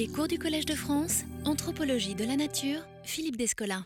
Les 0.00 0.08
cours 0.08 0.28
du 0.28 0.38
Collège 0.38 0.64
de 0.64 0.72
France, 0.72 1.24
Anthropologie 1.44 2.14
de 2.14 2.24
la 2.24 2.34
Nature, 2.34 2.80
Philippe 3.02 3.36
Descola. 3.36 3.84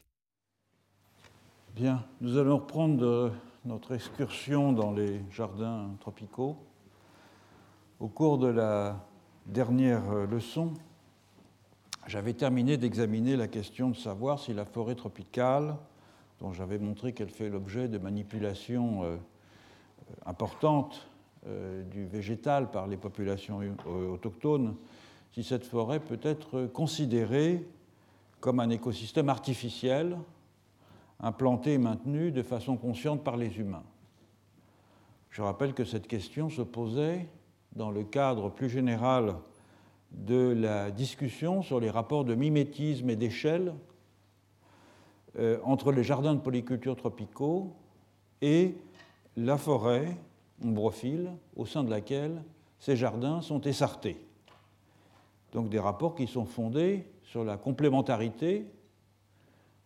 Bien, 1.75 2.05
nous 2.21 2.39
allons 2.39 2.59
reprendre 2.59 3.33
notre 3.65 3.97
excursion 3.97 4.73
dans 4.73 4.93
les 4.93 5.21
jardins 5.33 5.91
tropicaux. 5.99 6.57
Au 7.99 8.07
cours 8.07 8.39
de 8.39 8.47
la 8.47 9.05
dernière 9.47 10.09
leçon, 10.31 10.75
j'avais 12.07 12.35
terminé 12.35 12.77
d'examiner 12.77 13.37
la 13.37 13.49
question 13.49 13.91
de 13.91 13.97
savoir 13.97 14.39
si 14.39 14.55
la 14.55 14.65
forêt 14.65 14.95
tropicale, 14.95 15.75
dont 16.39 16.53
j'avais 16.53 16.79
montré 16.79 17.13
qu'elle 17.13 17.31
fait 17.31 17.49
l'objet 17.49 17.89
de 17.89 17.99
manipulations 17.99 19.03
euh, 19.03 19.17
importantes 20.27 21.09
euh, 21.49 21.83
du 21.83 22.07
végétal 22.07 22.71
par 22.71 22.87
les 22.87 22.99
populations 22.99 23.59
autochtones, 23.85 24.77
si 25.35 25.43
cette 25.43 25.65
forêt 25.65 25.99
peut 25.99 26.21
être 26.23 26.67
considérée 26.67 27.67
comme 28.39 28.61
un 28.61 28.71
écosystème 28.71 29.29
artificiel, 29.29 30.17
implanté 31.19 31.73
et 31.73 31.79
maintenu 31.79 32.31
de 32.31 32.43
façon 32.43 32.77
consciente 32.77 33.25
par 33.25 33.37
les 33.37 33.59
humains. 33.59 33.83
Je 35.31 35.43
rappelle 35.43 35.75
que 35.75 35.85
cette 35.85 36.07
question 36.07 36.51
se 36.51 36.63
posait 36.63 37.29
dans 37.75 37.91
le 37.91 38.05
cadre 38.05 38.49
plus 38.49 38.69
général 38.71 39.35
de 40.13 40.55
la 40.57 40.93
discussion 40.93 41.63
sur 41.63 41.81
les 41.81 41.91
rapports 41.91 42.25
de 42.25 42.37
mimétisme 42.37 43.11
et 43.11 43.17
d'échelle 43.17 43.75
euh, 45.37 45.59
entre 45.65 45.91
les 45.91 46.05
jardins 46.05 46.37
de 46.37 46.41
polyculture 46.41 46.95
tropicaux 46.95 47.75
et 48.41 48.77
la 49.37 49.59
forêt 49.59 50.17
ombrophile 50.63 51.33
au 51.57 51.67
sein 51.67 51.83
de 51.83 51.91
laquelle 51.91 52.41
ces 52.79 52.95
jardins 52.95 53.41
sont 53.41 53.63
essartés. 53.63 54.25
Donc 55.55 55.69
des 55.69 55.79
rapports 55.79 56.17
qui 56.17 56.27
sont 56.27 56.45
fondés 56.45 57.07
sur 57.23 57.45
la 57.45 57.57
complémentarité, 57.57 58.67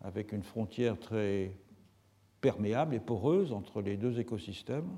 avec 0.01 0.33
une 0.33 0.43
frontière 0.43 0.99
très 0.99 1.53
perméable 2.41 2.95
et 2.95 3.01
poreuse 3.01 3.53
entre 3.53 3.83
les 3.83 3.99
deux 3.99 4.19
écosystèmes, 4.19 4.97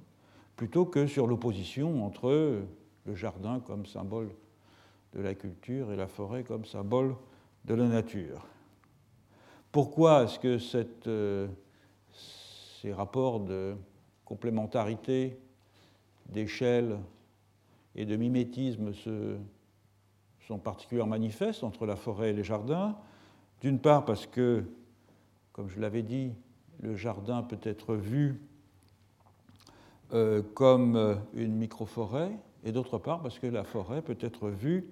plutôt 0.54 0.86
que 0.86 1.08
sur 1.08 1.26
l'opposition 1.26 2.04
entre 2.04 2.62
le 3.04 3.14
jardin 3.14 3.58
comme 3.58 3.84
symbole 3.84 4.30
de 5.12 5.20
la 5.20 5.34
culture 5.34 5.90
et 5.92 5.96
la 5.96 6.06
forêt 6.06 6.44
comme 6.44 6.64
symbole 6.64 7.16
de 7.64 7.74
la 7.74 7.88
nature. 7.88 8.46
Pourquoi 9.72 10.24
est-ce 10.24 10.38
que 10.38 10.58
euh, 11.08 11.48
ces 12.80 12.92
rapports 12.92 13.40
de 13.40 13.74
complémentarité, 14.24 15.36
d'échelle 16.28 17.00
et 17.96 18.04
de 18.04 18.14
mimétisme 18.14 18.92
se, 18.92 19.36
sont 20.50 20.58
particulièrement 20.58 21.12
manifestes 21.12 21.62
entre 21.62 21.86
la 21.86 21.94
forêt 21.94 22.30
et 22.30 22.32
les 22.32 22.42
jardins. 22.42 22.96
D'une 23.60 23.78
part 23.78 24.04
parce 24.04 24.26
que, 24.26 24.64
comme 25.52 25.68
je 25.68 25.78
l'avais 25.78 26.02
dit, 26.02 26.32
le 26.80 26.96
jardin 26.96 27.44
peut 27.44 27.60
être 27.62 27.94
vu 27.94 28.42
euh, 30.12 30.42
comme 30.54 30.96
euh, 30.96 31.14
une 31.34 31.54
microforêt, 31.54 32.32
et 32.64 32.72
d'autre 32.72 32.98
part 32.98 33.22
parce 33.22 33.38
que 33.38 33.46
la 33.46 33.62
forêt 33.62 34.02
peut 34.02 34.18
être 34.18 34.48
vue 34.48 34.90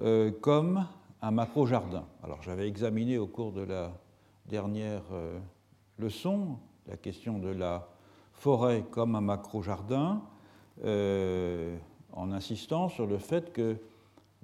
euh, 0.00 0.30
comme 0.40 0.86
un 1.20 1.30
macro-jardin. 1.30 2.06
Alors 2.22 2.42
j'avais 2.42 2.66
examiné 2.66 3.18
au 3.18 3.26
cours 3.26 3.52
de 3.52 3.60
la 3.60 3.92
dernière 4.46 5.02
leçon 5.98 6.56
la 6.86 6.96
question 6.96 7.38
de 7.38 7.50
la 7.50 7.86
forêt 8.32 8.86
comme 8.90 9.14
un 9.14 9.20
macro-jardin, 9.20 10.22
en 10.82 12.32
insistant 12.32 12.88
sur 12.88 13.06
le 13.06 13.18
fait 13.18 13.52
que 13.52 13.76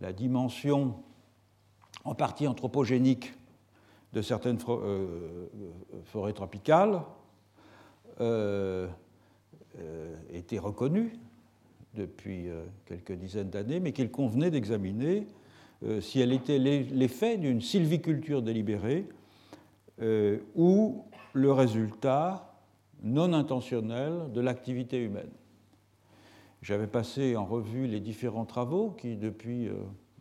la 0.00 0.12
dimension 0.12 0.94
en 2.04 2.14
partie 2.14 2.46
anthropogénique 2.46 3.34
de 4.12 4.22
certaines 4.22 4.58
euh, 4.68 5.46
forêts 6.04 6.32
tropicales 6.32 7.02
euh, 8.20 8.88
euh, 9.78 10.14
était 10.32 10.58
reconnue 10.58 11.12
depuis 11.94 12.48
quelques 12.84 13.12
dizaines 13.12 13.48
d'années, 13.48 13.80
mais 13.80 13.92
qu'il 13.92 14.10
convenait 14.10 14.50
d'examiner 14.50 15.26
si 16.00 16.20
elle 16.20 16.32
était 16.32 16.58
l'effet 16.58 17.38
d'une 17.38 17.62
sylviculture 17.62 18.42
délibérée 18.42 19.08
ou 20.54 21.04
le 21.32 21.52
résultat 21.52 22.54
non 23.02 23.32
intentionnel 23.32 24.30
de 24.34 24.42
l'activité 24.42 25.02
humaine. 25.02 25.30
J'avais 26.66 26.88
passé 26.88 27.36
en 27.36 27.44
revue 27.44 27.86
les 27.86 28.00
différents 28.00 28.44
travaux 28.44 28.90
qui, 28.98 29.14
depuis 29.14 29.68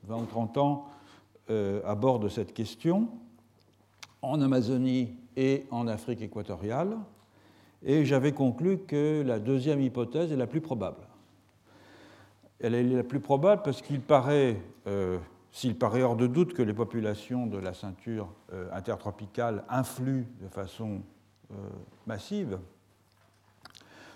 20 0.04 0.16
euh, 0.16 0.22
ou 0.22 0.26
30 0.28 0.58
ans, 0.60 0.86
euh, 1.50 1.82
abordent 1.88 2.30
cette 2.30 2.54
question 2.54 3.10
en 4.22 4.40
Amazonie 4.40 5.16
et 5.36 5.66
en 5.72 5.88
Afrique 5.88 6.22
équatoriale, 6.22 7.00
et 7.82 8.06
j'avais 8.06 8.32
conclu 8.32 8.78
que 8.78 9.24
la 9.26 9.40
deuxième 9.40 9.82
hypothèse 9.82 10.32
est 10.32 10.36
la 10.36 10.46
plus 10.46 10.62
probable. 10.62 11.08
Elle 12.60 12.76
est 12.76 12.84
la 12.84 13.04
plus 13.04 13.22
probable 13.22 13.64
parce 13.64 13.82
qu'il 13.82 14.02
paraît, 14.02 14.62
euh, 14.86 15.18
s'il 15.52 15.76
paraît 15.76 16.04
hors 16.04 16.16
de 16.16 16.28
doute 16.28 16.54
que 16.54 16.62
les 16.62 16.76
populations 16.76 17.48
de 17.48 17.58
la 17.58 17.74
ceinture 17.74 18.30
intertropicale 18.72 19.64
influent 19.68 20.28
de 20.44 20.48
façon 20.48 21.02
massive 22.06 22.60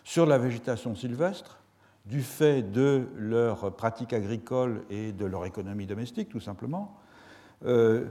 sur 0.04 0.28
la 0.28 0.38
végétation 0.38 0.94
sylvestre, 0.94 1.60
du 2.06 2.22
fait 2.22 2.64
de 2.64 3.08
leur 3.16 3.76
pratique 3.76 4.14
agricole 4.14 4.84
et 4.90 5.12
de 5.12 5.26
leur 5.26 5.46
économie 5.46 5.86
domestique, 5.86 6.30
tout 6.30 6.40
simplement. 6.40 6.98
Euh, 7.66 8.06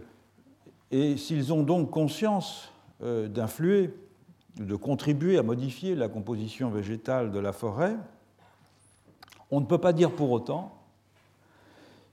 et 0.90 1.16
s'ils 1.16 1.52
ont 1.52 1.62
donc 1.62 1.90
conscience 1.90 2.72
euh, 3.02 3.28
d'influer, 3.28 3.94
de 4.56 4.76
contribuer 4.76 5.38
à 5.38 5.42
modifier 5.42 5.94
la 5.94 6.08
composition 6.08 6.70
végétale 6.70 7.30
de 7.30 7.38
la 7.38 7.52
forêt, 7.52 7.96
on 9.50 9.60
ne 9.60 9.66
peut 9.66 9.78
pas 9.78 9.92
dire 9.92 10.12
pour 10.12 10.30
autant 10.30 10.74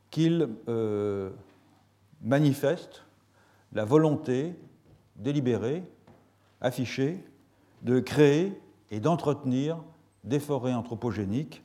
qu'ils 0.09 0.47
euh, 0.69 1.29
manifestent 2.21 3.03
la 3.73 3.83
volonté 3.83 4.55
délibérée, 5.17 5.83
affichée, 6.61 7.23
de 7.81 7.99
créer 7.99 8.59
et 8.91 8.99
d'entretenir 8.99 9.83
des 10.23 10.39
forêts 10.39 10.73
anthropogéniques 10.73 11.64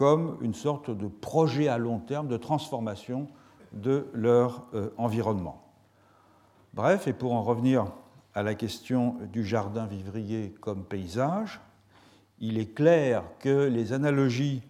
comme 0.00 0.38
une 0.40 0.54
sorte 0.54 0.90
de 0.90 1.08
projet 1.08 1.68
à 1.68 1.76
long 1.76 1.98
terme 1.98 2.26
de 2.26 2.38
transformation 2.38 3.28
de 3.74 4.06
leur 4.14 4.64
euh, 4.72 4.88
environnement. 4.96 5.62
Bref, 6.72 7.06
et 7.06 7.12
pour 7.12 7.34
en 7.34 7.42
revenir 7.42 7.84
à 8.32 8.42
la 8.42 8.54
question 8.54 9.16
du 9.30 9.44
jardin 9.44 9.84
vivrier 9.84 10.54
comme 10.62 10.84
paysage, 10.84 11.60
il 12.38 12.56
est 12.56 12.72
clair 12.74 13.24
que 13.40 13.68
les 13.68 13.92
analogies 13.92 14.62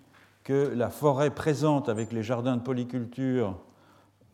que 0.43 0.73
la 0.75 0.91
forêt 0.91 1.31
présente 1.31 1.89
avec 1.89 2.11
les 2.11 2.25
jardins 2.25 2.57
de 2.57 2.63
polyculture 2.63 3.57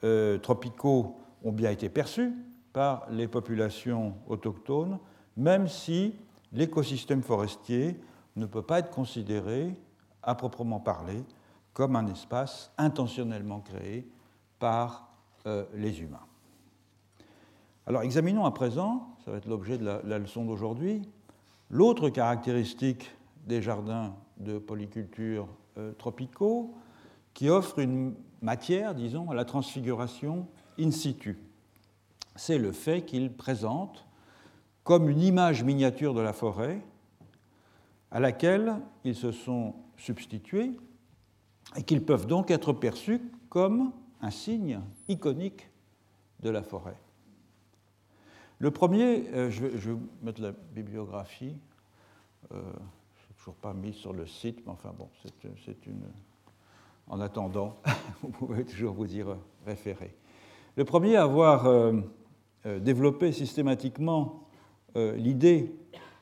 euh, 0.02 0.38
tropicaux 0.38 1.18
ont 1.44 1.52
bien 1.52 1.72
été 1.72 1.90
perçues 1.90 2.32
par 2.72 3.06
les 3.10 3.28
populations 3.28 4.14
autochtones, 4.28 4.98
même 5.36 5.68
si 5.68 6.14
l'écosystème 6.54 7.22
forestier 7.22 8.00
ne 8.36 8.46
peut 8.46 8.62
pas 8.62 8.78
être 8.78 8.90
considéré 8.90 9.74
à 10.26 10.34
proprement 10.34 10.81
parler 10.81 11.25
comme 11.72 11.97
un 11.97 12.06
espace 12.09 12.72
intentionnellement 12.76 13.60
créé 13.60 14.06
par 14.59 15.09
euh, 15.47 15.64
les 15.75 16.00
humains. 16.00 16.26
Alors 17.87 18.03
examinons 18.03 18.44
à 18.44 18.50
présent, 18.50 19.16
ça 19.25 19.31
va 19.31 19.36
être 19.36 19.47
l'objet 19.47 19.78
de 19.78 19.84
la, 19.84 20.19
leçon 20.19 20.44
d'aujourd'hui, 20.44 21.03
l'autre 21.70 22.09
caractéristique 22.09 23.15
des 23.47 23.62
jardins 23.62 24.16
de 24.38 24.59
polyculture 24.59 25.47
euh, 25.78 25.92
tropicaux 25.92 26.75
qui 27.32 27.48
offre 27.48 27.78
une 27.78 28.15
matière, 28.42 28.94
disons, 28.94 29.31
à 29.31 29.34
la 29.34 29.44
transfiguration 29.44 30.48
in 30.81 30.91
situ. 30.91 31.39
C'est 32.34 32.59
le 32.59 32.72
fait 32.72 33.04
qu'ils 33.04 33.33
présentent 33.33 34.06
comme 34.83 35.09
une 35.09 35.21
image 35.21 35.62
miniature 35.62 36.15
de 36.15 36.21
la 36.21 36.33
forêt 36.33 36.80
à 38.10 38.21
laquelle 38.21 38.77
ils 39.04 39.15
se 39.15 39.33
sont 39.33 39.74
substitués 39.98 40.72
et 41.77 41.83
qu'ils 41.83 42.04
peuvent 42.04 42.27
donc 42.27 42.51
être 42.51 42.72
perçus 42.72 43.21
comme 43.48 43.93
un 44.21 44.31
signe 44.31 44.81
iconique 45.09 45.69
de 46.41 46.51
la 46.51 46.63
forêt. 46.63 46.97
Le 48.59 48.71
premier, 48.71 49.28
euh, 49.34 49.51
je, 49.51 49.66
vais, 49.66 49.98
mettre 50.22 50.41
la 50.41 50.53
bibliographie, 50.53 51.57
euh, 52.53 52.57
je 53.16 53.28
n'ai 53.28 53.34
toujours 53.37 53.54
pas 53.54 53.75
mis 53.75 53.93
sur 53.93 54.13
le 54.13 54.27
site, 54.27 54.63
mais 54.65 54.72
enfin 54.72 54.95
bon, 54.97 55.09
c'est 55.65 55.87
une. 55.87 56.03
En 57.09 57.21
attendant, 57.21 57.77
vous 58.22 58.31
pouvez 58.31 58.65
toujours 58.65 58.95
vous 58.95 59.15
y 59.15 59.22
référer. 59.65 60.16
Le 60.77 60.84
premier 60.84 61.16
à 61.16 61.22
avoir 61.22 61.66
euh, 61.66 62.01
développé 62.65 63.31
systématiquement 63.33 64.43
l'idée 64.97 65.77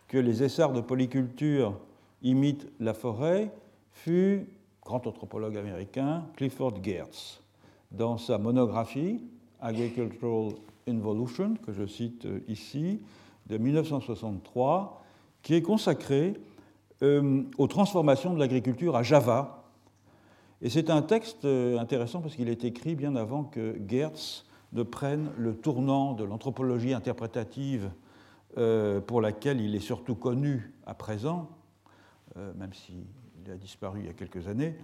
que 0.09 0.19
les 0.19 0.43
essarts 0.43 0.73
de 0.73 0.81
polyculture 0.81 1.79
imitent 2.23 2.67
la 2.81 2.93
forêt 2.93 3.53
fut, 3.95 4.47
grand 4.85 5.07
anthropologue 5.07 5.57
américain, 5.57 6.27
Clifford 6.37 6.83
Geertz. 6.83 7.41
dans 7.91 8.19
sa 8.19 8.39
monographie 8.39 9.23
Agricultural 9.61 10.53
Involution, 10.87 11.55
que 11.65 11.73
je 11.73 11.87
cite 11.87 12.29
ici, 12.49 13.01
de 13.47 13.57
1963, 13.57 15.03
qui 15.43 15.55
est 15.55 15.63
consacrée 15.63 16.35
aux 17.03 17.67
transformations 17.67 18.35
de 18.35 18.39
l'agriculture 18.39 18.97
à 18.97 19.03
Java. 19.03 19.65
Et 20.63 20.71
c'est 20.71 20.91
un 20.91 21.03
texte 21.03 21.45
intéressant 21.45 22.21
parce 22.21 22.37
qu'il 22.37 22.49
est 22.49 22.65
écrit 22.65 22.95
bien 22.95 23.17
avant 23.17 23.45
que 23.45 23.77
Gertz 23.87 24.47
ne 24.73 24.83
prenne 24.83 25.31
le 25.37 25.55
tournant 25.55 26.15
de 26.15 26.25
l'anthropologie 26.25 26.95
interprétative 26.95 27.91
pour 29.07 29.21
laquelle 29.21 29.61
il 29.61 29.75
est 29.75 29.81
surtout 29.81 30.15
connu 30.15 30.73
à 30.87 30.95
présent, 30.95 31.49
même 32.37 32.73
s'il 33.45 33.53
a 33.53 33.57
disparu 33.57 34.01
il 34.01 34.07
y 34.07 34.09
a 34.09 34.13
quelques 34.13 34.49
années, 34.49 34.75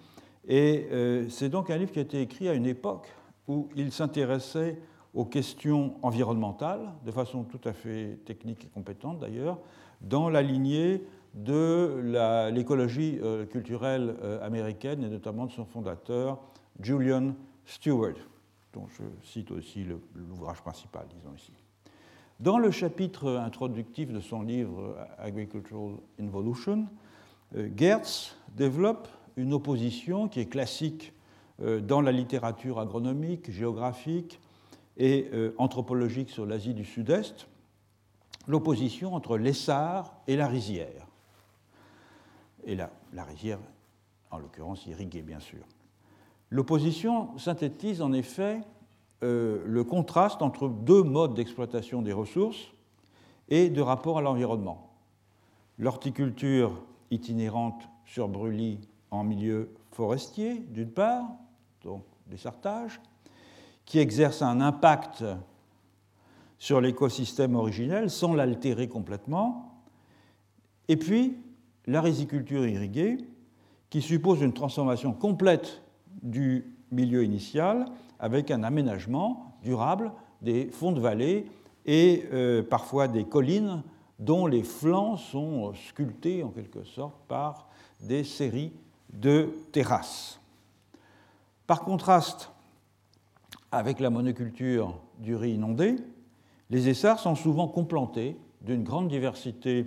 et 0.47 0.87
euh, 0.91 1.29
c'est 1.29 1.49
donc 1.49 1.71
un 1.71 1.77
livre 1.77 1.93
qui 1.93 1.99
a 1.99 2.03
été 2.03 2.21
écrit 2.21 2.49
à 2.49 2.55
une 2.55 2.67
époque 2.67 3.09
où 3.49 3.69
il 3.77 3.93
s'intéressait 3.93 4.79
aux 5.15 5.25
questions 5.25 5.95
environnementales, 6.03 6.93
de 7.05 7.11
façon 7.11 7.45
tout 7.45 7.61
à 7.65 7.73
fait 7.73 8.19
technique 8.25 8.65
et 8.65 8.69
compétente 8.69 9.19
d'ailleurs, 9.19 9.59
dans 10.01 10.29
la 10.29 10.43
lignée 10.43 11.03
de 11.35 12.51
l'écologie 12.53 13.19
euh, 13.23 13.45
culturelle 13.45 14.17
euh, 14.23 14.45
américaine 14.45 15.03
et 15.05 15.09
notamment 15.09 15.47
de 15.47 15.53
son 15.53 15.65
fondateur, 15.65 16.39
Julian 16.81 17.35
Stewart, 17.65 18.17
dont 18.73 18.87
je 18.89 19.03
cite 19.23 19.51
aussi 19.51 19.85
l'ouvrage 20.15 20.61
principal, 20.63 21.06
disons 21.15 21.35
ici. 21.37 21.53
Dans 22.39 22.59
le 22.59 22.71
chapitre 22.71 23.37
introductif 23.37 24.13
de 24.13 24.21
son 24.21 24.43
livre 24.43 24.97
Agricultural 25.19 25.97
Involution, 26.19 26.87
Gertz 27.55 28.37
développe 28.56 29.08
une 29.37 29.52
opposition 29.52 30.29
qui 30.29 30.41
est 30.41 30.47
classique 30.47 31.12
euh, 31.62 31.81
dans 31.81 32.00
la 32.00 32.12
littérature 32.12 32.79
agronomique, 32.79 33.50
géographique 33.50 34.41
et 34.97 35.29
euh, 35.32 35.55
anthropologique 35.58 36.31
sur 36.31 36.47
l'Asie 36.47 36.75
du 36.75 36.85
Sud-Est, 36.85 37.49
l'opposition 38.47 39.14
entre 39.14 39.37
l'essar 39.37 40.14
et 40.26 40.37
la 40.37 40.47
rizière. 40.47 41.06
Et 42.64 42.75
la, 42.75 42.91
la 43.12 43.25
rizière, 43.25 43.58
en 44.31 44.38
l'occurrence 44.38 44.87
irriguée, 44.87 45.23
bien 45.23 45.41
sûr. 45.41 45.64
L'opposition 46.50 47.37
synthétise 47.38 48.03
en 48.03 48.12
effet 48.12 48.61
euh, 49.23 49.62
le 49.64 49.85
contraste 49.85 50.43
entre 50.43 50.69
deux 50.69 51.03
modes 51.03 51.35
d'exploitation 51.35 52.03
des 52.03 52.12
ressources 52.12 52.73
et 53.49 53.70
de 53.70 53.81
rapport 53.81 54.19
à 54.19 54.23
l'environnement. 54.23 54.91
L'horticulture 55.79 56.82
itinérante 57.11 57.89
sur 58.05 58.29
brûlis 58.29 58.81
en 59.11 59.25
milieu 59.25 59.71
forestier, 59.91 60.59
d'une 60.71 60.91
part, 60.91 61.27
donc 61.83 62.05
des 62.27 62.37
sartages, 62.37 63.01
qui 63.85 63.99
exercent 63.99 64.43
un 64.43 64.61
impact 64.61 65.25
sur 66.59 66.81
l'écosystème 66.81 67.57
originel 67.57 68.11
sans 68.11 68.35
l'altérer 68.35 68.89
complètement, 68.89 69.83
et 70.89 70.97
puis 70.97 71.37
la 71.87 72.01
riziculture 72.01 72.67
irriguée, 72.67 73.19
qui 73.89 74.03
suppose 74.03 74.41
une 74.41 74.53
transformation 74.53 75.13
complète 75.13 75.83
du 76.23 76.77
milieu 76.93 77.25
initial 77.25 77.87
avec 78.19 78.51
un 78.51 78.63
aménagement 78.63 79.56
durable 79.63 80.13
des 80.43 80.67
fonds 80.67 80.93
de 80.93 81.01
vallée 81.01 81.47
et 81.87 82.25
euh, 82.33 82.63
parfois 82.63 83.09
des 83.09 83.25
collines 83.25 83.83
dont 84.20 84.46
les 84.46 84.62
flancs 84.62 85.17
sont 85.17 85.72
sculptés 85.75 86.44
en 86.44 86.50
quelque 86.50 86.84
sorte 86.84 87.17
par 87.26 87.69
des 88.00 88.22
séries 88.22 88.72
de 89.12 89.49
terrasses. 89.72 90.40
Par 91.67 91.81
contraste 91.81 92.52
avec 93.72 93.99
la 93.99 94.11
monoculture 94.11 95.00
du 95.19 95.34
riz 95.34 95.55
inondé, 95.55 95.96
les 96.69 96.88
essarts 96.88 97.19
sont 97.19 97.34
souvent 97.34 97.67
complantés 97.67 98.37
d'une 98.61 98.84
grande 98.84 99.08
diversité 99.08 99.87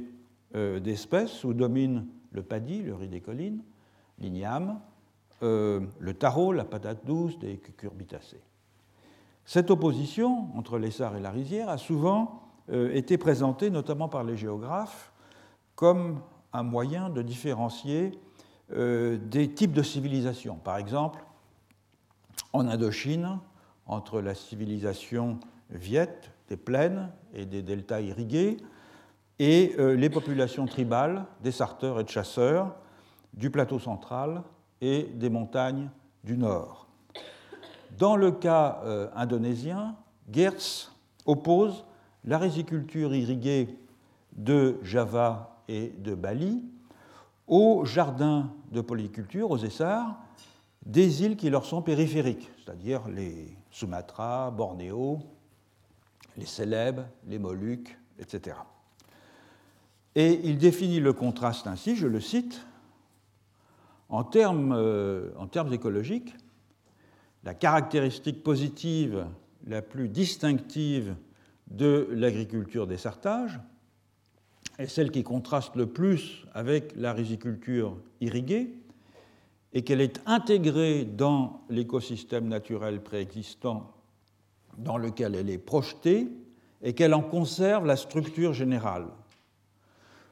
euh, 0.55 0.79
d'espèces 0.79 1.43
où 1.43 1.53
dominent 1.53 2.07
le 2.31 2.41
paddy, 2.41 2.81
le 2.81 2.95
riz 2.95 3.07
des 3.07 3.21
collines, 3.21 3.61
l'igname, 4.17 4.79
euh, 5.43 5.81
le 5.99 6.13
taro, 6.15 6.53
la 6.53 6.65
patate 6.65 7.05
douce, 7.05 7.37
des 7.37 7.57
cucurbitacées. 7.57 8.41
Cette 9.45 9.69
opposition 9.69 10.47
entre 10.57 10.79
l'essar 10.79 11.15
et 11.15 11.19
la 11.19 11.31
rizière 11.31 11.69
a 11.69 11.77
souvent 11.77 12.42
euh, 12.71 12.93
été 12.93 13.17
présentée, 13.17 13.69
notamment 13.69 14.07
par 14.07 14.23
les 14.23 14.37
géographes, 14.37 15.11
comme 15.75 16.21
un 16.53 16.63
moyen 16.63 17.09
de 17.09 17.21
différencier 17.21 18.17
euh, 18.71 19.17
des 19.17 19.53
types 19.53 19.73
de 19.73 19.83
civilisations. 19.83 20.55
Par 20.55 20.77
exemple, 20.77 21.25
en 22.53 22.65
Indochine, 22.67 23.39
entre 23.85 24.21
la 24.21 24.33
civilisation 24.33 25.41
viette 25.71 26.31
des 26.47 26.55
plaines 26.55 27.11
et 27.33 27.45
des 27.45 27.61
deltas 27.61 27.99
irrigués, 27.99 28.57
et 29.39 29.75
euh, 29.77 29.95
les 29.95 30.09
populations 30.09 30.65
tribales 30.65 31.25
des 31.41 31.51
sarteurs 31.51 31.99
et 31.99 32.05
de 32.05 32.09
chasseurs 32.09 32.77
du 33.33 33.49
plateau 33.49 33.79
central 33.79 34.41
et 34.79 35.03
des 35.03 35.29
montagnes 35.29 35.89
du 36.23 36.37
nord. 36.37 36.87
Dans 37.97 38.15
le 38.15 38.31
cas 38.31 38.81
indonésien, 39.15 39.95
Geertz 40.31 40.91
oppose 41.25 41.85
la 42.25 42.37
riziculture 42.37 43.13
irriguée 43.13 43.77
de 44.35 44.77
Java 44.83 45.61
et 45.67 45.93
de 45.97 46.15
Bali 46.15 46.63
aux 47.47 47.85
jardins 47.85 48.53
de 48.71 48.81
polyculture, 48.81 49.51
aux 49.51 49.57
essarts, 49.57 50.17
des 50.85 51.23
îles 51.23 51.35
qui 51.35 51.49
leur 51.49 51.65
sont 51.65 51.81
périphériques, 51.81 52.49
c'est-à-dire 52.57 53.07
les 53.07 53.55
Sumatra, 53.71 54.51
Bornéo, 54.51 55.19
les 56.37 56.45
Célèbes, 56.45 57.05
les 57.27 57.39
Moluques, 57.39 57.97
etc. 58.19 58.57
Et 60.15 60.41
il 60.43 60.57
définit 60.57 60.99
le 60.99 61.13
contraste 61.13 61.67
ainsi, 61.67 61.95
je 61.95 62.07
le 62.07 62.19
cite, 62.19 62.65
en 64.09 64.23
termes, 64.23 64.73
euh, 64.73 65.31
en 65.37 65.47
termes 65.47 65.73
écologiques, 65.73 66.35
la 67.43 67.53
caractéristique 67.53 68.43
positive 68.43 69.25
la 69.65 69.81
plus 69.81 70.07
distinctive 70.07 71.15
de 71.73 72.07
l'agriculture 72.11 72.87
des 72.87 72.97
sartages, 72.97 73.59
est 74.79 74.87
celle 74.87 75.11
qui 75.11 75.23
contraste 75.23 75.75
le 75.75 75.87
plus 75.87 76.45
avec 76.53 76.93
la 76.95 77.13
riziculture 77.13 77.97
irriguée 78.21 78.73
et 79.73 79.83
qu'elle 79.83 80.01
est 80.01 80.21
intégrée 80.25 81.03
dans 81.03 81.61
l'écosystème 81.69 82.47
naturel 82.47 83.01
préexistant 83.01 83.91
dans 84.77 84.97
lequel 84.97 85.35
elle 85.35 85.49
est 85.49 85.57
projetée 85.57 86.27
et 86.81 86.93
qu'elle 86.93 87.13
en 87.13 87.21
conserve 87.21 87.85
la 87.85 87.95
structure 87.95 88.53
générale. 88.53 89.07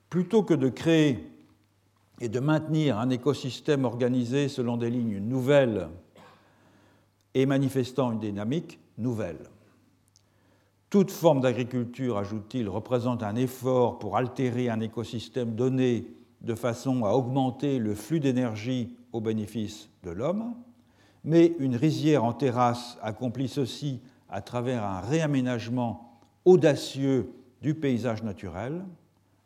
Plutôt 0.10 0.44
que 0.44 0.54
de 0.54 0.70
créer 0.70 1.28
et 2.20 2.30
de 2.30 2.40
maintenir 2.40 3.00
un 3.00 3.10
écosystème 3.10 3.86
organisé 3.86 4.48
selon 4.48 4.78
des 4.78 4.90
lignes 4.90 5.20
nouvelles 5.20 5.88
et 7.34 7.46
manifestant 7.46 8.12
une 8.12 8.20
dynamique 8.20 8.80
nouvelle. 8.98 9.40
Toute 10.92 11.10
forme 11.10 11.40
d'agriculture, 11.40 12.18
ajoute-t-il, 12.18 12.68
représente 12.68 13.24
un 13.24 13.38
effort 13.38 13.98
pour 13.98 14.18
altérer 14.18 14.68
un 14.68 14.82
écosystème 14.82 15.56
donné 15.56 16.06
de 16.42 16.54
façon 16.54 17.06
à 17.06 17.12
augmenter 17.12 17.80
le 17.80 17.96
flux 17.96 18.20
d'énergie 18.20 18.98
au 19.14 19.22
bénéfice 19.22 19.90
de 20.04 20.12
l'homme, 20.12 20.54
mais 21.24 21.56
une 21.60 21.78
rizière 21.78 22.26
en 22.26 22.34
terrasse 22.34 22.98
accomplit 23.02 23.48
ceci 23.48 24.02
à 24.30 24.42
travers 24.42 24.84
un 24.84 25.00
réaménagement 25.00 26.20
audacieux 26.44 27.32
du 27.62 27.74
paysage 27.74 28.22
naturel, 28.22 28.84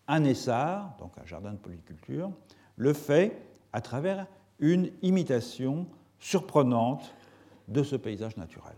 un 0.08 0.24
essar, 0.24 0.96
donc 0.98 1.12
un 1.22 1.28
jardin 1.28 1.52
de 1.52 1.58
polyculture, 1.58 2.32
le 2.76 2.94
fait 2.94 3.40
à 3.72 3.82
travers 3.82 4.26
une 4.58 4.90
imitation 5.04 5.86
surprenante 6.18 7.14
de 7.68 7.84
ce 7.84 7.96
paysage 7.96 8.36
naturel. 8.36 8.74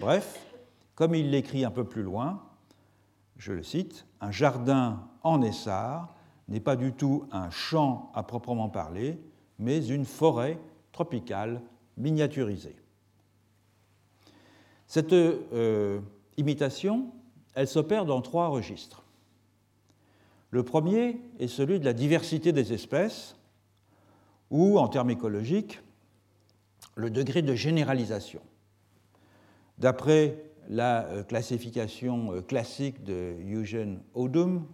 Bref, 0.00 0.55
comme 0.96 1.14
il 1.14 1.30
l'écrit 1.30 1.64
un 1.64 1.70
peu 1.70 1.84
plus 1.84 2.02
loin, 2.02 2.42
je 3.36 3.52
le 3.52 3.62
cite, 3.62 4.06
un 4.20 4.32
jardin 4.32 5.08
en 5.22 5.42
essar 5.42 6.14
n'est 6.48 6.60
pas 6.60 6.74
du 6.74 6.92
tout 6.92 7.28
un 7.30 7.50
champ 7.50 8.10
à 8.14 8.22
proprement 8.22 8.70
parler, 8.70 9.20
mais 9.58 9.86
une 9.86 10.06
forêt 10.06 10.58
tropicale 10.92 11.60
miniaturisée. 11.98 12.76
Cette 14.86 15.12
euh, 15.12 16.00
imitation, 16.38 17.12
elle 17.54 17.68
s'opère 17.68 18.06
dans 18.06 18.22
trois 18.22 18.48
registres. 18.48 19.04
Le 20.50 20.62
premier 20.62 21.20
est 21.38 21.48
celui 21.48 21.78
de 21.78 21.84
la 21.84 21.92
diversité 21.92 22.52
des 22.52 22.72
espèces, 22.72 23.36
ou, 24.50 24.78
en 24.78 24.88
termes 24.88 25.10
écologiques, 25.10 25.80
le 26.94 27.10
degré 27.10 27.42
de 27.42 27.54
généralisation. 27.54 28.40
D'après 29.78 30.46
la 30.68 31.04
euh, 31.06 31.22
classification 31.22 32.32
euh, 32.32 32.40
classique 32.42 33.02
de 33.04 33.36
Eugene 33.48 34.00
Odum, 34.14 34.66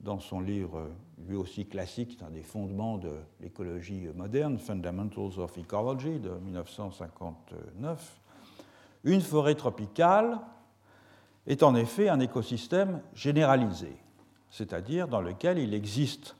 dans 0.00 0.18
son 0.18 0.40
livre 0.40 0.78
euh, 0.78 0.88
lui 1.26 1.36
aussi 1.36 1.66
classique, 1.66 2.18
un 2.26 2.30
des 2.30 2.42
fondements 2.42 2.98
de 2.98 3.12
l'écologie 3.40 4.08
moderne, 4.14 4.58
Fundamentals 4.58 5.38
of 5.38 5.56
Ecology 5.58 6.18
de 6.18 6.30
1959, 6.30 8.20
Une 9.04 9.20
forêt 9.20 9.54
tropicale 9.54 10.38
est 11.46 11.62
en 11.62 11.74
effet 11.74 12.08
un 12.08 12.20
écosystème 12.20 13.00
généralisé, 13.14 13.96
c'est-à-dire 14.50 15.08
dans 15.08 15.20
lequel 15.20 15.58
il 15.58 15.72
existe 15.72 16.36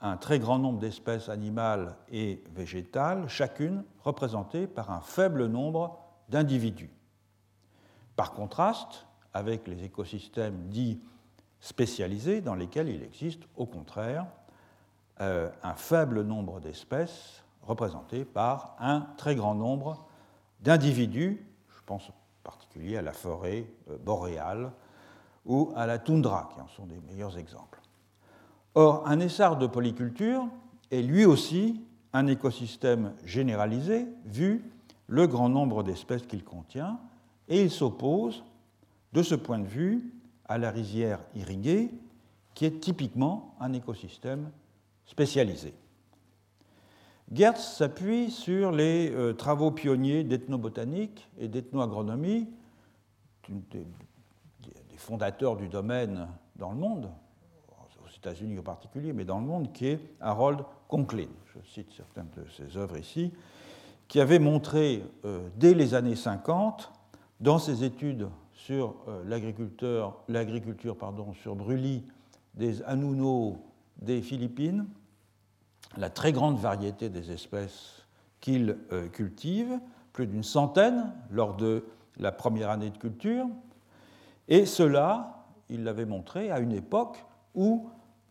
un 0.00 0.16
très 0.16 0.38
grand 0.38 0.58
nombre 0.58 0.78
d'espèces 0.78 1.28
animales 1.28 1.94
et 2.10 2.42
végétales, 2.54 3.28
chacune 3.28 3.84
représentée 4.02 4.66
par 4.66 4.90
un 4.90 5.00
faible 5.00 5.46
nombre 5.46 5.98
d'individus. 6.30 6.90
Par 8.20 8.32
contraste 8.32 9.06
avec 9.32 9.66
les 9.66 9.82
écosystèmes 9.82 10.68
dits 10.68 11.00
spécialisés 11.58 12.42
dans 12.42 12.54
lesquels 12.54 12.90
il 12.90 13.02
existe 13.02 13.40
au 13.56 13.64
contraire 13.64 14.26
euh, 15.22 15.48
un 15.62 15.72
faible 15.72 16.20
nombre 16.20 16.60
d'espèces 16.60 17.42
représentées 17.62 18.26
par 18.26 18.76
un 18.78 19.06
très 19.16 19.34
grand 19.34 19.54
nombre 19.54 20.04
d'individus, 20.60 21.42
je 21.74 21.80
pense 21.86 22.10
en 22.10 22.14
particulier 22.44 22.98
à 22.98 23.00
la 23.00 23.14
forêt 23.14 23.64
euh, 23.88 23.96
boréale 23.96 24.70
ou 25.46 25.72
à 25.74 25.86
la 25.86 25.98
toundra, 25.98 26.50
qui 26.52 26.60
en 26.60 26.68
sont 26.68 26.84
des 26.84 27.00
meilleurs 27.00 27.38
exemples. 27.38 27.80
Or, 28.74 29.02
un 29.06 29.18
essar 29.20 29.56
de 29.56 29.66
polyculture 29.66 30.46
est 30.90 31.00
lui 31.00 31.24
aussi 31.24 31.82
un 32.12 32.26
écosystème 32.26 33.14
généralisé, 33.24 34.08
vu 34.26 34.70
le 35.06 35.26
grand 35.26 35.48
nombre 35.48 35.82
d'espèces 35.82 36.26
qu'il 36.26 36.44
contient, 36.44 37.00
et 37.50 37.62
il 37.62 37.70
s'oppose, 37.70 38.44
de 39.12 39.22
ce 39.22 39.34
point 39.34 39.58
de 39.58 39.66
vue, 39.66 40.14
à 40.46 40.56
la 40.56 40.70
rizière 40.70 41.20
irriguée, 41.34 41.90
qui 42.54 42.64
est 42.64 42.80
typiquement 42.80 43.54
un 43.60 43.72
écosystème 43.72 44.50
spécialisé. 45.04 45.74
Gertz 47.32 47.76
s'appuie 47.76 48.30
sur 48.30 48.72
les 48.72 49.10
euh, 49.10 49.32
travaux 49.32 49.70
pionniers 49.70 50.24
d'ethnobotanique 50.24 51.28
et 51.38 51.48
d'ethnoagronomie, 51.48 52.48
des, 53.48 53.86
des 54.64 54.96
fondateurs 54.96 55.56
du 55.56 55.68
domaine 55.68 56.28
dans 56.56 56.70
le 56.70 56.78
monde, 56.78 57.10
aux 58.04 58.16
États-Unis 58.16 58.58
en 58.58 58.62
particulier, 58.62 59.12
mais 59.12 59.24
dans 59.24 59.38
le 59.38 59.46
monde, 59.46 59.72
qui 59.72 59.86
est 59.86 60.00
Harold 60.20 60.60
Conklin. 60.88 61.28
Je 61.54 61.68
cite 61.68 61.92
certaines 61.96 62.30
de 62.36 62.44
ses 62.50 62.76
œuvres 62.76 62.98
ici, 62.98 63.32
qui 64.08 64.20
avait 64.20 64.38
montré 64.38 65.04
euh, 65.24 65.48
dès 65.56 65.74
les 65.74 65.94
années 65.94 66.16
50, 66.16 66.92
dans 67.40 67.58
ses 67.58 67.84
études 67.84 68.28
sur 68.52 68.94
euh, 69.08 69.22
l'agriculture 70.28 70.96
sur 71.42 71.56
brûlis 71.56 72.04
des 72.54 72.82
Anuno 72.82 73.58
des 74.02 74.22
Philippines, 74.22 74.86
la 75.96 76.10
très 76.10 76.32
grande 76.32 76.58
variété 76.58 77.08
des 77.08 77.32
espèces 77.32 78.06
qu'il 78.40 78.76
euh, 78.92 79.08
cultive, 79.08 79.78
plus 80.12 80.26
d'une 80.26 80.42
centaine 80.42 81.12
lors 81.30 81.56
de 81.56 81.84
la 82.18 82.32
première 82.32 82.70
année 82.70 82.90
de 82.90 82.98
culture, 82.98 83.46
et 84.48 84.66
cela, 84.66 85.46
il 85.68 85.84
l'avait 85.84 86.06
montré, 86.06 86.50
à 86.50 86.58
une 86.58 86.72
époque 86.72 87.24
où 87.54 87.88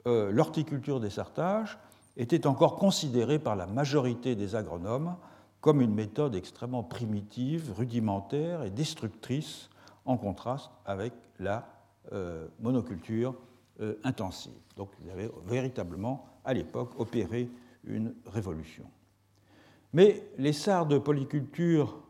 euh, 0.08 0.32
l'horticulture 0.32 1.00
des 1.00 1.10
sartages 1.10 1.78
était 2.18 2.46
encore 2.46 2.76
considérée 2.76 3.40
par 3.40 3.56
la 3.56 3.66
majorité 3.66 4.36
des 4.36 4.56
agronomes 4.56 5.16
comme 5.62 5.82
une 5.82 5.94
méthode 5.94 6.36
extrêmement 6.36 6.84
primitive, 6.84 7.74
rudimentaire 7.78 8.64
et 8.64 8.70
destructrice, 8.70 9.70
en 10.06 10.18
contraste 10.18 10.72
avec 10.86 11.14
la 11.40 11.68
euh, 12.14 12.48
monoculture 12.60 13.36
intensive. 14.04 14.52
Donc 14.76 14.90
il 15.02 15.10
avait 15.10 15.32
véritablement, 15.46 16.26
à 16.44 16.54
l'époque, 16.54 16.92
opéré 17.00 17.50
une 17.86 18.14
révolution. 18.26 18.84
Mais 19.94 20.24
l'essar 20.38 20.86
de 20.86 20.98
polyculture 20.98 22.02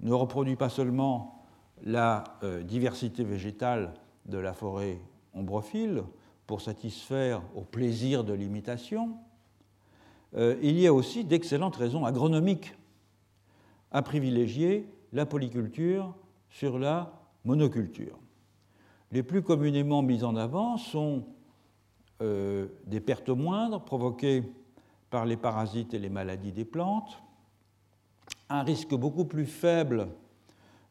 ne 0.00 0.12
reproduit 0.12 0.56
pas 0.56 0.68
seulement 0.68 1.44
la 1.82 2.24
euh, 2.42 2.62
diversité 2.62 3.24
végétale 3.24 3.94
de 4.26 4.38
la 4.38 4.52
forêt 4.52 4.98
ombrophile 5.34 6.02
pour 6.46 6.60
satisfaire 6.60 7.42
au 7.54 7.62
plaisir 7.62 8.24
de 8.24 8.32
l'imitation, 8.32 9.10
euh, 9.10 9.33
il 10.36 10.78
y 10.78 10.86
a 10.86 10.92
aussi 10.92 11.24
d'excellentes 11.24 11.76
raisons 11.76 12.04
agronomiques 12.04 12.74
à 13.92 14.02
privilégier 14.02 14.88
la 15.12 15.26
polyculture 15.26 16.14
sur 16.50 16.78
la 16.78 17.12
monoculture. 17.44 18.18
Les 19.12 19.22
plus 19.22 19.42
communément 19.42 20.02
mises 20.02 20.24
en 20.24 20.34
avant 20.34 20.76
sont 20.76 21.24
euh, 22.20 22.66
des 22.86 23.00
pertes 23.00 23.28
moindres 23.28 23.80
provoquées 23.80 24.42
par 25.10 25.26
les 25.26 25.36
parasites 25.36 25.94
et 25.94 25.98
les 25.98 26.08
maladies 26.08 26.52
des 26.52 26.64
plantes, 26.64 27.22
un 28.48 28.62
risque 28.62 28.94
beaucoup 28.94 29.24
plus 29.24 29.46
faible 29.46 30.08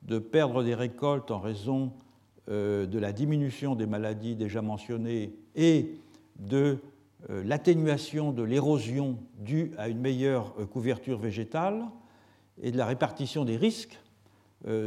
de 0.03 0.19
perdre 0.19 0.63
des 0.63 0.75
récoltes 0.75 1.31
en 1.31 1.39
raison 1.39 1.91
euh, 2.50 2.85
de 2.85 3.00
la 3.00 3.12
diminution 3.12 3.75
des 3.75 3.85
maladies 3.85 4.35
déjà 4.35 4.62
mentionnées 4.62 5.33
et 5.55 5.95
de 6.39 6.57
euh, 6.65 6.92
l'atténuation 7.30 8.32
de 8.32 8.44
l'érosion 8.44 9.18
due 9.38 9.72
à 9.77 9.88
une 9.88 10.00
meilleure 10.00 10.53
euh, 10.60 10.65
couverture 10.65 11.20
végétale 11.20 11.86
et 12.62 12.72
de 12.72 12.77
la 12.77 12.86
répartition 12.86 13.46
des 13.46 13.58
risques 13.58 14.00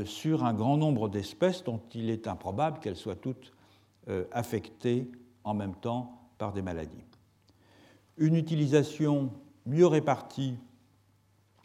sur 0.06 0.44
un 0.44 0.54
grand 0.54 0.78
nombre 0.78 1.10
d'espèces 1.10 1.62
dont 1.62 1.82
il 1.92 2.08
est 2.08 2.28
improbable 2.28 2.78
qu'elles 2.78 2.96
soient 2.96 3.16
toutes 3.16 3.52
affectées 4.32 5.10
en 5.44 5.52
même 5.52 5.74
temps 5.74 6.30
par 6.38 6.54
des 6.54 6.62
maladies 6.62 7.04
une 8.18 8.36
utilisation 8.36 9.32
mieux 9.66 9.86
répartie 9.86 10.56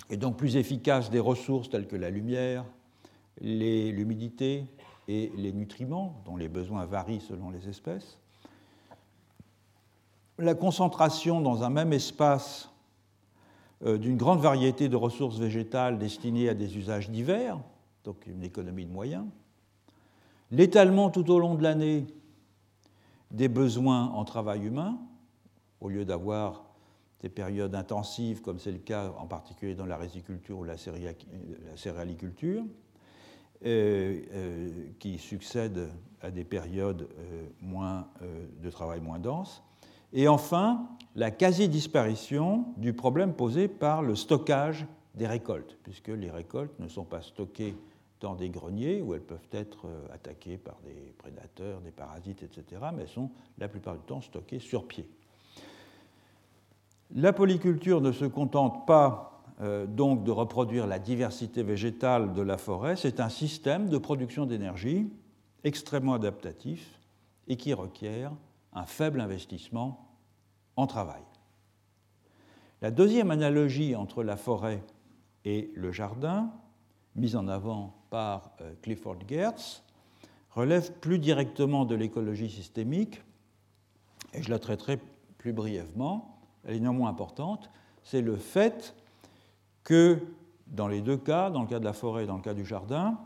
et 0.10 0.18
donc 0.18 0.38
plus 0.38 0.58
efficace 0.58 1.10
des 1.10 1.20
ressources 1.20 1.70
telles 1.70 1.88
que 1.88 1.96
la 1.96 2.10
lumière, 2.10 2.66
l'humidité 3.40 4.66
et 5.08 5.32
les 5.36 5.54
nutriments, 5.54 6.22
dont 6.26 6.36
les 6.36 6.50
besoins 6.50 6.86
varient 6.86 7.22
selon 7.22 7.50
les 7.50 7.70
espèces. 7.70 8.20
La 10.42 10.56
concentration 10.56 11.40
dans 11.40 11.62
un 11.62 11.70
même 11.70 11.94
espace 11.94 12.72
euh, 13.86 14.00
d'une 14.00 14.18
grande 14.18 14.40
variété 14.40 14.90
de 14.90 14.96
ressources 14.96 15.38
végétales 15.38 16.00
destinées 16.00 16.50
à 16.50 16.56
des 16.56 16.80
usages 16.80 17.12
divers, 17.12 17.60
donc 18.04 18.26
une 18.26 18.42
économie 18.42 18.88
de 18.88 18.92
moyens. 18.92 19.26
L'étalement 20.50 21.12
tout 21.12 21.30
au 21.30 21.38
long 21.38 21.54
de 21.54 21.62
l'année 21.62 22.08
des 23.30 23.50
besoins 23.50 24.06
en 24.08 24.26
travail 24.26 24.66
humain, 24.66 24.98
au 25.80 25.90
lieu 25.90 26.06
d'avoir 26.06 26.64
des 27.20 27.30
périodes 27.30 27.76
intensives, 27.76 28.42
comme 28.42 28.58
c'est 28.58 28.72
le 28.72 28.80
cas 28.80 29.14
en 29.20 29.28
particulier 29.28 29.76
dans 29.76 29.86
la 29.86 29.98
riziculture 29.98 30.58
ou 30.58 30.64
la 30.64 30.78
céréaliculture, 31.76 32.64
euh, 33.64 34.22
euh, 34.34 34.70
qui 34.98 35.20
succèdent 35.20 35.90
à 36.20 36.32
des 36.32 36.46
périodes 36.46 37.08
de 37.62 38.70
travail 38.72 39.02
moins 39.02 39.20
denses. 39.20 39.62
Et 40.14 40.28
enfin, 40.28 40.88
la 41.16 41.32
quasi-disparition 41.32 42.66
du 42.78 42.94
problème 42.94 43.34
posé 43.34 43.68
par 43.68 44.02
le 44.02 44.16
stockage 44.16 44.86
des 45.16 45.28
récoltes, 45.28 45.78
puisque 45.84 46.10
les 46.10 46.30
récoltes 46.30 46.78
ne 46.80 46.88
sont 46.88 47.04
pas 47.04 47.22
stockées 47.22 47.76
dans 48.20 48.36
des 48.36 48.50
greniers 48.50 49.02
où 49.02 49.14
elles 49.14 49.22
peuvent 49.22 49.40
être 49.52 49.88
attaquées 50.14 50.58
par 50.58 50.78
des 50.86 51.14
prédateurs, 51.18 51.82
des 51.82 51.92
parasites, 51.92 52.44
etc., 52.44 52.82
mais 52.94 53.04
elles 53.04 53.10
sont 53.10 53.32
la 53.58 53.68
plupart 53.68 53.96
du 53.96 54.02
temps 54.02 54.22
stockées 54.22 54.60
sur 54.60 54.88
pied. 54.88 55.08
La 57.14 57.34
polyculture 57.34 58.00
ne 58.00 58.12
se 58.12 58.26
contente 58.26 58.86
pas 58.86 59.44
euh, 59.62 59.86
donc 59.86 60.24
de 60.24 60.32
reproduire 60.32 60.88
la 60.88 60.98
diversité 60.98 61.62
végétale 61.62 62.34
de 62.34 62.42
la 62.42 62.58
forêt, 62.58 62.96
c'est 62.96 63.20
un 63.20 63.30
système 63.30 63.90
de 63.90 63.98
production 63.98 64.46
d'énergie 64.46 65.12
extrêmement 65.64 66.14
adaptatif 66.14 67.00
et 67.48 67.58
qui 67.58 67.74
requiert 67.74 68.32
un 68.74 68.86
faible 68.86 69.22
investissement 69.22 70.16
en 70.76 70.88
travail. 70.88 71.22
La 72.82 72.92
deuxième 72.92 73.32
analogie 73.32 73.96
entre 73.96 74.24
la 74.24 74.38
forêt 74.38 74.84
et 75.46 75.72
le 75.76 75.92
jardin, 75.92 76.52
mise 77.16 77.36
en 77.36 77.48
avant 77.48 77.96
par 78.10 78.52
euh, 78.62 78.74
Clifford 78.82 79.18
Geertz, 79.28 79.84
relève 80.52 80.92
plus 81.00 81.20
directement 81.20 81.86
de 81.86 81.96
l'écologie 81.96 82.50
systémique, 82.50 83.22
et 84.34 84.42
je 84.42 84.50
la 84.50 84.60
traiterai 84.60 85.00
plus 85.38 85.54
brièvement 85.54 86.32
elle 86.66 86.76
est 86.76 86.80
néanmoins 86.80 87.10
importante, 87.10 87.70
c'est 88.04 88.22
le 88.22 88.36
fait 88.36 88.96
que 89.84 90.20
dans 90.68 90.88
les 90.88 91.02
deux 91.02 91.18
cas, 91.18 91.50
dans 91.50 91.62
le 91.62 91.68
cas 91.68 91.80
de 91.80 91.86
la 91.86 91.94
forêt 91.94 92.24
et 92.24 92.28
dans 92.28 92.36
le 92.36 92.42
cas 92.42 92.54
du 92.54 92.66
jardin, 92.66 93.20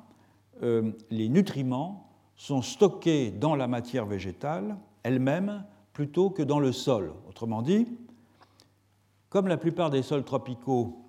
euh, 0.64 0.92
les 1.10 1.30
nutriments 1.30 2.10
sont 2.38 2.62
stockés 2.62 3.32
dans 3.32 3.56
la 3.56 3.68
matière 3.68 4.06
végétale 4.06 4.78
elle-même 5.06 5.64
plutôt 5.94 6.30
que 6.30 6.42
dans 6.42 6.60
le 6.60 6.72
sol. 6.72 7.14
Autrement 7.30 7.62
dit, 7.62 7.88
comme 9.30 9.48
la 9.48 9.58
plupart 9.58 9.92
des 9.92 10.02
sols 10.02 10.26
tropicaux 10.26 11.06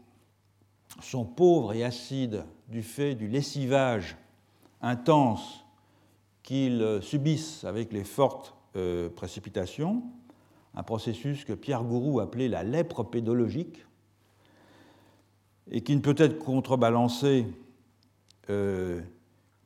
sont 1.00 1.25
pauvres 1.25 1.73
et 1.73 1.83
acides 1.83 2.45
du 2.69 2.83
fait 2.83 3.15
du 3.15 3.26
lessivage 3.26 4.17
intense 4.83 5.65
qu'ils 6.43 7.00
subissent 7.00 7.65
avec 7.65 7.93
les 7.93 8.05
fortes 8.05 8.55
euh, 8.76 9.09
précipitations, 9.09 10.03
un 10.75 10.83
processus 10.83 11.45
que 11.45 11.55
Pierre 11.55 11.83
Gourou 11.83 12.21
appelait 12.21 12.49
la 12.49 12.62
lèpre 12.62 13.03
pédologique, 13.03 13.87
et 15.71 15.81
qui 15.81 15.97
ne 15.97 16.00
peut 16.00 16.15
être 16.19 16.38
contrebalancé 16.38 17.47
euh, 18.50 19.00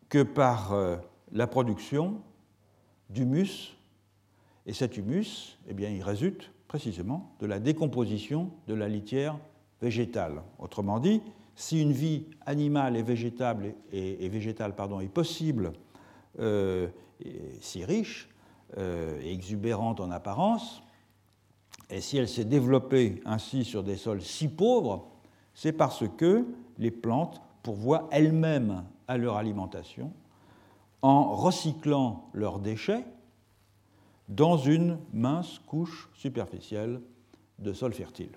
que 0.09 0.23
par 0.23 0.73
euh, 0.73 0.97
la 1.33 1.47
production 1.47 2.23
d'humus. 3.11 3.77
Et 4.71 4.73
cet 4.73 4.97
humus, 4.97 5.59
eh 5.69 5.73
il 5.73 6.01
résulte 6.01 6.53
précisément 6.69 7.35
de 7.41 7.47
la 7.47 7.59
décomposition 7.59 8.53
de 8.69 8.75
la 8.75 8.89
litière 8.89 9.37
végétale. 9.83 10.45
Autrement 10.61 11.01
dit, 11.01 11.23
si 11.57 11.83
une 11.83 11.91
vie 11.91 12.27
animale 12.47 12.97
et 12.97 13.03
végétale, 13.03 13.75
est 13.93 15.09
possible, 15.13 15.73
euh, 16.39 16.87
si 17.61 17.85
riche 17.85 18.29
et 18.79 19.33
exubérante 19.33 19.99
en 19.99 20.13
apparence, 20.13 20.85
et 21.91 22.01
si 22.01 22.19
elle 22.19 22.29
s'est 22.29 22.45
développée 22.45 23.21
ainsi 23.25 23.65
sur 23.65 23.83
des 23.83 23.97
sols 23.97 24.23
si 24.23 24.47
pauvres, 24.47 25.09
c'est 25.53 25.73
parce 25.73 26.05
que 26.17 26.47
les 26.79 26.93
plantes 26.93 27.43
pourvoient 27.65 28.09
elles-mêmes 28.13 28.85
à 29.09 29.17
leur 29.17 29.35
alimentation 29.35 30.13
en 31.03 31.35
recyclant 31.35 32.29
leurs 32.35 32.61
déchets 32.61 33.05
dans 34.31 34.57
une 34.57 34.99
mince 35.13 35.59
couche 35.59 36.09
superficielle 36.15 37.03
de 37.59 37.73
sol 37.73 37.93
fertile. 37.93 38.31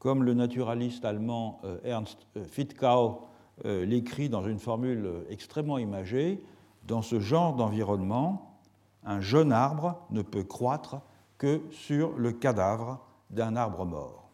Comme 0.00 0.24
le 0.24 0.34
naturaliste 0.34 1.04
allemand 1.04 1.60
euh, 1.64 1.78
Ernst 1.84 2.26
euh, 2.36 2.44
Fittkau 2.44 3.22
euh, 3.64 3.86
l'écrit 3.86 4.28
dans 4.28 4.46
une 4.46 4.58
formule 4.58 5.24
extrêmement 5.30 5.78
imagée, 5.78 6.42
dans 6.86 7.02
ce 7.02 7.20
genre 7.20 7.54
d'environnement, 7.54 8.58
un 9.04 9.20
jeune 9.20 9.52
arbre 9.52 10.06
ne 10.10 10.22
peut 10.22 10.42
croître 10.42 11.00
que 11.38 11.62
sur 11.70 12.12
le 12.18 12.32
cadavre 12.32 13.00
d'un 13.30 13.56
arbre 13.56 13.84
mort. 13.86 14.28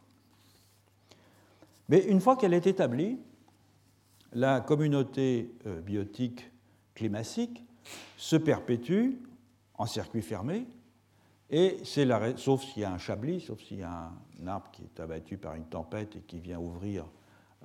Mais 1.89 2.03
une 2.05 2.21
fois 2.21 2.37
qu'elle 2.37 2.55
est 2.55 2.67
établie, 2.67 3.19
la 4.33 4.61
communauté 4.61 5.55
biotique 5.85 6.51
climatique 6.95 7.65
se 8.17 8.37
perpétue 8.37 9.19
en 9.77 9.87
circuit 9.87 10.23
fermé, 10.23 10.67
et 11.51 11.79
c'est 11.85 12.07
la 12.07 12.37
sauf 12.37 12.63
s'il 12.63 12.83
y 12.83 12.85
a 12.85 12.93
un 12.93 12.99
chablis, 12.99 13.41
sauf 13.41 13.61
s'il 13.61 13.79
y 13.79 13.83
a 13.83 14.11
un 14.43 14.47
arbre 14.47 14.71
qui 14.73 14.83
est 14.85 15.01
abattu 15.01 15.37
par 15.37 15.55
une 15.55 15.67
tempête 15.67 16.17
et 16.17 16.21
qui 16.21 16.41
vient 16.41 16.59
ouvrir 16.59 17.05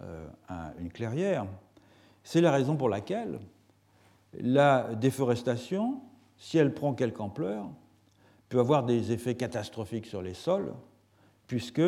euh, 0.01 0.27
une 0.79 0.91
clairière, 0.91 1.47
c'est 2.23 2.41
la 2.41 2.51
raison 2.51 2.75
pour 2.75 2.89
laquelle 2.89 3.39
la 4.33 4.93
déforestation, 4.95 6.01
si 6.37 6.57
elle 6.57 6.73
prend 6.73 6.93
quelque 6.93 7.21
ampleur, 7.21 7.69
peut 8.49 8.59
avoir 8.59 8.83
des 8.83 9.11
effets 9.11 9.35
catastrophiques 9.35 10.05
sur 10.05 10.21
les 10.21 10.33
sols, 10.33 10.73
puisque 11.47 11.81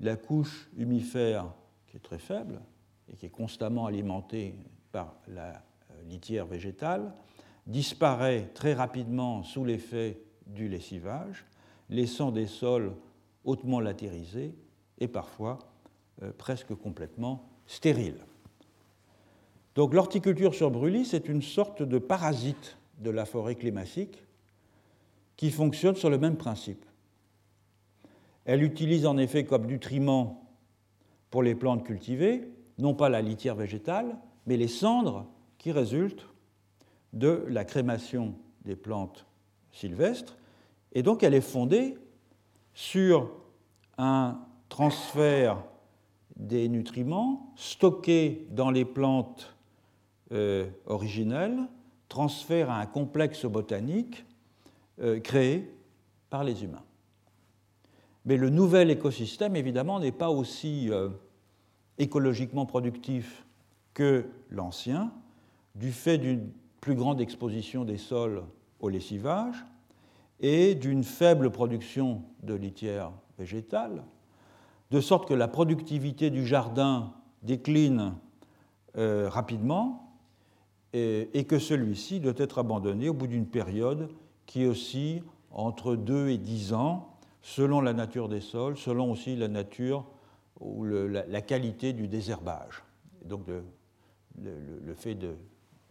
la 0.00 0.16
couche 0.16 0.68
humifère, 0.76 1.46
qui 1.86 1.96
est 1.96 2.00
très 2.00 2.18
faible 2.18 2.60
et 3.08 3.16
qui 3.16 3.26
est 3.26 3.30
constamment 3.30 3.86
alimentée 3.86 4.54
par 4.92 5.14
la 5.28 5.50
euh, 5.50 6.02
litière 6.08 6.46
végétale, 6.46 7.12
disparaît 7.66 8.50
très 8.54 8.74
rapidement 8.74 9.42
sous 9.42 9.64
l'effet 9.64 10.20
du 10.46 10.68
lessivage, 10.68 11.44
laissant 11.88 12.30
des 12.30 12.46
sols 12.46 12.94
hautement 13.44 13.80
latérisés 13.80 14.54
et 14.98 15.08
parfois 15.08 15.58
euh, 16.22 16.32
presque 16.36 16.74
complètement 16.74 17.48
stériles. 17.66 18.24
Donc 19.74 19.94
l'horticulture 19.94 20.54
sur 20.54 20.70
brûlis, 20.70 21.04
c'est 21.04 21.28
une 21.28 21.42
sorte 21.42 21.82
de 21.82 21.98
parasite 21.98 22.76
de 22.98 23.10
la 23.10 23.24
forêt 23.24 23.54
climatique 23.54 24.22
qui 25.36 25.50
fonctionne 25.50 25.96
sur 25.96 26.10
le 26.10 26.18
même 26.18 26.36
principe. 26.36 26.84
Elle 28.44 28.62
utilise 28.62 29.06
en 29.06 29.16
effet 29.16 29.44
comme 29.44 29.66
nutriment 29.66 30.50
pour 31.30 31.42
les 31.42 31.54
plantes 31.54 31.84
cultivées, 31.84 32.48
non 32.78 32.94
pas 32.94 33.08
la 33.08 33.22
litière 33.22 33.54
végétale, 33.54 34.18
mais 34.46 34.56
les 34.56 34.68
cendres 34.68 35.26
qui 35.58 35.72
résultent 35.72 36.26
de 37.12 37.44
la 37.48 37.64
crémation 37.64 38.34
des 38.64 38.76
plantes 38.76 39.26
sylvestres. 39.72 40.36
Et 40.92 41.02
donc 41.02 41.22
elle 41.22 41.34
est 41.34 41.40
fondée 41.40 41.96
sur 42.74 43.30
un 43.98 44.38
transfert 44.68 45.62
des 46.36 46.68
nutriments 46.68 47.52
stockés 47.56 48.46
dans 48.50 48.70
les 48.70 48.84
plantes 48.84 49.54
euh, 50.32 50.68
originelles, 50.86 51.58
transfert 52.08 52.70
à 52.70 52.78
un 52.80 52.86
complexe 52.86 53.44
botanique 53.44 54.24
euh, 55.00 55.20
créé 55.20 55.74
par 56.30 56.44
les 56.44 56.64
humains. 56.64 56.84
Mais 58.24 58.36
le 58.36 58.50
nouvel 58.50 58.90
écosystème, 58.90 59.56
évidemment, 59.56 60.00
n'est 60.00 60.12
pas 60.12 60.30
aussi 60.30 60.90
euh, 60.90 61.08
écologiquement 61.98 62.66
productif 62.66 63.44
que 63.94 64.26
l'ancien, 64.50 65.12
du 65.74 65.92
fait 65.92 66.18
d'une 66.18 66.50
plus 66.80 66.94
grande 66.94 67.20
exposition 67.20 67.84
des 67.84 67.98
sols 67.98 68.42
au 68.80 68.88
lessivage 68.88 69.64
et 70.40 70.74
d'une 70.74 71.04
faible 71.04 71.50
production 71.50 72.22
de 72.42 72.54
litière 72.54 73.12
végétale, 73.38 74.02
de 74.90 75.00
sorte 75.00 75.28
que 75.28 75.34
la 75.34 75.48
productivité 75.48 76.30
du 76.30 76.46
jardin 76.46 77.12
décline 77.42 78.14
euh, 78.96 79.28
rapidement 79.28 80.06
et 80.92 81.44
que 81.44 81.60
celui-ci 81.60 82.18
doit 82.18 82.32
être 82.36 82.58
abandonné 82.58 83.08
au 83.08 83.14
bout 83.14 83.28
d'une 83.28 83.46
période 83.46 84.08
qui 84.46 84.66
oscille 84.66 85.22
entre 85.52 85.94
2 85.94 86.30
et 86.30 86.38
10 86.38 86.72
ans, 86.72 87.16
selon 87.42 87.80
la 87.80 87.92
nature 87.92 88.28
des 88.28 88.40
sols, 88.40 88.76
selon 88.76 89.12
aussi 89.12 89.36
la 89.36 89.46
nature 89.46 90.04
ou 90.58 90.84
la, 90.84 91.40
qualité 91.40 91.92
du 91.92 92.08
désherbage. 92.08 92.82
donc 93.24 93.46
le, 93.46 94.94
fait 94.94 95.14
de 95.14 95.36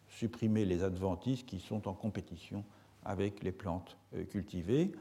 supprimer 0.10 0.66
les 0.66 0.84
adventices 0.84 1.44
qui 1.44 1.60
sont 1.60 1.88
en 1.88 1.94
compétition 1.94 2.64
avec 3.06 3.44
les 3.44 3.52
plantes 3.52 3.98
euh, 4.16 4.24
cultivées, 4.26 4.92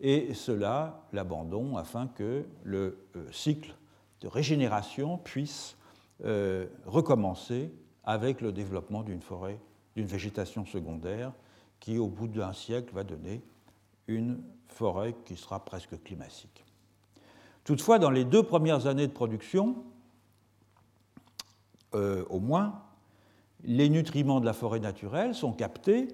et 0.00 0.34
cela, 0.34 1.06
l'abandon, 1.12 1.76
afin 1.76 2.06
que 2.06 2.44
le 2.64 2.98
euh, 3.16 3.30
cycle 3.32 3.74
de 4.20 4.28
régénération 4.28 5.16
puisse 5.18 5.76
euh, 6.24 6.66
recommencer 6.84 7.72
avec 8.04 8.40
le 8.40 8.52
développement 8.52 9.02
d'une 9.02 9.22
forêt, 9.22 9.58
d'une 9.94 10.06
végétation 10.06 10.66
secondaire 10.66 11.32
qui, 11.80 11.98
au 11.98 12.08
bout 12.08 12.28
d'un 12.28 12.52
siècle, 12.52 12.94
va 12.94 13.04
donner 13.04 13.42
une 14.06 14.42
forêt 14.68 15.14
qui 15.24 15.36
sera 15.36 15.64
presque 15.64 16.02
climatique. 16.02 16.64
Toutefois, 17.64 17.98
dans 17.98 18.10
les 18.10 18.24
deux 18.24 18.42
premières 18.42 18.86
années 18.86 19.06
de 19.06 19.12
production, 19.12 19.82
au 21.92 22.38
moins, 22.38 22.85
les 23.64 23.88
nutriments 23.88 24.40
de 24.40 24.46
la 24.46 24.52
forêt 24.52 24.80
naturelle 24.80 25.34
sont 25.34 25.52
captés 25.52 26.08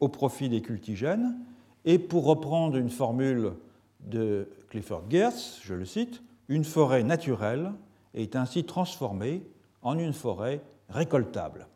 au 0.00 0.08
profit 0.08 0.48
des 0.48 0.62
cultigènes, 0.62 1.38
et 1.84 1.98
pour 1.98 2.24
reprendre 2.24 2.76
une 2.76 2.90
formule 2.90 3.52
de 4.00 4.48
Clifford 4.68 5.04
Geertz, 5.08 5.60
je 5.62 5.74
le 5.74 5.84
cite, 5.84 6.22
une 6.48 6.64
forêt 6.64 7.02
naturelle 7.02 7.72
est 8.14 8.36
ainsi 8.36 8.64
transformée 8.64 9.42
en 9.82 9.98
une 9.98 10.12
forêt 10.12 10.60
récoltable. 10.88 11.66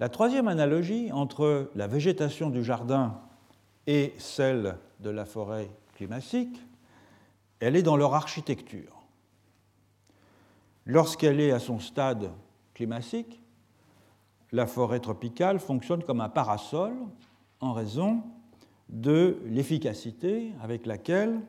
La 0.00 0.08
troisième 0.08 0.48
analogie 0.48 1.12
entre 1.12 1.70
la 1.74 1.86
végétation 1.86 2.50
du 2.50 2.64
jardin 2.64 3.20
et 3.86 4.14
celle 4.18 4.76
de 5.00 5.10
la 5.10 5.24
forêt 5.24 5.70
climatique, 5.94 6.58
elle 7.60 7.76
est 7.76 7.82
dans 7.82 7.96
leur 7.96 8.14
architecture. 8.14 9.02
Lorsqu'elle 10.86 11.40
est 11.40 11.52
à 11.52 11.60
son 11.60 11.78
stade 11.78 12.30
climatique, 12.74 13.40
la 14.52 14.66
forêt 14.66 15.00
tropicale 15.00 15.58
fonctionne 15.58 16.02
comme 16.04 16.20
un 16.20 16.28
parasol 16.28 16.94
en 17.60 17.72
raison 17.72 18.22
de 18.88 19.40
l'efficacité 19.46 20.52
avec 20.60 20.86
laquelle 20.86 21.40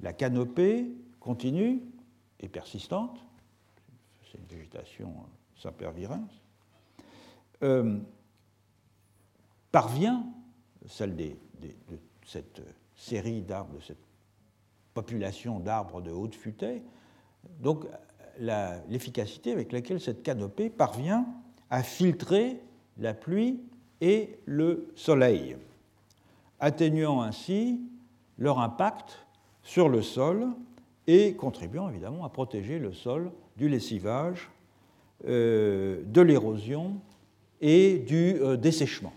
la 0.00 0.12
canopée 0.12 0.92
continue 1.20 1.82
et 2.40 2.48
persistante, 2.48 3.24
c'est 4.30 4.38
une 4.38 4.46
végétation 4.46 5.14
sempervirens, 5.56 6.28
euh, 7.62 7.98
parvient, 9.72 10.26
celle 10.86 11.16
de 11.16 11.32
cette 12.24 12.62
série 12.96 13.42
d'arbres, 13.42 13.74
de 13.74 13.80
cette 13.80 14.04
population 14.94 15.60
d'arbres 15.60 16.00
de 16.00 16.10
haute 16.10 16.34
futaie, 16.34 16.82
donc 17.60 17.86
l'efficacité 18.38 19.52
avec 19.52 19.72
laquelle 19.72 20.00
cette 20.00 20.22
canopée 20.22 20.70
parvient 20.70 21.26
à 21.70 21.82
filtrer 21.82 22.60
la 22.98 23.14
pluie 23.14 23.60
et 24.00 24.38
le 24.46 24.88
soleil, 24.94 25.56
atténuant 26.60 27.20
ainsi 27.22 27.80
leur 28.38 28.58
impact 28.60 29.26
sur 29.62 29.88
le 29.88 30.02
sol 30.02 30.48
et 31.06 31.34
contribuant 31.34 31.88
évidemment 31.88 32.24
à 32.24 32.28
protéger 32.28 32.78
le 32.78 32.92
sol 32.92 33.30
du 33.56 33.68
lessivage, 33.68 34.50
euh, 35.26 36.02
de 36.06 36.20
l'érosion 36.20 37.00
et 37.60 37.98
du 37.98 38.36
euh, 38.40 38.56
dessèchement. 38.56 39.12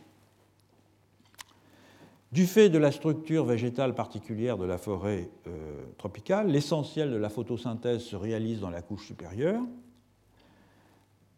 Du 2.32 2.48
fait 2.48 2.70
de 2.70 2.78
la 2.78 2.94
structure 2.94 3.44
végétale 3.44 3.94
particulière 3.94 4.58
de 4.58 4.64
la 4.64 4.78
forêt 4.78 5.30
euh, 5.48 5.84
tropicale, 5.98 6.48
l'essentiel 6.48 7.12
de 7.12 7.18
la 7.18 7.28
photosynthèse 7.28 8.04
se 8.04 8.16
réalise 8.16 8.62
dans 8.62 8.70
la 8.70 8.82
couche 8.82 9.08
supérieure. 9.08 9.62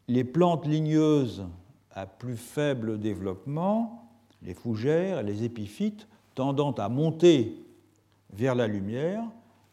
les 0.08 0.24
plantes 0.24 0.68
ligneuses 0.68 1.48
à 1.92 2.06
plus 2.06 2.38
faible 2.38 3.00
développement, 3.00 4.08
les 4.44 4.54
fougères 4.54 5.20
et 5.20 5.24
les 5.24 5.44
épiphytes, 5.44 6.08
tendant 6.36 6.74
à 6.74 6.90
monter 6.90 7.56
vers 8.32 8.54
la 8.54 8.68
lumière 8.68 9.24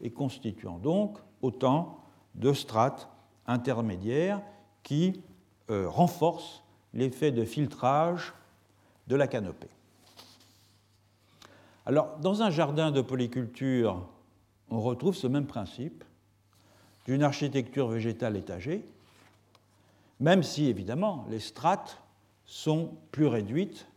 et 0.00 0.11
constituant 0.11 0.78
donc 0.78 1.18
autant 1.42 1.98
de 2.35 2.54
strates 2.54 3.11
intermédiaires 3.46 4.40
qui 4.83 5.20
euh, 5.70 5.87
renforcent 5.87 6.62
l'effet 6.94 7.30
de 7.30 7.44
filtrage 7.44 8.33
de 9.06 9.16
la 9.16 9.26
canopée. 9.26 9.68
Alors, 11.90 12.18
dans 12.20 12.40
un 12.40 12.50
jardin 12.50 12.92
de 12.92 13.00
polyculture, 13.00 14.07
on 14.70 14.81
retrouve 14.81 15.16
ce 15.16 15.26
même 15.26 15.48
principe 15.48 16.05
d'une 17.05 17.24
architecture 17.24 17.88
végétale 17.88 18.37
étagée, 18.37 18.85
même 20.20 20.44
si 20.44 20.66
évidemment 20.66 21.26
les 21.29 21.40
strates 21.40 22.00
sont 22.44 22.92
plus 23.11 23.26
réduites 23.26 23.88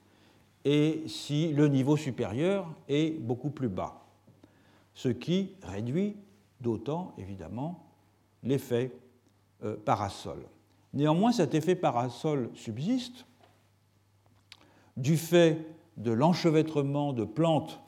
et 0.65 1.03
si 1.05 1.53
le 1.53 1.67
niveau 1.67 1.95
supérieur 1.95 2.67
est 2.89 3.11
beaucoup 3.21 3.51
plus 3.51 3.69
bas, 3.69 4.01
ce 4.95 5.09
qui 5.09 5.51
réduit 5.61 6.15
d'autant 6.61 7.13
évidemment 7.19 7.85
l'effet 8.41 8.91
euh, 9.63 9.75
parasol. 9.75 10.43
Néanmoins, 10.95 11.31
cet 11.31 11.53
effet 11.53 11.75
parasol 11.75 12.49
subsiste 12.55 13.27
du 14.97 15.15
fait 15.15 15.63
de 15.97 16.11
l'enchevêtrement 16.11 17.13
de 17.13 17.23
plantes 17.23 17.82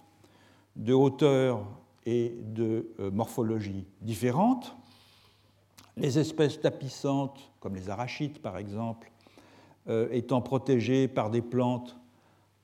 de 0.76 0.94
hauteur 0.94 1.66
et 2.06 2.36
de 2.42 2.88
euh, 3.00 3.12
morphologie 3.12 3.86
différentes. 4.02 4.76
Les 5.98 6.20
espèces 6.20 6.60
tapissantes, 6.60 7.52
comme 7.60 7.76
les 7.76 7.90
arachides 7.90 8.40
par 8.40 8.58
exemple, 8.58 9.12
euh, 9.88 10.08
étant 10.12 10.42
protégées 10.42 11.08
par 11.08 11.30
des 11.30 11.42
plantes 11.42 11.98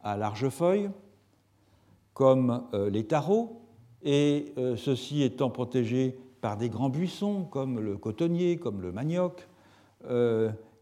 à 0.02 0.18
larges 0.18 0.50
feuilles, 0.50 0.90
comme 2.14 2.64
euh, 2.74 2.90
les 2.90 3.06
tarots, 3.06 3.58
et 4.04 4.56
ceux-ci 4.78 5.22
étant 5.22 5.52
protégés 5.52 6.18
par 6.42 6.58
des 6.58 6.70
grands 6.70 6.90
buissons, 6.90 7.44
comme 7.44 7.80
le 7.80 7.98
cotonnier, 7.98 8.58
comme 8.58 8.82
le 8.82 8.92
manioc, 8.92 9.48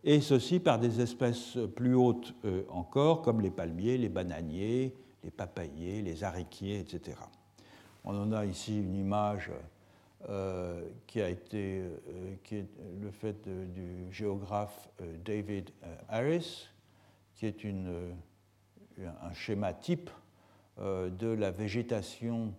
et 0.05 0.21
ceci 0.21 0.61
par 0.61 0.79
des 0.79 1.01
espèces 1.01 1.57
plus 1.75 1.95
hautes 1.95 2.33
encore, 2.69 3.21
comme 3.21 3.41
les 3.41 3.49
palmiers, 3.49 3.97
les 3.97 4.07
bananiers, 4.07 4.95
les 5.23 5.31
papayers, 5.31 6.01
les 6.01 6.23
ariquiers, 6.23 6.79
etc. 6.79 7.17
On 8.03 8.15
en 8.15 8.31
a 8.31 8.45
ici 8.45 8.77
une 8.79 8.95
image 8.95 9.49
euh, 9.49 9.59
euh, 10.29 10.89
qui 11.07 11.19
est 11.19 11.83
le 13.01 13.11
fait 13.11 13.47
du 13.47 14.11
géographe 14.11 14.89
David 15.23 15.69
Harris, 16.07 16.67
qui 17.35 17.45
est 17.45 17.63
une, 17.63 18.13
un 18.99 19.33
schéma 19.33 19.73
type 19.73 20.09
de 20.77 21.27
la 21.27 21.51
végétation 21.51 22.53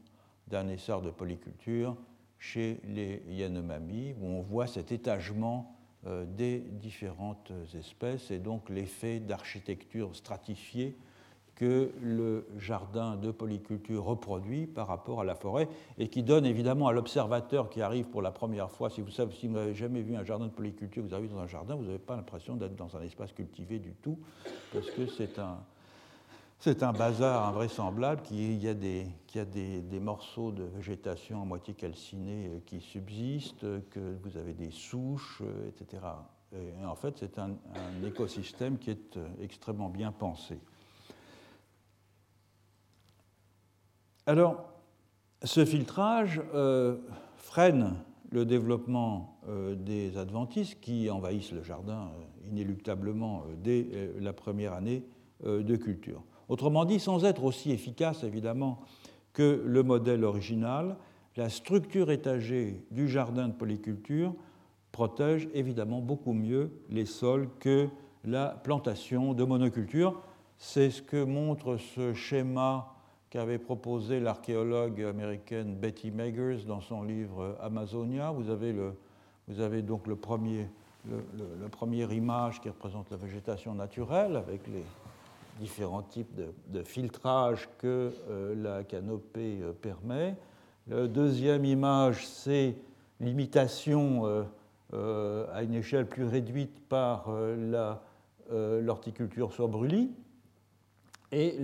d'un 0.48 0.68
essor 0.68 1.02
de 1.02 1.10
polyculture 1.10 1.96
chez 2.38 2.80
les 2.84 3.22
Yanomami, 3.28 4.14
où 4.20 4.26
on 4.26 4.40
voit 4.40 4.66
cet 4.66 4.90
étagement 4.92 5.76
euh, 6.06 6.24
des 6.24 6.60
différentes 6.60 7.52
espèces 7.78 8.30
et 8.30 8.38
donc 8.38 8.70
l'effet 8.70 9.20
d'architecture 9.20 10.16
stratifiée 10.16 10.96
que 11.60 11.90
le 12.00 12.46
jardin 12.56 13.16
de 13.16 13.30
polyculture 13.30 14.02
reproduit 14.02 14.66
par 14.66 14.86
rapport 14.86 15.20
à 15.20 15.24
la 15.24 15.34
forêt 15.34 15.68
et 15.98 16.08
qui 16.08 16.22
donne 16.22 16.46
évidemment 16.46 16.88
à 16.88 16.92
l'observateur 16.92 17.68
qui 17.68 17.82
arrive 17.82 18.06
pour 18.06 18.22
la 18.22 18.30
première 18.30 18.70
fois, 18.70 18.88
si 18.88 19.02
vous 19.02 19.10
savez, 19.10 19.34
si 19.34 19.46
n'avez 19.46 19.74
jamais 19.74 20.00
vu 20.00 20.16
un 20.16 20.24
jardin 20.24 20.46
de 20.46 20.52
polyculture, 20.52 21.02
vous 21.02 21.12
arrivez 21.12 21.28
dans 21.28 21.38
un 21.40 21.46
jardin, 21.46 21.74
vous 21.74 21.84
n'avez 21.84 21.98
pas 21.98 22.16
l'impression 22.16 22.56
d'être 22.56 22.76
dans 22.76 22.96
un 22.96 23.02
espace 23.02 23.32
cultivé 23.32 23.78
du 23.78 23.92
tout, 23.92 24.18
parce 24.72 24.90
que 24.90 25.06
c'est 25.06 25.38
un, 25.38 25.58
c'est 26.60 26.82
un 26.82 26.94
bazar 26.94 27.46
invraisemblable, 27.48 28.22
il 28.30 28.56
y 28.62 28.66
a, 28.66 28.72
des, 28.72 29.06
a 29.34 29.44
des, 29.44 30.00
morceaux 30.00 30.52
de 30.52 30.62
végétation 30.62 31.42
à 31.42 31.44
moitié 31.44 31.74
calcinée 31.74 32.46
euh, 32.46 32.60
qui 32.64 32.80
subsistent, 32.80 33.66
que 33.90 34.16
vous 34.22 34.38
avez 34.38 34.54
des 34.54 34.70
souches, 34.70 35.42
euh, 35.42 35.68
etc. 35.68 36.06
Et 36.54 36.84
en 36.86 36.94
fait, 36.94 37.18
c'est 37.18 37.38
un, 37.38 37.50
écosystème 38.02 38.78
qui 38.78 38.90
est 38.90 39.18
euh, 39.18 39.28
extrêmement 39.42 39.90
bien 39.90 40.10
pensé. 40.10 40.58
Alors, 44.26 44.64
ce 45.42 45.64
filtrage 45.64 46.40
freine 47.36 47.94
le 48.30 48.44
développement 48.44 49.40
des 49.76 50.16
adventistes 50.18 50.78
qui 50.80 51.10
envahissent 51.10 51.52
le 51.52 51.62
jardin 51.62 52.10
inéluctablement 52.48 53.44
dès 53.62 53.86
la 54.20 54.32
première 54.32 54.74
année 54.74 55.04
de 55.44 55.76
culture. 55.76 56.22
Autrement 56.48 56.84
dit, 56.84 57.00
sans 57.00 57.24
être 57.24 57.44
aussi 57.44 57.70
efficace 57.72 58.24
évidemment 58.24 58.80
que 59.32 59.62
le 59.64 59.82
modèle 59.82 60.24
original, 60.24 60.96
la 61.36 61.48
structure 61.48 62.10
étagée 62.10 62.84
du 62.90 63.08
jardin 63.08 63.48
de 63.48 63.54
polyculture 63.54 64.34
protège 64.92 65.48
évidemment 65.54 66.00
beaucoup 66.00 66.32
mieux 66.32 66.70
les 66.90 67.06
sols 67.06 67.48
que 67.60 67.88
la 68.24 68.48
plantation 68.48 69.32
de 69.32 69.44
monoculture. 69.44 70.20
C'est 70.58 70.90
ce 70.90 71.00
que 71.00 71.24
montre 71.24 71.76
ce 71.78 72.12
schéma 72.12 72.94
qu'avait 73.30 73.58
proposé 73.58 74.18
l'archéologue 74.18 75.02
américaine 75.02 75.76
Betty 75.76 76.10
Meggers 76.10 76.64
dans 76.66 76.80
son 76.80 77.04
livre 77.04 77.56
Amazonia. 77.60 78.32
Vous 78.32 78.50
avez, 78.50 79.82
donc 79.82 80.08
le 80.08 80.16
premier, 80.16 80.68
le, 81.08 81.68
première 81.68 82.12
image 82.12 82.60
qui 82.60 82.68
représente 82.68 83.08
la 83.10 83.16
végétation 83.16 83.72
naturelle 83.74 84.36
avec 84.36 84.66
les, 84.66 84.84
différents 85.60 86.02
types 86.02 86.40
de, 86.68 86.82
filtrage 86.82 87.68
que 87.78 88.12
euh, 88.30 88.54
la 88.56 88.82
canopée 88.82 89.58
euh, 89.62 89.72
permet. 89.72 90.34
La 90.88 91.06
deuxième 91.06 91.64
image, 91.64 92.26
c'est 92.26 92.74
l'imitation 93.20 94.22
euh, 94.94 95.46
à 95.52 95.62
une 95.62 95.74
échelle 95.74 96.06
plus 96.06 96.24
réduite 96.24 96.80
par 96.88 97.28
l'horticulture 98.50 99.52
sur 99.52 99.68
brûlis. 99.68 100.10
Et 101.32 101.56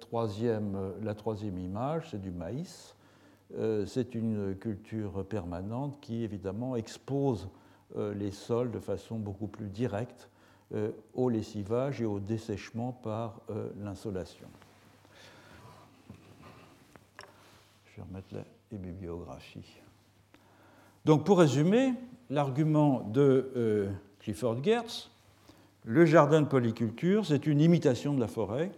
troisième, 0.00 0.92
la 1.02 1.14
troisième 1.14 1.58
image, 1.58 2.08
c'est 2.10 2.20
du 2.20 2.30
maïs. 2.30 2.94
c'est 3.86 4.14
une 4.14 4.54
culture 4.56 5.24
permanente 5.24 5.98
qui, 6.00 6.24
évidemment, 6.24 6.76
expose 6.76 7.48
les 7.96 8.32
sols 8.32 8.70
de 8.70 8.80
façon 8.80 9.18
beaucoup 9.18 9.46
plus 9.46 9.68
directe 9.68 10.28
euh, 10.74 10.90
au 11.12 11.28
lessivage 11.28 12.00
et 12.00 12.04
au 12.04 12.18
dessèchement 12.18 12.90
par 12.90 13.42
euh, 13.50 13.68
l'insolation. 13.80 14.48
Je 17.84 17.96
vais 17.96 18.02
remettre 18.08 18.34
les 18.72 18.78
bibliographies. 18.78 19.76
Donc 21.04 21.24
pour 21.24 21.38
résumer, 21.38 21.92
l'argument 22.28 23.02
de 23.02 23.52
euh, 23.56 23.92
Clifford 24.18 24.64
Geertz, 24.64 25.10
le 25.84 26.06
jardin 26.06 26.40
de 26.40 26.48
polyculture, 26.48 27.26
c'est 27.26 27.46
une 27.46 27.60
imitation 27.60 28.14
de 28.14 28.20
la 28.20 28.26
forêt 28.26 28.72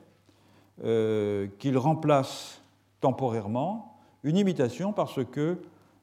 qu'il 0.79 1.79
remplace 1.79 2.61
temporairement, 3.01 3.99
une 4.23 4.37
imitation 4.37 4.93
parce 4.93 5.25
que 5.25 5.59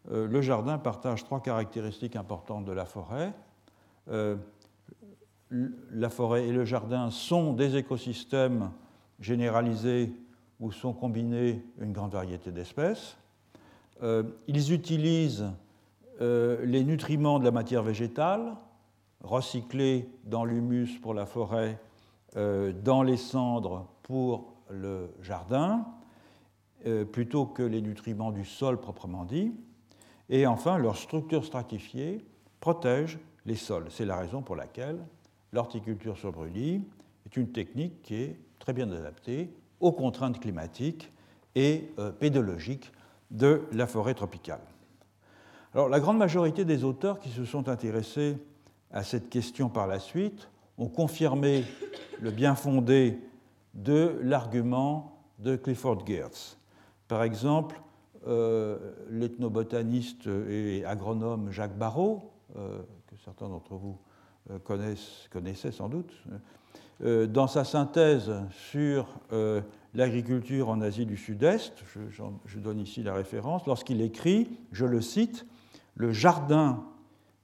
le 0.09 0.41
jardin 0.41 0.77
partage 0.77 1.23
trois 1.23 1.41
caractéristiques 1.41 2.15
importantes 2.15 2.65
de 2.65 2.71
la 2.71 2.85
forêt 2.85 3.33
la 5.91 6.09
forêt 6.09 6.47
et 6.47 6.51
le 6.51 6.65
jardin 6.65 7.09
sont 7.09 7.53
des 7.53 7.75
écosystèmes 7.75 8.71
généralisés 9.19 10.11
où 10.59 10.71
sont 10.71 10.93
combinées 10.93 11.63
une 11.79 11.93
grande 11.93 12.11
variété 12.11 12.51
d'espèces. 12.51 13.17
Euh, 14.01 14.23
ils 14.47 14.73
utilisent 14.73 15.51
euh, 16.21 16.65
les 16.65 16.83
nutriments 16.83 17.39
de 17.39 17.45
la 17.45 17.51
matière 17.51 17.83
végétale, 17.83 18.55
recyclés 19.23 20.09
dans 20.25 20.45
l'humus 20.45 20.99
pour 21.01 21.13
la 21.13 21.25
forêt, 21.25 21.79
euh, 22.35 22.73
dans 22.83 23.03
les 23.03 23.17
cendres 23.17 23.87
pour 24.03 24.52
le 24.73 25.13
jardin, 25.21 25.85
plutôt 27.11 27.45
que 27.45 27.63
les 27.63 27.81
nutriments 27.81 28.31
du 28.31 28.43
sol 28.43 28.79
proprement 28.79 29.23
dit. 29.23 29.53
Et 30.29 30.45
enfin, 30.47 30.77
leur 30.77 30.97
structure 30.97 31.45
stratifiée 31.45 32.25
protège 32.59 33.19
les 33.45 33.55
sols. 33.55 33.87
C'est 33.89 34.05
la 34.05 34.17
raison 34.17 34.41
pour 34.41 34.55
laquelle 34.55 34.99
l'horticulture 35.53 36.17
sur 36.17 36.31
brûlis 36.31 36.81
est 37.25 37.37
une 37.37 37.51
technique 37.51 38.01
qui 38.01 38.15
est 38.15 38.39
très 38.59 38.73
bien 38.73 38.91
adaptée 38.91 39.49
aux 39.79 39.91
contraintes 39.91 40.39
climatiques 40.39 41.11
et 41.55 41.91
euh, 41.99 42.11
pédologiques 42.11 42.91
de 43.31 43.63
la 43.71 43.87
forêt 43.87 44.13
tropicale. 44.13 44.61
Alors, 45.73 45.89
la 45.89 45.99
grande 45.99 46.17
majorité 46.17 46.65
des 46.65 46.83
auteurs 46.83 47.19
qui 47.19 47.29
se 47.29 47.45
sont 47.45 47.67
intéressés 47.67 48.37
à 48.91 49.03
cette 49.03 49.29
question 49.29 49.69
par 49.69 49.87
la 49.87 49.99
suite 49.99 50.49
ont 50.77 50.87
confirmé 50.87 51.65
le 52.21 52.31
bien 52.31 52.55
fondé 52.55 53.19
de 53.73 54.19
l'argument 54.21 55.19
de 55.39 55.55
Clifford 55.55 56.05
Geertz. 56.05 56.57
Par 57.07 57.23
exemple, 57.23 57.81
euh, 58.27 58.77
l'ethnobotaniste 59.09 60.27
et 60.27 60.85
agronome 60.85 61.51
Jacques 61.51 61.77
Barrault, 61.77 62.31
euh, 62.57 62.79
que 63.07 63.15
certains 63.23 63.49
d'entre 63.49 63.75
vous 63.75 63.97
connaissait 64.65 65.71
sans 65.71 65.87
doute, 65.87 66.11
dans 66.99 67.47
sa 67.47 67.63
synthèse 67.63 68.33
sur 68.49 69.07
l'agriculture 69.93 70.67
en 70.67 70.81
Asie 70.81 71.05
du 71.05 71.15
Sud-Est, 71.15 71.81
je, 72.45 72.59
donne 72.59 72.79
ici 72.79 73.03
la 73.03 73.13
référence, 73.13 73.65
lorsqu'il 73.67 74.01
écrit, 74.01 74.49
je 74.73 74.85
le 74.85 74.99
cite, 74.99 75.45
Le 75.95 76.11
jardin 76.11 76.83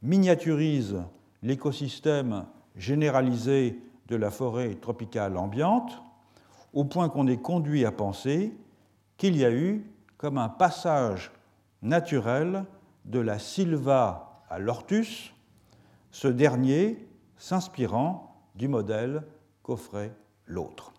miniaturise 0.01 0.97
l'écosystème 1.43 2.45
généralisé 2.75 3.79
de 4.07 4.15
la 4.15 4.31
forêt 4.31 4.75
tropicale 4.75 5.37
ambiante, 5.37 6.01
au 6.73 6.85
point 6.85 7.09
qu'on 7.09 7.27
est 7.27 7.41
conduit 7.41 7.85
à 7.85 7.91
penser 7.91 8.53
qu'il 9.17 9.35
y 9.37 9.45
a 9.45 9.51
eu 9.51 9.85
comme 10.17 10.37
un 10.37 10.49
passage 10.49 11.31
naturel 11.81 12.65
de 13.05 13.19
la 13.19 13.39
sylva 13.39 14.43
à 14.49 14.59
l'ortus, 14.59 15.33
ce 16.11 16.27
dernier 16.27 17.07
s'inspirant 17.37 18.35
du 18.55 18.67
modèle 18.67 19.23
qu'offrait 19.63 20.13
l'autre. 20.45 20.93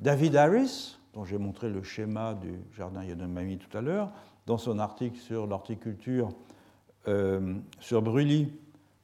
David 0.00 0.36
Harris, 0.36 0.98
dont 1.14 1.24
j'ai 1.24 1.38
montré 1.38 1.70
le 1.70 1.82
schéma 1.82 2.34
du 2.34 2.60
jardin 2.76 3.04
Yanomami 3.04 3.58
tout 3.58 3.76
à 3.76 3.80
l'heure, 3.80 4.10
dans 4.46 4.58
son 4.58 4.78
article 4.78 5.18
sur 5.18 5.46
l'horticulture 5.46 6.28
euh, 7.08 7.54
sur 7.80 8.02
Brûlis 8.02 8.52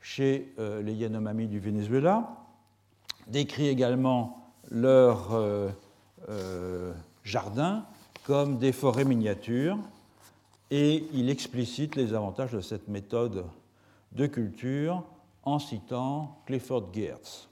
chez 0.00 0.52
euh, 0.58 0.82
les 0.82 0.94
Yanomami 0.94 1.46
du 1.46 1.60
Venezuela, 1.60 2.36
décrit 3.26 3.68
également 3.68 4.39
leurs 4.70 5.28
euh, 5.32 6.92
jardins 7.24 7.84
comme 8.24 8.58
des 8.58 8.72
forêts 8.72 9.04
miniatures 9.04 9.78
et 10.70 11.04
il 11.12 11.30
explicite 11.30 11.96
les 11.96 12.14
avantages 12.14 12.52
de 12.52 12.60
cette 12.60 12.88
méthode 12.88 13.44
de 14.12 14.26
culture 14.26 15.02
en 15.42 15.58
citant 15.58 16.42
Clifford 16.46 16.92
Geertz. 16.92 17.48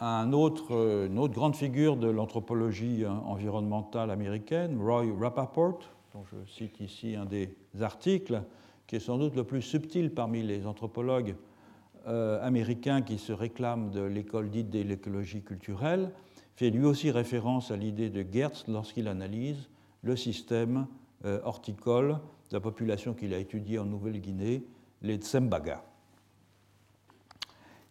Un 0.00 0.32
autre, 0.32 1.06
une 1.06 1.18
autre 1.18 1.34
grande 1.34 1.56
figure 1.56 1.96
de 1.96 2.08
l'anthropologie 2.08 3.06
environnementale 3.06 4.10
américaine, 4.10 4.80
Roy 4.80 5.06
Rappaport, 5.18 5.80
dont 6.12 6.24
je 6.24 6.52
cite 6.52 6.80
ici 6.80 7.14
un 7.14 7.24
des 7.24 7.56
articles, 7.80 8.42
qui 8.86 8.96
est 8.96 9.00
sans 9.00 9.16
doute 9.16 9.36
le 9.36 9.44
plus 9.44 9.62
subtil 9.62 10.12
parmi 10.12 10.42
les 10.42 10.66
anthropologues 10.66 11.34
euh, 12.06 12.44
américains 12.44 13.02
qui 13.02 13.18
se 13.18 13.32
réclament 13.32 13.90
de 13.90 14.02
l'école 14.02 14.50
dite 14.50 14.70
de 14.70 14.80
l'écologie 14.80 15.42
culturelle, 15.42 16.10
fait 16.56 16.70
lui 16.70 16.84
aussi 16.84 17.10
référence 17.10 17.70
à 17.70 17.76
l'idée 17.76 18.10
de 18.10 18.24
Gertz 18.30 18.64
lorsqu'il 18.68 19.08
analyse 19.08 19.68
le 20.02 20.16
système 20.16 20.86
euh, 21.24 21.40
horticole 21.44 22.18
de 22.50 22.56
la 22.56 22.60
population 22.60 23.14
qu'il 23.14 23.32
a 23.34 23.38
étudiée 23.38 23.78
en 23.78 23.84
Nouvelle-Guinée, 23.84 24.64
les 25.02 25.16
Tsembaga. 25.16 25.82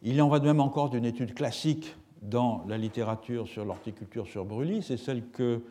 Il 0.01 0.21
en 0.21 0.29
va 0.29 0.39
de 0.39 0.45
même 0.45 0.59
encore 0.59 0.89
d'une 0.89 1.05
étude 1.05 1.33
classique 1.33 1.95
dans 2.21 2.65
la 2.67 2.77
littérature 2.77 3.47
sur 3.47 3.65
l'horticulture 3.65 4.27
sur 4.27 4.45
brûlis, 4.45 4.83
c'est 4.83 4.97
celle 4.97 5.29
que 5.29 5.61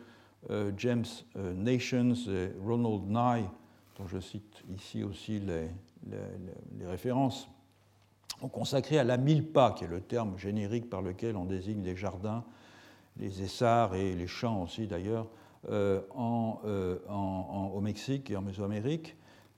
euh, 0.49 0.71
James 0.77 1.05
Nations 1.35 2.15
et 2.27 2.49
Ronald 2.65 3.03
Nye, 3.07 3.45
dont 3.97 4.07
je 4.07 4.19
cite 4.19 4.63
ici 4.73 5.03
aussi 5.03 5.39
les, 5.39 5.69
références, 6.85 7.47
consacré 8.47 8.97
à 8.97 9.03
la 9.03 9.17
milpa, 9.17 9.75
qui 9.77 9.83
est 9.83 9.87
le 9.87 10.01
terme 10.01 10.37
générique 10.37 10.89
par 10.89 11.01
lequel 11.01 11.35
on 11.35 11.45
désigne 11.45 11.83
les 11.83 11.95
jardins, 11.95 12.43
les 13.17 13.41
essarts 13.41 13.95
et 13.95 14.13
les 14.13 14.27
champs 14.27 14.63
aussi 14.63 14.87
d'ailleurs, 14.87 15.27
euh, 15.69 16.01
au 16.09 17.81
Mexique 17.81 18.31
et 18.31 18.35
en 18.35 18.41
Mésoamérique. 18.41 19.15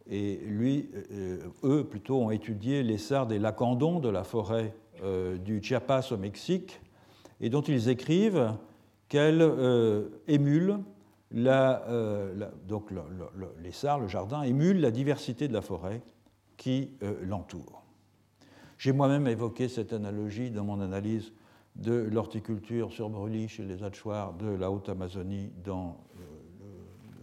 Et 0.10 0.36
lui, 0.46 0.89
euh, 1.12 1.39
eux 1.63 1.84
plutôt, 1.86 2.22
ont 2.22 2.32
étudié 2.32 2.84
les 2.84 2.98
sards 2.98 3.28
des 3.28 3.39
lacandons 3.39 4.00
de 4.00 4.10
la 4.10 4.24
forêt 4.24 4.76
euh, 5.02 5.38
du 5.38 5.62
Chiapas 5.63 6.12
au 6.12 6.17
Mexique, 6.17 6.82
et 7.39 7.50
dont 7.50 7.62
ils 7.62 7.89
écrivent 7.89 8.54
qu'elle 9.08 9.41
euh, 9.41 10.10
émule 10.28 10.80
la, 11.32 11.84
donc 12.67 12.89
les 13.63 13.72
sards, 13.72 14.00
le 14.00 14.08
jardin, 14.08 14.43
émule 14.43 14.80
la 14.80 14.91
diversité 14.91 15.48
de 15.48 15.54
la 15.54 15.62
forêt 15.62 16.04
qui 16.58 16.91
l'entoure. 17.24 17.83
J'ai 18.77 18.91
moi-même 18.91 19.27
évoqué 19.27 19.67
cette 19.67 19.93
analogie 19.93 20.51
dans 20.51 20.63
mon 20.63 20.81
analyse 20.81 21.31
de 21.75 21.93
l'horticulture 21.93 22.91
sur 22.91 23.09
brûlis 23.09 23.47
chez 23.47 23.63
les 23.63 23.83
Achuars 23.83 24.33
de 24.33 24.47
la 24.47 24.71
Haute-Amazonie 24.71 25.51
dans 25.63 25.97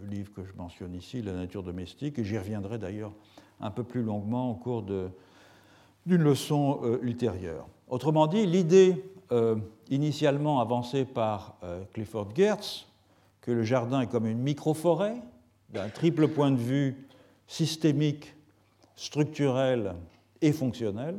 le 0.01 0.07
livre 0.07 0.31
que 0.33 0.43
je 0.43 0.53
mentionne 0.53 0.95
ici, 0.95 1.21
La 1.21 1.33
nature 1.33 1.63
domestique, 1.63 2.19
et 2.19 2.23
j'y 2.23 2.37
reviendrai 2.37 2.77
d'ailleurs 2.77 3.13
un 3.59 3.71
peu 3.71 3.83
plus 3.83 4.01
longuement 4.01 4.51
au 4.51 4.55
cours 4.55 4.83
d'une 4.83 6.23
leçon 6.23 6.79
euh, 6.83 6.99
ultérieure. 7.01 7.67
Autrement 7.87 8.27
dit, 8.27 8.45
l'idée 8.45 9.03
euh, 9.31 9.55
initialement 9.89 10.59
avancée 10.59 11.05
par 11.05 11.57
euh, 11.63 11.83
Clifford 11.93 12.29
Geertz, 12.35 12.87
que 13.41 13.51
le 13.51 13.63
jardin 13.63 14.01
est 14.01 14.07
comme 14.07 14.25
une 14.25 14.39
micro-forêt, 14.39 15.21
d'un 15.69 15.89
triple 15.89 16.27
point 16.27 16.51
de 16.51 16.57
vue 16.57 17.07
systémique, 17.47 18.35
structurel 18.95 19.95
et 20.41 20.51
fonctionnel, 20.51 21.17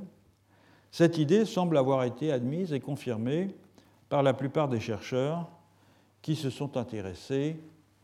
cette 0.93 1.17
idée 1.17 1.47
semble 1.47 1.79
avoir 1.79 2.05
été 2.05 2.31
admise 2.31 2.75
et 2.75 2.81
confirmée 2.81 3.49
par 4.11 4.23
la 4.23 4.35
plupart 4.35 4.69
des 4.69 4.79
chercheurs 4.79 5.51
qui 6.21 6.37
se 6.37 6.51
sont 6.51 6.77
intéressés 6.77 7.57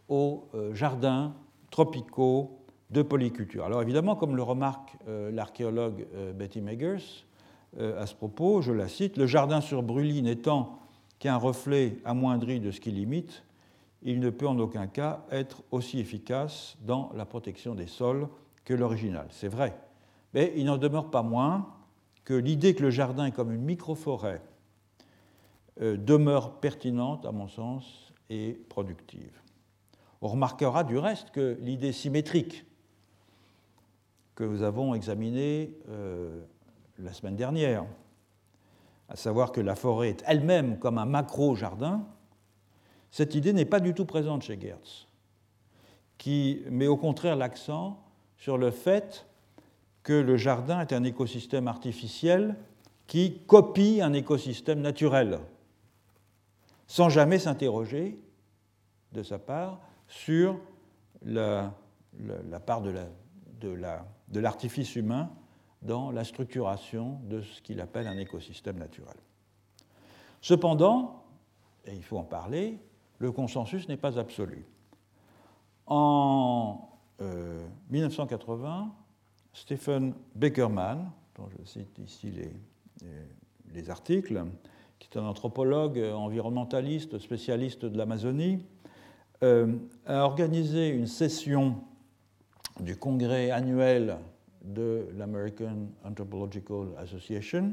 aux 0.09 0.49
euh, 0.55 0.75
jardins 0.75 1.35
tropicaux 1.71 2.59
de 2.91 3.03
polyculture. 3.03 3.67
Alors 3.67 3.83
évidemment, 3.83 4.17
comme 4.17 4.35
le 4.35 4.43
remarque 4.43 4.97
euh, 5.07 5.31
l'archéologue 5.31 6.07
euh, 6.15 6.33
Betty 6.33 6.63
Meggers 6.63 7.25
à 7.79 8.07
ce 8.07 8.15
propos, 8.15 8.63
je 8.63 8.73
la 8.73 8.89
cite, 8.89 9.19
le 9.19 9.27
jardin 9.27 9.61
sur 9.61 9.83
brûlis 9.83 10.23
n'étant 10.23 10.79
qu'un 11.19 11.37
reflet 11.37 11.99
amoindri 12.07 12.61
de 12.61 12.71
ce 12.71 12.81
qui 12.81 12.91
limite, 12.91 13.45
il 14.03 14.21
ne 14.21 14.31
peut 14.31 14.49
en 14.49 14.59
aucun 14.59 14.87
cas 14.87 15.21
être 15.31 15.63
aussi 15.71 16.01
efficace 16.01 16.79
dans 16.87 17.13
la 17.15 17.27
protection 17.27 17.75
des 17.75 17.87
sols 17.87 18.27
que 18.65 18.73
l'original. 18.73 19.27
C'est 19.31 19.49
vrai, 19.49 19.79
mais 20.33 20.55
il 20.57 20.65
n'en 20.65 20.79
demeure 20.79 21.11
pas 21.11 21.23
moins 21.23 21.69
que 22.29 22.35
l'idée 22.35 22.75
que 22.75 22.83
le 22.83 22.91
jardin 22.91 23.25
est 23.25 23.33
comme 23.33 23.53
une 23.55 23.63
microforêt 23.63 24.43
demeure 25.81 26.61
pertinente, 26.61 27.25
à 27.25 27.33
mon 27.33 27.49
sens, 27.49 28.13
et 28.29 28.53
productive. 28.69 29.41
On 30.21 30.29
remarquera 30.29 30.85
du 30.85 30.99
reste 30.99 31.31
que 31.31 31.57
l'idée 31.63 31.91
symétrique 31.91 32.67
que 34.35 34.45
nous 34.45 34.63
avons 34.63 34.95
examinée 34.95 35.75
euh, 35.89 36.43
la 36.99 37.15
semaine 37.15 37.35
dernière, 37.35 37.87
à 39.09 39.17
savoir 39.17 39.51
que 39.51 39.63
la 39.63 39.75
forêt 39.75 40.11
est 40.11 40.23
elle-même 40.27 40.79
comme 40.79 40.99
un 40.99 41.07
macro-jardin, 41.07 42.07
cette 43.11 43.35
idée 43.35 43.55
n'est 43.55 43.65
pas 43.65 43.81
du 43.81 43.95
tout 43.95 44.05
présente 44.05 44.43
chez 44.43 44.61
Gertz, 44.61 45.09
qui 46.19 46.63
met 46.69 46.89
au 46.89 46.99
contraire 46.99 47.37
l'accent 47.37 48.05
sur 48.37 48.59
le 48.59 48.71
fait 48.71 49.28
que 50.09 50.15
le 50.15 50.39
jardin 50.39 50.81
est 50.81 50.95
un 50.95 51.05
écosystème 51.05 51.69
artificiel 51.69 52.57
qui 53.07 53.41
copie 53.41 54.01
un 54.01 54.15
écosystème 54.15 54.81
naturel, 54.81 55.39
sans 56.87 57.11
jamais 57.11 57.39
s'interroger, 57.39 58.19
de 59.13 59.23
sa 59.23 59.39
part, 59.39 59.81
sur 60.07 60.59
la, 61.21 61.75
part 62.65 62.81
de 62.81 64.41
l'artifice 64.41 64.97
humain 64.97 65.29
dans 65.83 66.11
la 66.11 66.25
structuration 66.25 67.21
de 67.25 67.43
ce 67.43 67.61
qu'il 67.61 67.79
appelle 67.79 68.07
un 68.07 68.17
écosystème 68.17 68.79
naturel. 68.79 69.17
Cependant, 70.41 71.23
et 71.85 71.95
il 71.95 72.03
faut 72.03 72.17
en 72.17 72.25
parler, 72.25 72.81
le 73.19 73.31
consensus 73.31 73.87
n'est 73.89 73.99
pas 73.99 74.19
absolu. 74.19 74.65
En 75.85 76.99
1980, 77.91 78.81
euh, 78.81 79.08
Stephen 79.59 80.15
Beckerman, 80.35 81.11
dont 81.37 81.49
je 81.59 81.65
cite 81.65 81.99
ici 81.99 82.33
les 83.75 83.91
articles, 83.91 84.45
qui 84.99 85.09
est 85.13 85.19
un 85.19 85.25
anthropologue 85.25 85.99
environnementaliste 85.99 87.19
spécialiste 87.19 87.85
de 87.85 87.97
l'Amazonie, 87.99 88.61
euh, 89.43 89.75
a 90.07 90.25
organisé 90.25 90.89
une 90.89 91.07
session 91.07 91.77
du 92.81 92.97
congrès 92.97 93.51
annuel 93.51 94.17
de 94.65 95.07
l'American 95.17 95.89
Anthropological 96.05 96.89
Association 96.97 97.73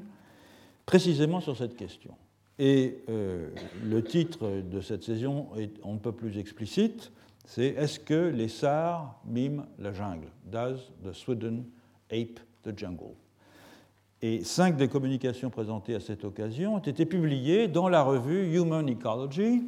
précisément 0.86 1.40
sur 1.40 1.58
cette 1.58 1.76
question. 1.76 2.16
Et 2.58 3.04
euh, 3.10 3.50
le 3.84 4.04
titre 4.04 4.62
de 4.62 4.82
cette 4.82 5.04
session 5.04 5.56
est 5.58 5.74
un 5.86 5.98
peu 5.98 6.12
plus 6.12 6.38
explicite, 6.38 7.12
c'est 7.46 7.68
Est-ce 7.68 8.00
que 8.00 8.30
les 8.30 8.48
SAR 8.48 9.22
miment 9.26 9.66
la 9.78 9.94
jungle? 9.94 10.28
Ape 12.12 12.40
the 12.64 12.78
jungle 12.78 13.16
Et 14.22 14.44
cinq 14.44 14.78
des 14.78 14.88
communications 14.88 15.50
présentées 15.50 15.96
à 15.96 16.00
cette 16.00 16.24
occasion 16.24 16.76
ont 16.76 16.80
été 16.80 17.06
publiées 17.06 17.68
dans 17.68 17.90
la 17.90 18.04
revue 18.04 18.56
Human 18.56 18.90
Ecology, 18.90 19.64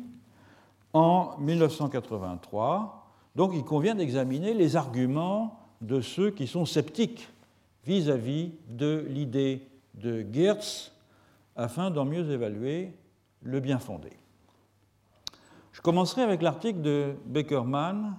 en 0.94 1.38
1983. 1.40 3.12
Donc 3.36 3.52
il 3.54 3.64
convient 3.64 3.96
d'examiner 3.96 4.54
les 4.54 4.76
arguments 4.76 5.60
de 5.82 6.02
ceux 6.02 6.32
qui 6.32 6.48
sont 6.48 6.66
sceptiques 6.66 7.30
vis-à-vis 7.86 8.52
de 8.70 9.06
l'idée 9.10 9.68
de 9.94 10.26
Geertz 10.32 10.92
afin 11.56 11.92
d'en 11.92 12.06
mieux 12.06 12.30
évaluer 12.32 12.94
le 13.42 13.60
bien 13.60 13.80
fondé. 13.80 14.10
Je 15.72 15.82
commencerai 15.82 16.24
avec 16.24 16.42
l'article 16.42 16.82
de 16.82 17.14
Beckerman 17.26 18.16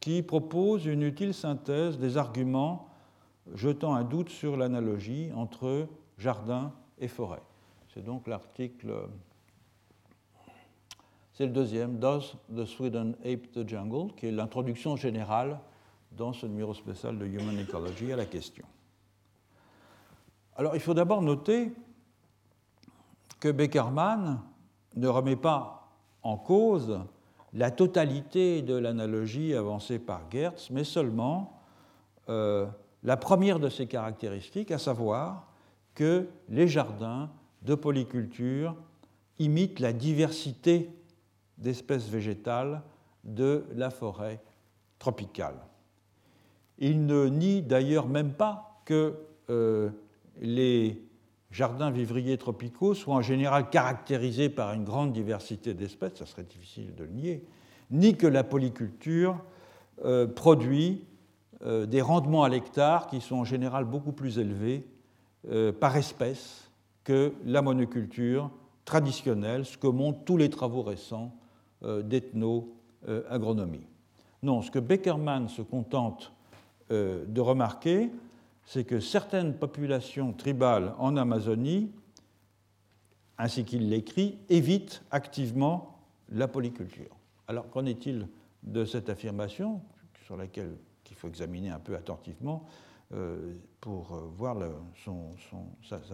qui 0.00 0.22
propose 0.22 0.86
une 0.86 1.02
utile 1.02 1.34
synthèse 1.34 1.98
des 1.98 2.16
arguments 2.16 2.85
jetant 3.54 3.94
un 3.94 4.04
doute 4.04 4.28
sur 4.28 4.56
l'analogie 4.56 5.30
entre 5.34 5.86
jardin 6.18 6.72
et 6.98 7.08
forêt. 7.08 7.42
C'est 7.92 8.04
donc 8.04 8.26
l'article, 8.26 8.92
c'est 11.32 11.46
le 11.46 11.52
deuxième, 11.52 11.98
Does 11.98 12.36
the 12.54 12.64
Sweden 12.64 13.16
Ape 13.24 13.50
the 13.52 13.68
Jungle, 13.68 14.14
qui 14.14 14.26
est 14.26 14.32
l'introduction 14.32 14.96
générale 14.96 15.58
dans 16.12 16.32
ce 16.32 16.46
numéro 16.46 16.74
spécial 16.74 17.18
de 17.18 17.26
Human 17.26 17.58
Ecology 17.60 18.12
à 18.12 18.16
la 18.16 18.24
question. 18.24 18.64
Alors 20.56 20.74
il 20.74 20.80
faut 20.80 20.94
d'abord 20.94 21.20
noter 21.20 21.72
que 23.38 23.50
Beckerman 23.50 24.40
ne 24.94 25.08
remet 25.08 25.36
pas 25.36 25.90
en 26.22 26.36
cause 26.36 27.00
la 27.52 27.70
totalité 27.70 28.62
de 28.62 28.74
l'analogie 28.74 29.54
avancée 29.54 29.98
par 29.98 30.22
Gertz, 30.30 30.70
mais 30.70 30.84
seulement 30.84 31.60
euh, 32.28 32.66
la 33.06 33.16
première 33.16 33.60
de 33.60 33.68
ses 33.68 33.86
caractéristiques, 33.86 34.72
à 34.72 34.78
savoir 34.78 35.46
que 35.94 36.26
les 36.48 36.68
jardins 36.68 37.30
de 37.62 37.74
polyculture 37.74 38.74
imitent 39.38 39.80
la 39.80 39.92
diversité 39.92 40.90
d'espèces 41.56 42.08
végétales 42.08 42.82
de 43.24 43.64
la 43.74 43.90
forêt 43.90 44.40
tropicale. 44.98 45.56
Il 46.78 47.06
ne 47.06 47.28
nie 47.28 47.62
d'ailleurs 47.62 48.08
même 48.08 48.32
pas 48.32 48.82
que 48.84 49.14
euh, 49.50 49.88
les 50.40 51.00
jardins 51.52 51.92
vivriers 51.92 52.36
tropicaux 52.38 52.94
soient 52.94 53.14
en 53.14 53.22
général 53.22 53.70
caractérisés 53.70 54.48
par 54.48 54.72
une 54.72 54.84
grande 54.84 55.12
diversité 55.12 55.74
d'espèces, 55.74 56.16
ça 56.16 56.26
serait 56.26 56.42
difficile 56.42 56.94
de 56.96 57.04
le 57.04 57.10
nier, 57.10 57.44
ni 57.90 58.16
que 58.16 58.26
la 58.26 58.42
polyculture 58.42 59.38
euh, 60.04 60.26
produit 60.26 61.04
euh, 61.64 61.86
des 61.86 62.02
rendements 62.02 62.44
à 62.44 62.48
l'hectare 62.48 63.06
qui 63.06 63.20
sont 63.20 63.36
en 63.36 63.44
général 63.44 63.84
beaucoup 63.84 64.12
plus 64.12 64.38
élevés 64.38 64.86
par 65.78 65.96
espèce 65.96 66.72
que 67.04 67.32
la 67.44 67.62
monoculture 67.62 68.50
traditionnelle, 68.84 69.64
ce 69.64 69.78
que 69.78 69.86
montrent 69.86 70.24
tous 70.24 70.36
les 70.36 70.50
travaux 70.50 70.82
récents 70.82 71.36
d'ethno-agronomie. 71.84 73.86
Non, 74.42 74.62
ce 74.62 74.70
que 74.70 74.78
Beckerman 74.78 75.48
se 75.48 75.62
contente 75.62 76.32
euh, 76.92 77.24
de 77.26 77.40
remarquer, 77.40 78.10
c'est 78.64 78.84
que 78.84 79.00
certaines 79.00 79.54
populations 79.54 80.32
tribales 80.32 80.92
en 80.98 81.16
Amazonie, 81.16 81.90
ainsi 83.38 83.64
qu'il 83.64 83.88
l'écrit, 83.88 84.38
évitent 84.48 85.02
activement 85.10 85.98
la 86.30 86.46
polyculture. 86.46 87.16
Alors 87.48 87.68
qu'en 87.70 87.86
est-il 87.86 88.28
de 88.62 88.84
cette 88.84 89.08
affirmation, 89.08 89.80
sur 90.26 90.36
laquelle 90.36 90.76
il 91.10 91.16
faut 91.16 91.28
examiner 91.28 91.70
un 91.70 91.78
peu 91.78 91.94
attentivement 91.94 92.66
euh, 93.14 93.54
pour 93.80 94.14
euh, 94.14 94.30
voir 94.36 94.56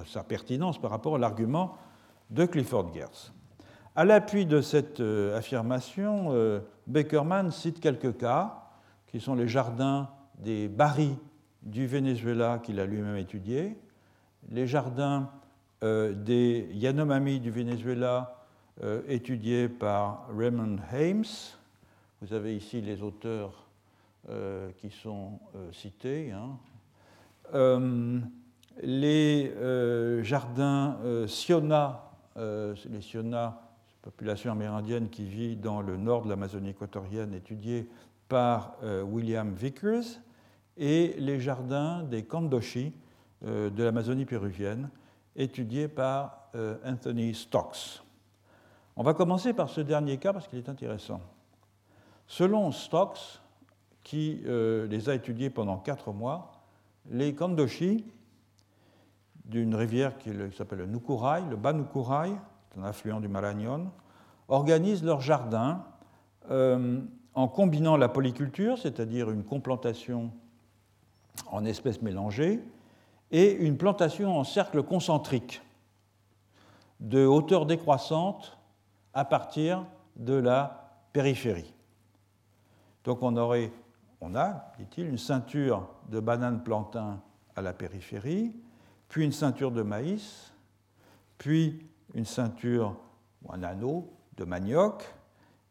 sa, 0.07 0.24
pertinence 0.24 0.81
par 0.81 0.90
rapport 0.90 1.16
à 1.16 1.18
l'argument 1.18 1.76
de 2.31 2.44
Clifford 2.44 2.92
Geertz 2.94 3.33
À 3.94 4.05
l'appui 4.05 4.46
de 4.46 4.61
cette 4.61 5.00
affirmation, 5.00 6.31
Beckerman 6.87 7.50
cite 7.50 7.81
quelques 7.81 8.16
cas, 8.16 8.70
qui 9.07 9.20
sont 9.20 9.35
les 9.35 9.48
jardins 9.48 10.09
des 10.38 10.68
Bari 10.68 11.14
du 11.62 11.87
Venezuela 11.87 12.59
qu'il 12.59 12.81
a 12.81 12.87
lui-même 12.87 13.16
étudié, 13.16 13.76
les 14.50 14.66
jardins 14.66 15.31
euh, 15.83 16.12
des 16.14 16.68
Yanomami 16.74 17.40
du 17.40 17.50
Venezuela 17.50 18.44
euh, 18.85 19.02
étudiés 19.09 19.68
par 19.68 20.28
Raymond 20.37 20.76
Hames. 20.92 21.24
Vous 22.20 22.33
avez 22.33 22.57
ici 22.57 22.81
les 22.81 23.02
auteurs 23.02 23.50
euh, 23.50 23.72
qui 24.79 24.91
sont 24.91 25.41
cités. 25.73 26.33
Hein. 26.33 26.59
les 28.83 29.53
jardins 30.23 30.99
Siona, 31.27 32.11
les 32.37 33.01
Siona, 33.01 33.61
population 34.01 34.53
amérindienne 34.53 35.09
qui 35.09 35.25
vit 35.25 35.57
dans 35.57 35.81
le 35.81 35.97
nord 35.97 36.23
de 36.23 36.29
l'Amazonie 36.29 36.71
équatorienne, 36.71 37.35
étudiée 37.35 37.89
par 38.29 38.77
William 38.83 39.53
Vickers 39.55 40.21
et 40.77 41.15
les 41.19 41.41
jardins 41.41 42.03
des 42.03 42.25
Kandoshi 42.25 42.93
euh, 43.45 43.71
de 43.71 43.83
l'Amazonie 43.83 44.25
péruvienne, 44.25 44.89
étudiés 45.37 45.89
par 45.89 46.49
euh, 46.55 46.77
Anthony 46.85 47.35
Stokes. 47.35 48.03
On 48.97 49.03
va 49.03 49.15
commencer 49.15 49.53
par 49.53 49.69
ce 49.69 49.81
dernier 49.81 50.19
cas 50.19 50.33
parce 50.33 50.47
qu'il 50.47 50.59
est 50.59 50.69
intéressant. 50.69 51.21
Selon 52.27 52.71
Stokes, 52.73 53.41
qui 54.05 54.43
euh, 54.47 54.87
les 54.87 55.09
a 55.09 55.15
étudiés 55.15 55.51
pendant 55.51 55.77
quatre 55.77 56.12
mois, 56.12 56.53
les 57.11 57.35
Kandoshi, 57.35 58.05
d'une 59.45 59.75
rivière 59.75 60.17
qui 60.19 60.31
s'appelle 60.57 60.79
le 60.79 60.87
Nukurai, 60.87 61.43
le 61.51 61.57
bas 61.57 61.73
Nukurai, 61.73 62.33
un 62.79 62.85
affluent 62.85 63.21
du 63.21 63.29
Marañón, 63.29 63.91
organisent 64.49 65.05
leurs 65.05 65.21
jardins 65.21 65.85
en 67.35 67.49
combinant 67.49 67.97
la 67.97 68.09
polyculture, 68.09 68.79
c'est-à-dire 68.79 69.31
une 69.31 69.45
complantation 69.45 70.31
en 71.51 71.65
espèces 71.65 72.03
mélangées, 72.03 72.61
et 73.31 73.53
une 73.53 73.79
plantation 73.79 74.38
en 74.38 74.45
cercle 74.45 74.83
concentrique 74.83 75.62
de 77.01 77.25
hauteur 77.25 77.67
décroissante 77.67 78.59
à 79.15 79.25
partir 79.25 79.85
de 80.17 80.35
la 80.35 80.93
périphérie. 81.12 81.73
Donc 83.05 83.23
on, 83.23 83.37
aurait, 83.37 83.73
on 84.23 84.37
a, 84.37 84.73
dit-il, 84.79 85.09
une 85.09 85.19
ceinture 85.19 85.89
de 86.09 86.21
bananes 86.21 86.63
plantains 86.63 87.21
à 87.57 87.61
la 87.61 87.73
périphérie, 87.73 88.55
puis 89.09 89.25
une 89.25 89.33
ceinture 89.33 89.73
de 89.73 89.83
maïs, 89.83 90.53
puis 91.39 91.85
une 92.15 92.25
ceinture 92.25 92.97
ou 93.43 93.53
un 93.53 93.65
anneau 93.65 94.13
de 94.37 94.45
manioc, 94.45 95.13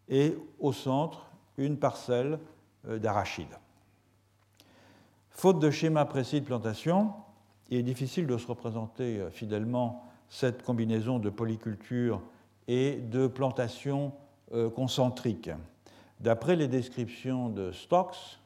et 0.09 0.37
au 0.59 0.73
centre 0.73 1.31
une 1.57 1.77
parcelle 1.77 2.39
euh, 2.87 2.99
d'arachide. 2.99 3.57
Faute 5.29 5.59
de 5.59 5.71
schéma 5.71 6.03
précis 6.03 6.41
de 6.41 6.45
plantation, 6.45 7.13
il 7.69 7.77
est 7.77 7.83
difficile 7.83 8.27
de 8.27 8.37
se 8.37 8.47
représenter 8.47 9.19
euh, 9.19 9.31
fidèlement 9.31 10.03
cette 10.27 10.61
combinaison 10.63 11.19
de 11.19 11.29
polyculture 11.29 12.21
et 12.67 12.97
de 12.97 13.27
plantation 13.27 14.11
euh, 14.53 14.69
concentrique. 14.69 15.49
D'après 16.19 16.57
les 16.57 16.67
descriptions 16.67 17.49
de 17.49 17.71
Stokes, 17.71 18.40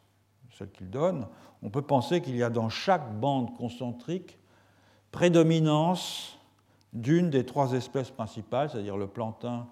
celles 0.57 0.71
qu'il 0.71 0.89
donne, 0.89 1.27
on 1.61 1.69
peut 1.69 1.81
penser 1.81 2.21
qu'il 2.21 2.35
y 2.35 2.43
a 2.43 2.49
dans 2.49 2.69
chaque 2.69 3.19
bande 3.19 3.55
concentrique 3.57 4.37
prédominance 5.11 6.37
d'une 6.93 7.29
des 7.29 7.45
trois 7.45 7.73
espèces 7.73 8.11
principales, 8.11 8.69
c'est-à-dire 8.69 8.97
le 8.97 9.07
plantain, 9.07 9.67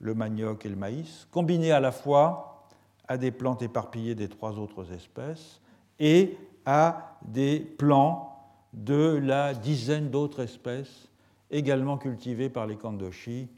le 0.00 0.14
manioc 0.14 0.66
et 0.66 0.68
le 0.68 0.76
maïs, 0.76 1.26
combinées 1.30 1.72
à 1.72 1.80
la 1.80 1.92
fois 1.92 2.66
à 3.06 3.18
des 3.18 3.30
plantes 3.30 3.62
éparpillées 3.62 4.14
des 4.14 4.28
trois 4.28 4.58
autres 4.58 4.92
espèces, 4.92 5.60
et 5.98 6.38
à 6.64 7.18
des 7.22 7.60
plants 7.60 8.38
de 8.72 9.20
la 9.22 9.54
dizaine 9.54 10.10
d'autres 10.10 10.40
espèces 10.40 11.08
également 11.50 11.98
cultivées 11.98 12.48
par 12.48 12.66
les 12.66 12.76
Kandoshi 12.76 13.48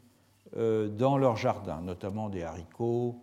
euh, 0.57 0.89
dans 0.89 1.17
leurs 1.17 1.37
jardins, 1.37 1.81
notamment 1.81 2.29
des 2.29 2.43
haricots, 2.43 3.15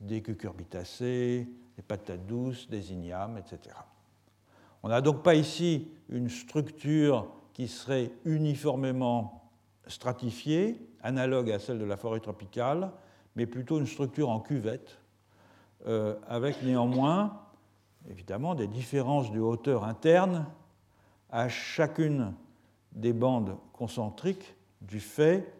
des 0.00 0.22
cucurbitacées, 0.22 1.48
des 1.76 1.82
patates 1.82 2.26
douces, 2.26 2.68
des 2.68 2.92
ignames, 2.92 3.38
etc. 3.38 3.76
On 4.82 4.88
n'a 4.88 5.00
donc 5.00 5.22
pas 5.22 5.34
ici 5.34 5.88
une 6.08 6.28
structure 6.28 7.28
qui 7.52 7.68
serait 7.68 8.10
uniformément 8.24 9.50
stratifiée, 9.86 10.88
analogue 11.02 11.50
à 11.50 11.58
celle 11.58 11.78
de 11.78 11.84
la 11.84 11.96
forêt 11.96 12.20
tropicale, 12.20 12.90
mais 13.36 13.46
plutôt 13.46 13.78
une 13.78 13.86
structure 13.86 14.30
en 14.30 14.40
cuvette, 14.40 14.98
euh, 15.86 16.16
avec 16.28 16.62
néanmoins 16.62 17.42
évidemment 18.08 18.54
des 18.54 18.66
différences 18.66 19.30
de 19.30 19.40
hauteur 19.40 19.84
interne 19.84 20.46
à 21.30 21.48
chacune 21.48 22.34
des 22.92 23.12
bandes 23.12 23.56
concentriques 23.72 24.54
du 24.80 25.00
fait 25.00 25.52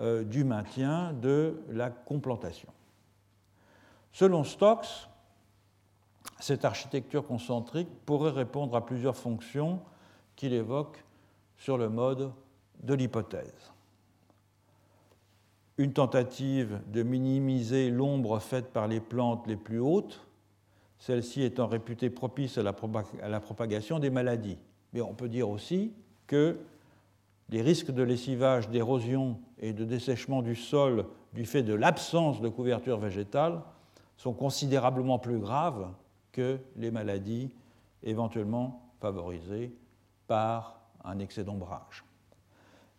euh, 0.00 0.24
du 0.24 0.44
maintien 0.44 1.12
de 1.12 1.62
la 1.68 1.90
complantation. 1.90 2.68
Selon 4.12 4.44
Stokes, 4.44 5.08
cette 6.40 6.64
architecture 6.64 7.26
concentrique 7.26 7.88
pourrait 8.06 8.30
répondre 8.30 8.76
à 8.76 8.84
plusieurs 8.84 9.16
fonctions 9.16 9.80
qu'il 10.36 10.52
évoque 10.52 11.04
sur 11.56 11.78
le 11.78 11.88
mode 11.88 12.32
de 12.82 12.94
l'hypothèse. 12.94 13.72
Une 15.78 15.92
tentative 15.92 16.80
de 16.92 17.02
minimiser 17.02 17.90
l'ombre 17.90 18.38
faite 18.38 18.72
par 18.72 18.88
les 18.88 19.00
plantes 19.00 19.46
les 19.46 19.56
plus 19.56 19.80
hautes 19.80 20.24
celle-ci 21.04 21.42
étant 21.42 21.66
réputée 21.66 22.08
propice 22.08 22.56
à 22.56 22.62
la, 22.62 22.72
propagation 23.40 23.98
des 23.98 24.08
maladies. 24.08 24.56
Mais 24.94 25.02
on 25.02 25.12
peut 25.12 25.28
dire 25.28 25.50
aussi 25.50 25.92
que 26.26 26.56
les 27.50 27.60
risques 27.60 27.90
de 27.90 28.02
lessivage, 28.02 28.70
d'érosion 28.70 29.38
et 29.58 29.74
de 29.74 29.84
dessèchement 29.84 30.40
du 30.40 30.56
sol 30.56 31.04
du 31.34 31.44
fait 31.44 31.62
de 31.62 31.74
l'absence 31.74 32.40
de 32.40 32.48
couverture 32.48 32.96
végétale 32.96 33.60
sont 34.16 34.32
considérablement 34.32 35.18
plus 35.18 35.38
graves 35.38 35.90
que 36.34 36.58
les 36.76 36.90
maladies 36.90 37.50
éventuellement 38.02 38.90
favorisées 39.00 39.72
par 40.26 40.80
un 41.04 41.18
excès 41.20 41.44
d'ombrage. 41.44 42.04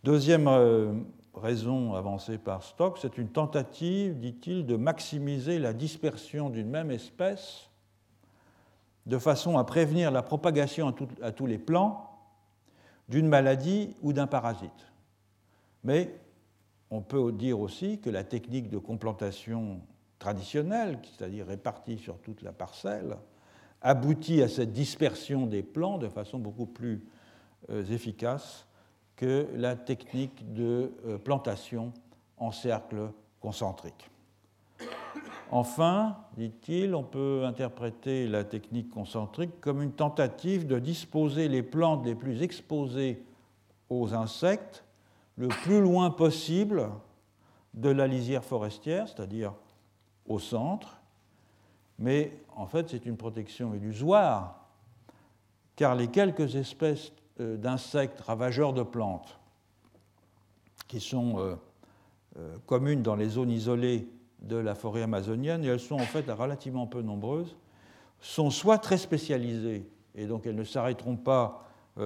Deuxième 0.04 0.48
euh, 0.48 0.94
raison 1.34 1.94
avancée 1.96 2.38
par 2.38 2.64
Stock, 2.64 2.98
c'est 3.00 3.18
une 3.18 3.30
tentative, 3.30 4.18
dit-il, 4.20 4.66
de 4.66 4.78
maximiser 4.78 5.60
la 5.60 5.74
dispersion 5.74 6.50
d'une 6.50 6.70
même 6.70 6.92
espèce 6.92 7.70
de 9.06 9.18
façon 9.20 9.58
à 9.58 9.64
prévenir 9.64 10.12
la 10.12 10.24
propagation 10.24 10.96
à, 11.22 11.32
tous 11.32 11.46
les 11.46 11.60
plans 11.60 12.10
d'une 13.10 13.28
maladie 13.28 13.96
ou 14.02 14.14
d'un 14.14 14.28
parasite. 14.28 14.92
Mais 15.84 16.20
on 16.90 17.02
peut 17.02 17.32
dire 17.32 17.60
aussi 17.60 18.00
que 18.00 18.10
la 18.10 18.24
technique 18.24 18.70
de 18.70 18.80
complantation 18.80 19.82
traditionnelle, 20.26 20.98
c'est-à-dire 21.04 21.46
répartie 21.46 22.00
sur 22.00 22.18
toute 22.18 22.42
la 22.42 22.52
parcelle, 22.52 23.16
aboutit 23.84 24.42
à 24.42 24.48
cette 24.48 24.74
dispersion 24.74 25.46
des 25.46 25.62
plants 25.62 26.00
de 26.00 26.10
façon 26.10 26.40
beaucoup 26.40 26.66
plus 26.66 27.06
euh, 27.70 27.86
efficace 27.86 28.66
que 29.16 29.48
la 29.54 29.76
technique 29.76 30.52
de 30.52 30.92
euh, 31.06 31.20
plantation 31.20 31.94
en 32.38 32.50
cercle 32.50 33.12
concentrique. 33.40 34.10
Enfin, 35.52 36.18
dit-il, 36.36 36.96
on 36.96 37.04
peut 37.04 37.44
interpréter 37.46 38.28
la 38.28 38.44
technique 38.44 38.90
concentrique 38.90 39.62
comme 39.62 39.84
une 39.84 39.94
tentative 39.94 40.66
de 40.66 40.80
disposer 40.80 41.48
les 41.50 41.62
plantes 41.62 42.04
les 42.04 42.16
plus 42.16 42.42
exposées 42.42 43.24
aux 43.92 44.16
insectes 44.16 44.86
le 45.38 45.50
plus 45.50 45.82
loin 45.82 46.10
possible 46.10 46.90
de 47.76 47.90
la 47.90 48.08
lisière 48.08 48.44
forestière, 48.44 49.08
c'est-à-dire 49.08 49.54
au 50.28 50.40
centre, 50.40 50.98
mais 52.00 52.38
en 52.56 52.66
fait 52.66 52.90
c'est 52.90 53.06
une 53.06 53.18
protection 53.18 53.74
illusoire, 53.74 54.68
car 55.76 55.96
les 55.96 56.08
quelques 56.08 56.56
espèces 56.56 57.12
euh, 57.40 57.58
d'insectes 57.58 58.22
ravageurs 58.22 58.74
de 58.74 58.84
plantes 58.84 59.40
qui 60.88 61.00
sont 61.00 61.40
euh, 61.40 61.56
euh, 62.38 62.56
communes 62.66 63.02
dans 63.02 63.16
les 63.16 63.30
zones 63.30 63.52
isolées 63.52 64.08
de 64.42 64.56
la 64.56 64.76
forêt 64.76 65.02
amazonienne, 65.02 65.64
et 65.64 65.68
elles 65.68 65.80
sont 65.80 65.96
en 65.96 66.06
fait 66.06 66.30
relativement 66.30 66.88
peu 66.88 67.02
nombreuses, 67.02 67.56
sont 68.20 68.52
soit 68.52 68.78
très 68.78 68.98
spécialisées, 68.98 69.90
et 70.14 70.28
donc 70.28 70.46
elles 70.46 70.56
ne 70.56 70.64
s'arrêteront 70.64 71.18
pas 71.18 71.62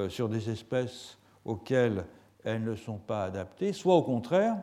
sur 0.10 0.30
des 0.30 0.52
espèces 0.52 1.18
auxquelles 1.46 2.06
elles 2.44 2.64
ne 2.64 2.76
sont 2.76 3.00
pas 3.00 3.24
adaptées, 3.24 3.74
soit 3.74 3.96
au 3.96 4.04
contraire, 4.04 4.58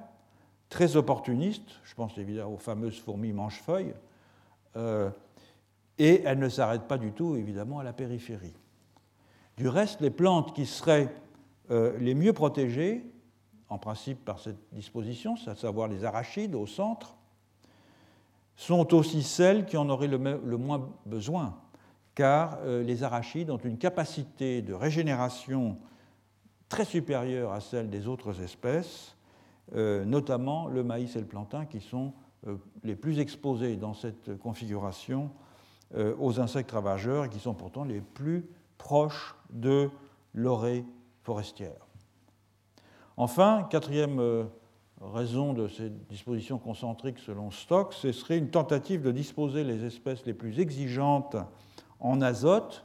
très 0.69 0.97
opportunistes, 0.97 1.81
je 1.85 1.95
pense 1.95 2.17
évidemment 2.19 2.55
aux 2.55 2.59
fameuses 2.59 2.99
fourmis 2.99 3.33
manchefeuilles, 3.33 3.95
euh, 4.77 5.11
et 5.99 6.23
elles 6.25 6.39
ne 6.39 6.49
s'arrêtent 6.49 6.89
pas 6.89 6.99
du 6.99 7.13
tout 7.13 7.37
évidemment 7.37 7.79
à 7.79 7.85
la 7.85 7.93
périphérie. 7.93 8.55
Du 9.57 9.69
reste, 9.69 10.01
les 10.01 10.11
plantes 10.11 10.55
qui 10.55 10.67
seraient 10.67 11.15
euh, 11.71 11.97
les 11.99 12.15
mieux 12.15 12.33
protégées, 12.33 13.05
en 13.69 13.79
principe 13.79 14.25
par 14.25 14.39
cette 14.39 14.59
disposition, 14.73 15.35
à 15.47 15.55
savoir 15.55 15.89
les 15.89 16.05
arachides 16.05 16.55
au 16.55 16.67
centre, 16.67 17.17
sont 18.55 18.95
aussi 18.95 19.23
celles 19.23 19.67
qui 19.67 19.77
en 19.77 19.89
auraient 19.89 20.09
le, 20.09 20.19
moins 20.19 20.89
besoin, 21.05 21.59
car 22.15 22.59
euh, 22.63 22.83
les 22.83 23.03
arachides 23.03 23.51
ont 23.51 23.59
une 23.59 23.79
capacité 23.79 24.63
de 24.63 24.73
régénération 24.73 25.79
très 26.69 26.85
supérieure 26.85 27.53
à 27.53 27.61
celle 27.61 27.91
des 27.91 28.07
autres 28.09 28.43
espèces, 28.43 29.16
notamment 29.75 30.69
le 30.69 30.85
maïs 30.85 31.17
et 31.17 31.21
le 31.21 31.27
plantain 31.27 31.67
qui 31.67 31.81
sont 31.81 32.13
euh, 32.47 32.57
les 32.85 32.95
plus 32.95 33.19
exposés 33.19 33.77
dans 33.77 33.95
cette 33.95 34.39
configuration 34.39 35.31
euh, 35.97 36.15
aux 36.21 36.39
insectes 36.39 36.71
ravageurs 36.71 37.25
et 37.25 37.29
qui 37.29 37.39
sont 37.39 37.55
pourtant 37.55 37.85
les 37.85 38.01
plus 38.01 38.47
proches 38.79 39.35
de 39.51 39.91
l'orée 40.35 40.85
forestière. 41.23 41.87
Enfin, 43.17 43.67
quatrième 43.71 44.21
raison 45.01 45.55
de 45.55 45.69
cette 45.69 46.07
disposition 46.09 46.59
concentrique 46.59 47.19
selon 47.19 47.51
Stock, 47.51 47.95
ce 47.95 48.13
serait 48.13 48.39
une 48.39 48.51
tentative 48.51 49.03
de 49.03 49.11
disposer 49.11 49.65
les 49.65 49.85
espèces 49.85 50.27
les 50.27 50.35
plus 50.35 50.61
exigeantes 50.61 51.37
en 51.99 52.21
azote 52.21 52.85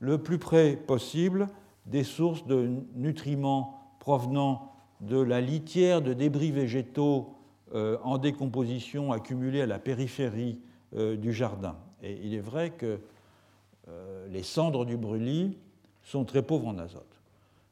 le 0.00 0.18
plus 0.18 0.38
près 0.38 0.76
possible 0.76 1.48
des 1.84 2.04
sources 2.04 2.46
de 2.46 2.82
nutriments 2.94 3.96
provenant 4.00 4.75
de 5.00 5.18
la 5.18 5.40
litière 5.40 6.02
de 6.02 6.12
débris 6.12 6.50
végétaux 6.50 7.34
euh, 7.74 7.98
en 8.04 8.18
décomposition 8.18 9.12
accumulés 9.12 9.60
à 9.60 9.66
la 9.66 9.78
périphérie 9.78 10.60
euh, 10.94 11.16
du 11.16 11.32
jardin. 11.32 11.76
Et 12.02 12.18
il 12.22 12.32
est 12.32 12.40
vrai 12.40 12.70
que 12.70 13.00
euh, 13.88 14.26
les 14.28 14.42
cendres 14.42 14.84
du 14.84 14.96
brûlis 14.96 15.58
sont 16.04 16.24
très 16.24 16.42
pauvres 16.42 16.68
en 16.68 16.78
azote. 16.78 17.20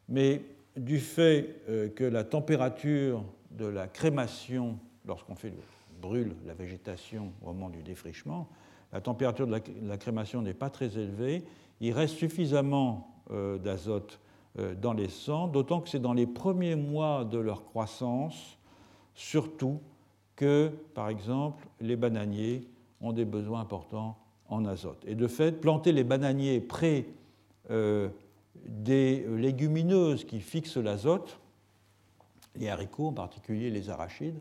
Mais 0.09 0.43
du 0.77 0.99
fait 0.99 1.61
que 1.95 2.03
la 2.03 2.25
température 2.25 3.25
de 3.53 3.65
la 3.65 3.87
crémation, 3.87 4.77
lorsqu'on 5.07 5.37
fait 5.37 5.53
brûle 6.03 6.35
la 6.45 6.55
végétation 6.55 7.33
au 7.43 7.53
moment 7.53 7.71
du 7.71 7.83
défrichement, 7.83 8.49
la 8.93 9.01
température 9.01 9.47
de 9.47 9.61
la 9.83 9.97
crémation 9.97 10.43
n'est 10.43 10.53
pas 10.53 10.71
très 10.71 10.99
élevée, 10.99 11.45
il 11.81 11.93
reste 11.93 12.17
suffisamment 12.17 13.23
d'azote 13.31 14.19
dans 14.57 14.93
les 14.93 15.09
sangs, 15.09 15.49
d'autant 15.49 15.81
que 15.81 15.89
c'est 15.89 15.99
dans 15.99 16.13
les 16.13 16.27
premiers 16.27 16.77
mois 16.77 17.25
de 17.25 17.39
leur 17.39 17.65
croissance, 17.65 18.59
surtout, 19.15 19.81
que, 20.37 20.71
par 20.95 21.09
exemple, 21.09 21.67
les 21.81 21.97
bananiers 21.97 22.69
ont 23.01 23.13
des 23.13 23.25
besoins 23.25 23.61
importants 23.61 24.17
en 24.49 24.65
azote. 24.65 25.05
Et 25.07 25.15
de 25.15 25.27
fait, 25.27 25.61
planter 25.61 25.93
les 25.93 26.05
bananiers 26.05 26.61
près 26.61 27.07
euh, 27.71 28.09
des 28.67 29.27
légumineuses 29.29 30.25
qui 30.25 30.41
fixent 30.41 30.77
l'azote, 30.77 31.39
les 32.57 32.69
haricots 32.69 33.09
en 33.09 33.13
particulier, 33.13 33.71
les 33.71 33.91
arachides, 33.91 34.39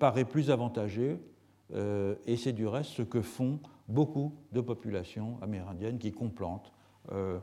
paraît 0.00 0.24
plus 0.24 0.50
avantageux, 0.50 1.20
et 1.72 2.36
c'est 2.36 2.52
du 2.52 2.66
reste 2.66 2.90
ce 2.90 3.02
que 3.02 3.22
font 3.22 3.60
beaucoup 3.88 4.32
de 4.52 4.60
populations 4.60 5.38
amérindiennes 5.42 5.98
qui 5.98 6.12
complantent 6.12 6.72
euh, 7.12 7.38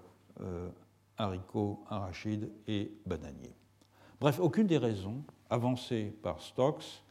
haricots, 1.22 1.84
arachides 1.89 2.49
et 2.67 2.91
bananiers. 3.05 3.55
Bref, 4.19 4.39
aucune 4.39 4.67
des 4.67 4.78
raisons 4.78 5.24
avancées 5.49 6.13
par 6.24 6.41
Stokes 6.41 7.03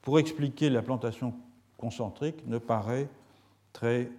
pour 0.00 0.18
expliquer 0.18 0.70
la 0.70 0.82
plantation 0.82 1.34
concentrique 1.76 2.46
ne 2.46 2.58
paraît 2.58 3.08
très 3.72 4.10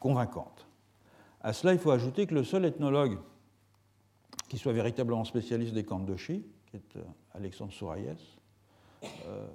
convaincante. 0.00 0.66
À 1.40 1.52
cela, 1.52 1.72
il 1.72 1.78
faut 1.78 1.90
ajouter 1.90 2.26
que 2.26 2.34
le 2.34 2.44
seul 2.44 2.64
ethnologue 2.64 3.18
qui 4.48 4.58
soit 4.58 4.72
véritablement 4.72 5.24
spécialiste 5.24 5.74
des 5.74 5.84
Kandoshi, 5.84 6.44
qui 6.66 6.76
est 6.76 6.96
euh, 6.96 7.02
Alexandre 7.34 7.72
Souraïès, 7.72 8.18
euh, 9.26 9.46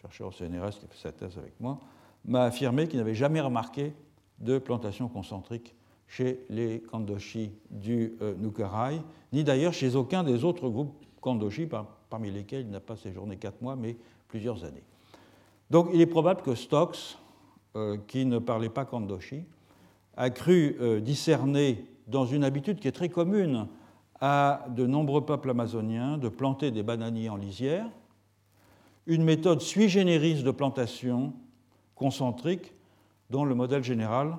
chercheur 0.00 0.28
au 0.28 0.32
CNRS 0.32 0.78
qui 0.78 0.84
a 0.84 0.88
fait 0.88 0.98
sa 0.98 1.12
thèse 1.12 1.36
avec 1.38 1.58
moi, 1.60 1.78
m'a 2.24 2.44
affirmé 2.44 2.88
qu'il 2.88 2.98
n'avait 2.98 3.14
jamais 3.14 3.40
remarqué 3.40 3.94
de 4.38 4.58
plantation 4.58 5.08
concentrique 5.08 5.74
chez 6.10 6.44
les 6.50 6.80
Kandoshi 6.80 7.52
du 7.70 8.16
euh, 8.20 8.34
Nukarai, 8.34 9.00
ni 9.32 9.44
d'ailleurs 9.44 9.72
chez 9.72 9.94
aucun 9.94 10.24
des 10.24 10.42
autres 10.42 10.68
groupes 10.68 10.92
Kandoshi, 11.20 11.68
parmi 12.10 12.32
lesquels 12.32 12.62
il 12.62 12.70
n'a 12.70 12.80
pas 12.80 12.96
séjourné 12.96 13.36
quatre 13.36 13.62
mois, 13.62 13.76
mais 13.76 13.96
plusieurs 14.26 14.64
années. 14.64 14.82
Donc 15.70 15.88
il 15.94 16.00
est 16.00 16.06
probable 16.06 16.42
que 16.42 16.56
Stokes, 16.56 17.16
euh, 17.76 17.96
qui 18.08 18.26
ne 18.26 18.40
parlait 18.40 18.68
pas 18.68 18.84
Kandoshi, 18.84 19.44
a 20.16 20.30
cru 20.30 20.76
euh, 20.80 20.98
discerner 21.00 21.86
dans 22.08 22.26
une 22.26 22.42
habitude 22.42 22.80
qui 22.80 22.88
est 22.88 22.92
très 22.92 23.08
commune 23.08 23.68
à 24.20 24.66
de 24.70 24.86
nombreux 24.86 25.24
peuples 25.24 25.50
amazoniens 25.50 26.18
de 26.18 26.28
planter 26.28 26.72
des 26.72 26.82
bananiers 26.82 27.28
en 27.28 27.36
lisière, 27.36 27.86
une 29.06 29.22
méthode 29.22 29.60
sui 29.60 29.88
generis 29.88 30.42
de 30.42 30.50
plantation 30.50 31.34
concentrique 31.94 32.74
dont 33.30 33.44
le 33.44 33.54
modèle 33.54 33.84
général 33.84 34.36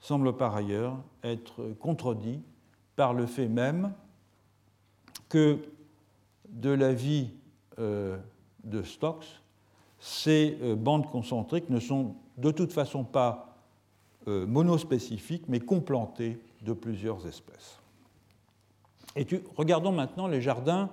semble 0.00 0.36
par 0.36 0.56
ailleurs 0.56 0.96
être 1.22 1.74
contredit 1.80 2.40
par 2.96 3.14
le 3.14 3.26
fait 3.26 3.48
même 3.48 3.92
que 5.28 5.58
de 6.48 6.70
la 6.70 6.92
vie 6.92 7.30
euh, 7.78 8.18
de 8.64 8.82
Stokes, 8.82 9.40
ces 9.98 10.58
euh, 10.62 10.74
bandes 10.74 11.08
concentriques 11.10 11.70
ne 11.70 11.80
sont 11.80 12.14
de 12.36 12.50
toute 12.50 12.72
façon 12.72 13.04
pas 13.04 13.56
euh, 14.28 14.46
monospécifiques, 14.46 15.44
mais 15.48 15.60
complantées 15.60 16.38
de 16.62 16.72
plusieurs 16.72 17.26
espèces. 17.26 17.78
Et 19.16 19.26
regardons 19.56 19.92
maintenant 19.92 20.26
les 20.26 20.40
jardins 20.40 20.90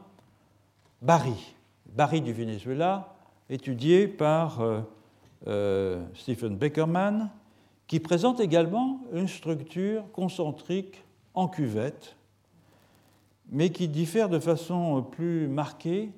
Barry, 1.01 1.55
Barry 1.93 2.21
du 2.21 2.33
Venezuela, 2.33 3.15
étudiés 3.49 4.07
par 4.07 4.59
Stephen 6.15 6.57
Beckerman, 6.57 7.29
qui 7.87 7.99
présente 7.99 8.39
également 8.39 9.01
une 9.13 9.27
structure 9.27 10.11
concentrique 10.11 11.03
en 11.33 11.47
cuvette 11.47 12.17
mais 13.49 13.69
qui 13.69 13.87
diffère 13.87 14.29
de 14.29 14.39
façon 14.39 15.03
plus 15.03 15.47
marquée 15.47 16.11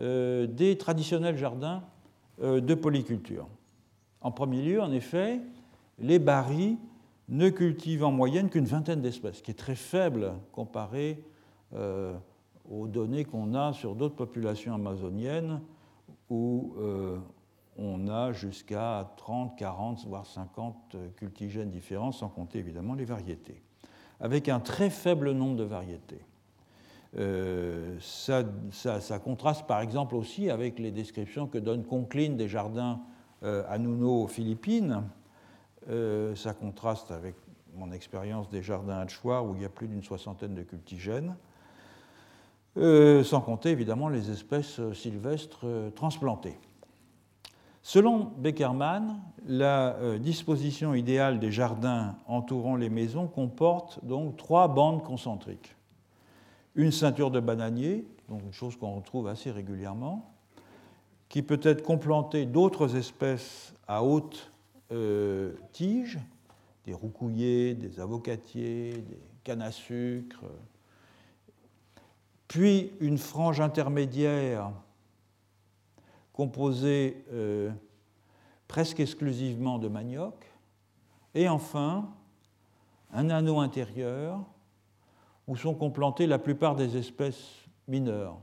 euh, 0.00 0.46
des 0.46 0.78
traditionnels 0.78 1.36
jardins 1.36 1.82
euh, 2.42 2.60
de 2.60 2.74
polyculture. 2.74 3.46
En 4.20 4.30
premier 4.30 4.62
lieu, 4.62 4.80
en 4.80 4.92
effet, 4.92 5.40
les 5.98 6.18
barils 6.18 6.78
ne 7.28 7.50
cultivent 7.50 8.04
en 8.04 8.10
moyenne 8.10 8.48
qu'une 8.48 8.64
vingtaine 8.64 9.00
d'espèces, 9.00 9.38
ce 9.38 9.42
qui 9.42 9.50
est 9.50 9.54
très 9.54 9.74
faible 9.74 10.32
comparé 10.52 11.22
euh, 11.74 12.14
aux 12.70 12.86
données 12.86 13.24
qu'on 13.24 13.54
a 13.54 13.72
sur 13.72 13.94
d'autres 13.94 14.16
populations 14.16 14.74
amazoniennes 14.74 15.60
où 16.30 16.74
on 17.78 18.08
a 18.08 18.32
jusqu'à 18.32 19.10
30, 19.16 19.56
40, 19.56 20.06
voire 20.06 20.26
50 20.26 20.96
cultigènes 21.16 21.70
différents, 21.70 22.12
sans 22.12 22.28
compter 22.28 22.58
évidemment 22.58 22.94
les 22.94 23.04
variétés, 23.04 23.62
avec 24.20 24.48
un 24.48 24.60
très 24.60 24.90
faible 24.90 25.32
nombre 25.32 25.56
de 25.56 25.64
variétés. 25.64 26.24
Euh, 27.18 27.98
ça, 28.00 29.18
contraste 29.18 29.66
par 29.66 29.80
exemple 29.80 30.14
aussi 30.14 30.48
avec 30.48 30.78
les 30.78 30.90
descriptions 30.90 31.46
que 31.46 31.58
donne 31.58 31.84
Conklin 31.84 32.30
des 32.30 32.48
jardins 32.48 33.00
euh, 33.42 33.64
à 33.68 33.78
Nuno 33.78 34.22
aux 34.22 34.28
Philippines. 34.28 35.02
Euh, 35.90 36.34
ça 36.34 36.54
contraste 36.54 37.10
avec 37.10 37.34
mon 37.74 37.92
expérience 37.92 38.48
des 38.48 38.62
jardins 38.62 38.98
à 38.98 39.08
Chouar 39.08 39.44
où 39.44 39.54
il 39.54 39.62
y 39.62 39.64
a 39.64 39.68
plus 39.68 39.88
d'une 39.88 40.02
soixantaine 40.02 40.54
de 40.54 40.62
cultigènes, 40.62 41.34
sans 42.76 43.40
compter 43.40 43.70
évidemment 43.70 44.08
les 44.08 44.30
espèces 44.30 44.80
sylvestres 44.92 45.66
transplantées. 45.94 46.58
Selon 47.92 48.32
Beckerman, 48.38 49.20
la 49.46 50.18
disposition 50.18 50.94
idéale 50.94 51.38
des 51.38 51.52
jardins 51.52 52.16
entourant 52.26 52.74
les 52.74 52.88
maisons 52.88 53.26
comporte 53.26 54.02
donc 54.02 54.38
trois 54.38 54.66
bandes 54.66 55.02
concentriques. 55.02 55.76
Une 56.74 56.90
ceinture 56.90 57.30
de 57.30 57.38
bananier, 57.38 58.06
donc 58.30 58.40
une 58.44 58.52
chose 58.54 58.76
qu'on 58.76 58.94
retrouve 58.94 59.28
assez 59.28 59.50
régulièrement, 59.50 60.32
qui 61.28 61.42
peut 61.42 61.60
être 61.62 61.82
complantée 61.82 62.46
d'autres 62.46 62.96
espèces 62.96 63.74
à 63.86 64.02
haute 64.02 64.50
euh, 64.90 65.52
tige, 65.72 66.18
des 66.86 66.94
roucouillers, 66.94 67.74
des 67.74 68.00
avocatiers, 68.00 68.92
des 68.92 69.20
cannes 69.44 69.60
à 69.60 69.70
sucre, 69.70 70.46
puis 72.48 72.92
une 73.00 73.18
frange 73.18 73.60
intermédiaire 73.60 74.72
composée 76.32 77.24
euh, 77.32 77.70
presque 78.68 79.00
exclusivement 79.00 79.78
de 79.78 79.88
manioc, 79.88 80.34
et 81.34 81.48
enfin 81.48 82.10
un 83.12 83.30
anneau 83.30 83.60
intérieur 83.60 84.44
où 85.46 85.56
sont 85.56 85.74
complantées 85.74 86.26
la 86.26 86.38
plupart 86.38 86.76
des 86.76 86.96
espèces 86.96 87.66
mineures, 87.88 88.38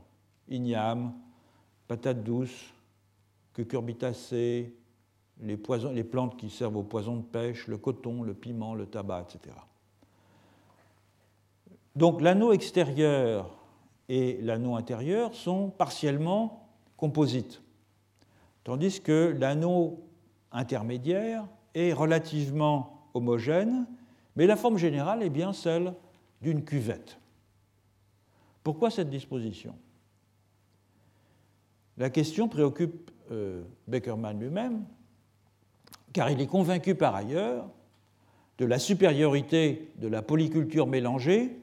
igname, 0.48 1.14
patates 1.88 2.22
douces, 2.22 2.72
cucurbitacées, 3.54 4.74
les, 5.42 5.58
les 5.92 6.04
plantes 6.04 6.36
qui 6.36 6.50
servent 6.50 6.76
aux 6.76 6.82
poisons 6.82 7.16
de 7.16 7.22
pêche, 7.22 7.66
le 7.66 7.78
coton, 7.78 8.22
le 8.22 8.34
piment, 8.34 8.74
le 8.74 8.86
tabac, 8.86 9.22
etc. 9.22 9.56
Donc 11.96 12.20
l'anneau 12.20 12.52
extérieur 12.52 13.50
et 14.08 14.38
l'anneau 14.42 14.76
intérieur 14.76 15.34
sont 15.34 15.70
partiellement 15.70 16.68
composites, 16.96 17.62
tandis 18.64 19.00
que 19.00 19.36
l'anneau 19.38 20.04
intermédiaire 20.52 21.46
est 21.74 21.92
relativement 21.92 23.08
homogène, 23.14 23.86
mais 24.36 24.46
la 24.46 24.56
forme 24.56 24.78
générale 24.78 25.22
est 25.22 25.30
bien 25.30 25.52
celle 25.52 25.94
d'une 26.42 26.64
cuvette. 26.64 27.18
Pourquoi 28.62 28.90
cette 28.90 29.10
disposition? 29.10 29.74
La 31.96 32.10
question 32.10 32.48
préoccupe 32.48 33.10
euh, 33.30 33.62
Beckerman 33.86 34.38
lui-même, 34.38 34.84
car 36.12 36.30
il 36.30 36.40
est 36.40 36.46
convaincu 36.46 36.94
par 36.94 37.14
ailleurs 37.14 37.68
de 38.58 38.64
la 38.64 38.78
supériorité 38.78 39.92
de 39.96 40.08
la 40.08 40.22
polyculture 40.22 40.86
mélangée 40.86 41.58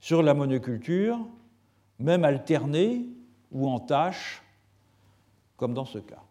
sur 0.00 0.22
la 0.22 0.34
monoculture, 0.34 1.18
même 1.98 2.24
alternée 2.24 3.06
ou 3.52 3.68
en 3.68 3.78
tâche, 3.78 4.42
comme 5.62 5.74
dans 5.74 5.84
ce 5.84 5.98
cas. 5.98 6.24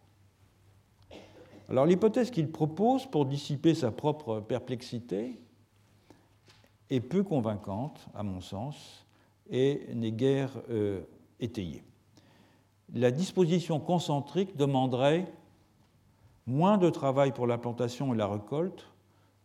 Alors 1.70 1.86
l'hypothèse 1.86 2.32
qu'il 2.32 2.52
propose 2.52 3.06
pour 3.06 3.26
dissiper 3.26 3.74
sa 3.74 3.90
propre 3.90 4.42
perplexité 4.42 5.40
est 6.90 7.00
peu 7.00 7.24
convaincante, 7.24 8.10
à 8.14 8.24
mon 8.24 8.42
sens, 8.42 9.06
et 9.50 9.88
n'est 9.94 10.12
guère 10.12 10.52
euh, 10.70 11.04
étayée. 11.40 11.82
La 12.94 13.10
disposition 13.10 13.80
concentrique 13.80 14.58
demanderait 14.58 15.32
moins 16.46 16.78
de 16.78 16.90
travail 16.90 17.32
pour 17.32 17.48
la 17.48 17.58
plantation 17.58 18.14
et 18.14 18.18
la 18.18 18.28
récolte 18.28 18.92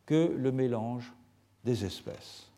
que 0.05 0.34
le 0.37 0.51
mélange 0.51 1.14
des 1.62 1.84
espèces. 1.84 2.51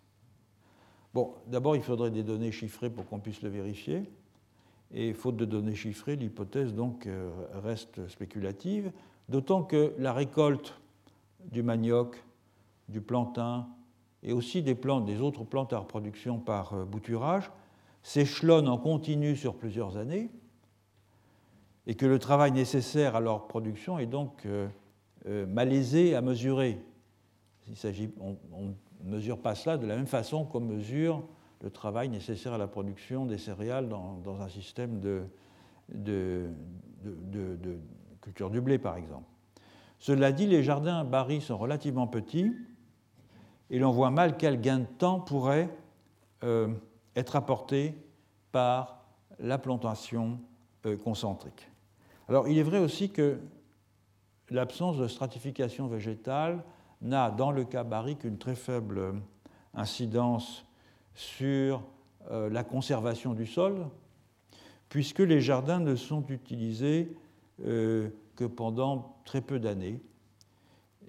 Bon, 1.12 1.34
d'abord, 1.46 1.76
il 1.76 1.82
faudrait 1.82 2.10
des 2.10 2.22
données 2.22 2.52
chiffrées 2.52 2.88
pour 2.88 3.04
qu'on 3.04 3.20
puisse 3.20 3.42
le 3.42 3.50
vérifier. 3.50 4.10
Et 4.92 5.12
faute 5.12 5.36
de 5.36 5.44
données 5.44 5.74
chiffrées, 5.74 6.16
l'hypothèse 6.16 6.74
donc 6.74 7.06
euh, 7.06 7.30
reste 7.62 8.08
spéculative, 8.08 8.90
d'autant 9.28 9.62
que 9.62 9.92
la 9.98 10.12
récolte 10.12 10.80
du 11.44 11.62
manioc, 11.62 12.24
du 12.88 13.00
plantain, 13.00 13.68
et 14.22 14.32
aussi 14.32 14.62
des 14.62 14.76
autres 15.20 15.44
plantes 15.44 15.72
à 15.72 15.78
reproduction 15.78 16.38
par 16.38 16.72
euh, 16.72 16.84
bouturage, 16.84 17.50
s'échelonnent 18.02 18.68
en 18.68 18.78
continu 18.78 19.36
sur 19.36 19.54
plusieurs 19.56 19.96
années 19.96 20.30
et 21.86 21.94
que 21.94 22.06
le 22.06 22.18
travail 22.18 22.52
nécessaire 22.52 23.16
à 23.16 23.20
leur 23.20 23.48
production 23.48 23.98
est 23.98 24.06
donc 24.06 24.46
euh, 24.46 24.68
malaisé 25.46 26.14
à 26.14 26.20
mesurer. 26.20 26.80
Il 27.68 28.10
on 28.20 28.36
ne 29.04 29.10
mesure 29.10 29.38
pas 29.38 29.54
cela 29.54 29.76
de 29.76 29.86
la 29.86 29.96
même 29.96 30.06
façon 30.06 30.44
qu'on 30.44 30.60
mesure 30.60 31.22
le 31.60 31.70
travail 31.70 32.08
nécessaire 32.08 32.52
à 32.52 32.58
la 32.58 32.68
production 32.68 33.26
des 33.26 33.38
céréales 33.38 33.88
dans, 33.88 34.40
un 34.40 34.48
système 34.48 35.00
de, 35.00 35.24
culture 38.20 38.50
du 38.50 38.60
blé, 38.60 38.78
par 38.78 38.96
exemple. 38.96 39.26
Cela 39.98 40.30
dit, 40.30 40.46
les 40.46 40.62
jardins 40.62 41.04
barils 41.04 41.42
sont 41.42 41.58
relativement 41.58 42.06
petits 42.06 42.52
et 43.70 43.78
l'on 43.78 43.90
voit 43.90 44.10
mal 44.10 44.36
quel 44.36 44.60
gain 44.60 44.80
de 44.80 44.84
temps 44.84 45.20
pourrait 45.20 45.68
euh, 46.44 46.72
être 47.16 47.34
apporté 47.36 47.94
par 48.52 49.04
la 49.40 49.58
plantation 49.58 50.40
euh, 50.86 50.96
concentrique. 50.96 51.68
Alors 52.28 52.46
il 52.46 52.58
est 52.58 52.62
vrai 52.62 52.78
aussi 52.78 53.10
que 53.10 53.40
l'absence 54.50 54.98
de 54.98 55.08
stratification 55.08 55.86
végétale 55.88 56.62
n'a 57.00 57.30
dans 57.30 57.50
le 57.50 57.64
cas 57.64 57.84
Barry 57.84 58.16
qu'une 58.16 58.38
très 58.38 58.54
faible 58.54 59.14
incidence 59.74 60.67
sur 61.18 61.82
euh, 62.30 62.48
la 62.48 62.62
conservation 62.62 63.34
du 63.34 63.44
sol, 63.44 63.86
puisque 64.88 65.18
les 65.18 65.40
jardins 65.40 65.80
ne 65.80 65.96
sont 65.96 66.24
utilisés 66.28 67.12
que 67.58 68.44
pendant 68.44 69.16
très 69.24 69.40
peu 69.40 69.58
d'années, 69.58 70.00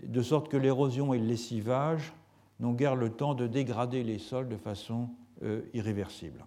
de 0.01 0.22
sorte 0.24 0.49
que 0.49 0.57
l'érosion 0.57 1.14
et 1.14 1.20
le 1.20 1.26
lessivage 1.26 2.12
n'ont 2.60 2.74
guère 2.74 2.95
le 2.95 3.12
temps 3.12 3.36
de 3.36 3.45
dégrader 3.45 4.03
les 4.03 4.18
sols 4.18 4.49
de 4.49 4.57
façon 4.57 5.10
euh, 5.43 5.62
irréversible. 5.74 6.45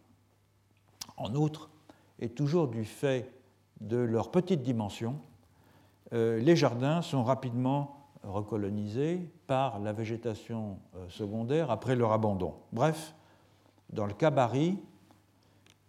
En 1.17 1.35
outre, 1.35 1.71
et 2.19 2.29
toujours 2.29 2.67
du 2.69 2.85
fait 2.85 3.33
de 3.81 3.97
leur 3.97 4.31
petite 4.31 4.63
dimension, 4.63 5.21
euh, 6.13 6.39
les 6.39 6.57
jardins 6.57 7.01
sont 7.01 7.25
rapidement 7.25 8.09
recolonisés 8.23 9.31
par 9.47 9.79
la 9.79 9.93
végétation 9.93 10.79
euh, 10.97 11.09
secondaire 11.09 11.71
après 11.71 11.97
leur 11.97 12.13
abandon. 12.13 12.55
Bref, 12.73 13.15
dans 13.93 14.07
le 14.07 14.15
cabaret, 14.15 14.75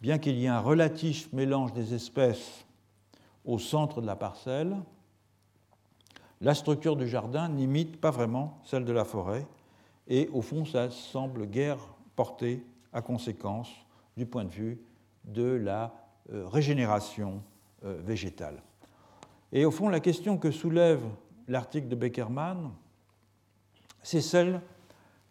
bien 0.01 0.18
qu'il 0.18 0.38
y 0.38 0.45
ait 0.45 0.49
un 0.49 0.60
relatif 0.60 1.32
mélange 1.34 1.74
des 1.74 1.93
espèces 1.93 2.66
au 3.45 3.60
centre 3.60 4.01
de 4.01 4.06
la 4.08 4.16
parcelle, 4.16 4.76
la 6.41 6.54
structure 6.54 6.97
du 6.97 7.08
jardin 7.08 7.47
n'imite 7.47 7.99
pas 8.01 8.12
vraiment 8.12 8.60
celle 8.66 8.84
de 8.84 8.91
la 8.91 9.06
forêt, 9.06 9.47
et 10.08 10.30
au 10.34 10.41
fond, 10.41 10.66
ça 10.66 10.89
semble 10.91 11.47
guère 11.47 11.80
porter 12.16 12.66
à 12.91 13.01
conséquence 13.01 13.70
du 14.18 14.26
point 14.26 14.43
de 14.43 14.51
vue 14.51 14.82
de 15.24 15.43
la 15.43 15.93
euh, 16.32 16.47
régénération 16.47 17.41
euh, 17.86 18.01
végétale. 18.04 18.62
Et 19.54 19.66
au 19.66 19.72
fond, 19.72 19.88
la 19.88 19.99
question 19.99 20.38
que 20.38 20.51
soulève 20.51 21.04
l'article 21.47 21.88
de 21.88 21.95
Beckerman, 21.95 22.72
c'est 24.01 24.22
celle 24.22 24.62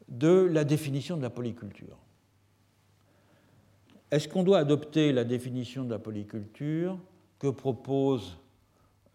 de 0.09 0.49
la 0.51 0.65
définition 0.65 1.17
de 1.17 1.23
la 1.23 1.31
polyculture. 1.31 1.97
Est-ce 4.13 4.29
qu'on 4.29 4.43
doit 4.43 4.59
adopter 4.59 5.11
la 5.11 5.25
définition 5.25 5.85
de 5.85 5.91
la 5.91 5.99
polyculture 5.99 6.99
que 7.39 7.49
propose 7.49 8.39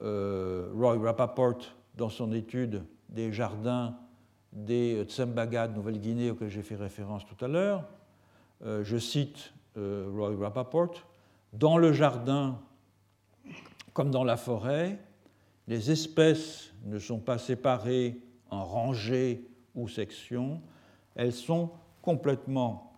euh, 0.02 0.72
Roy 0.74 0.98
Rappaport 0.98 1.60
dans 1.96 2.10
son 2.10 2.34
étude 2.34 2.84
des 3.08 3.32
jardins 3.32 3.96
des 4.52 5.04
Tsembaga 5.04 5.68
de 5.68 5.76
Nouvelle-Guinée 5.76 6.32
auxquels 6.32 6.50
j'ai 6.50 6.64
fait 6.64 6.76
référence 6.76 7.24
tout 7.28 7.46
à 7.46 7.48
l'heure, 7.48 7.86
je 8.66 8.98
cite 8.98 9.54
Roy 9.76 10.36
Rappaport, 10.40 11.08
dans 11.54 11.78
le 11.78 11.94
jardin 11.94 12.60
comme 13.94 14.10
dans 14.10 14.24
la 14.24 14.38
forêt, 14.38 15.00
les 15.68 15.92
espèces 15.92 16.74
ne 16.86 16.98
sont 16.98 17.20
pas 17.20 17.38
séparées 17.38 18.20
en 18.50 18.66
rangées 18.66 19.48
ou 19.76 19.88
sections, 19.88 20.60
elles 21.16 21.34
sont 21.34 21.70
complètement 22.02 22.94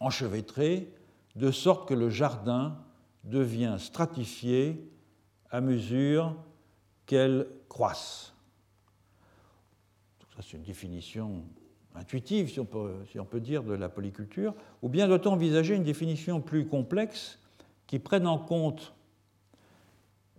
enchevêtrées, 0.00 0.88
de 1.36 1.50
sorte 1.50 1.88
que 1.88 1.94
le 1.94 2.10
jardin 2.10 2.78
devient 3.24 3.76
stratifié 3.78 4.88
à 5.50 5.60
mesure 5.60 6.36
qu'elles 7.06 7.46
croissent. 7.68 8.34
Ça, 10.34 10.42
c'est 10.42 10.56
une 10.56 10.62
définition 10.62 11.44
intuitive, 11.94 12.50
si 12.50 12.58
on, 12.58 12.64
peut, 12.64 13.40
dire, 13.40 13.62
de 13.62 13.74
la 13.74 13.88
polyculture. 13.88 14.54
Ou 14.80 14.88
bien 14.88 15.06
doit-on 15.08 15.32
envisager 15.32 15.74
une 15.74 15.84
définition 15.84 16.40
plus 16.40 16.66
complexe 16.66 17.38
qui 17.86 17.98
prenne 17.98 18.26
en 18.26 18.38
compte 18.38 18.94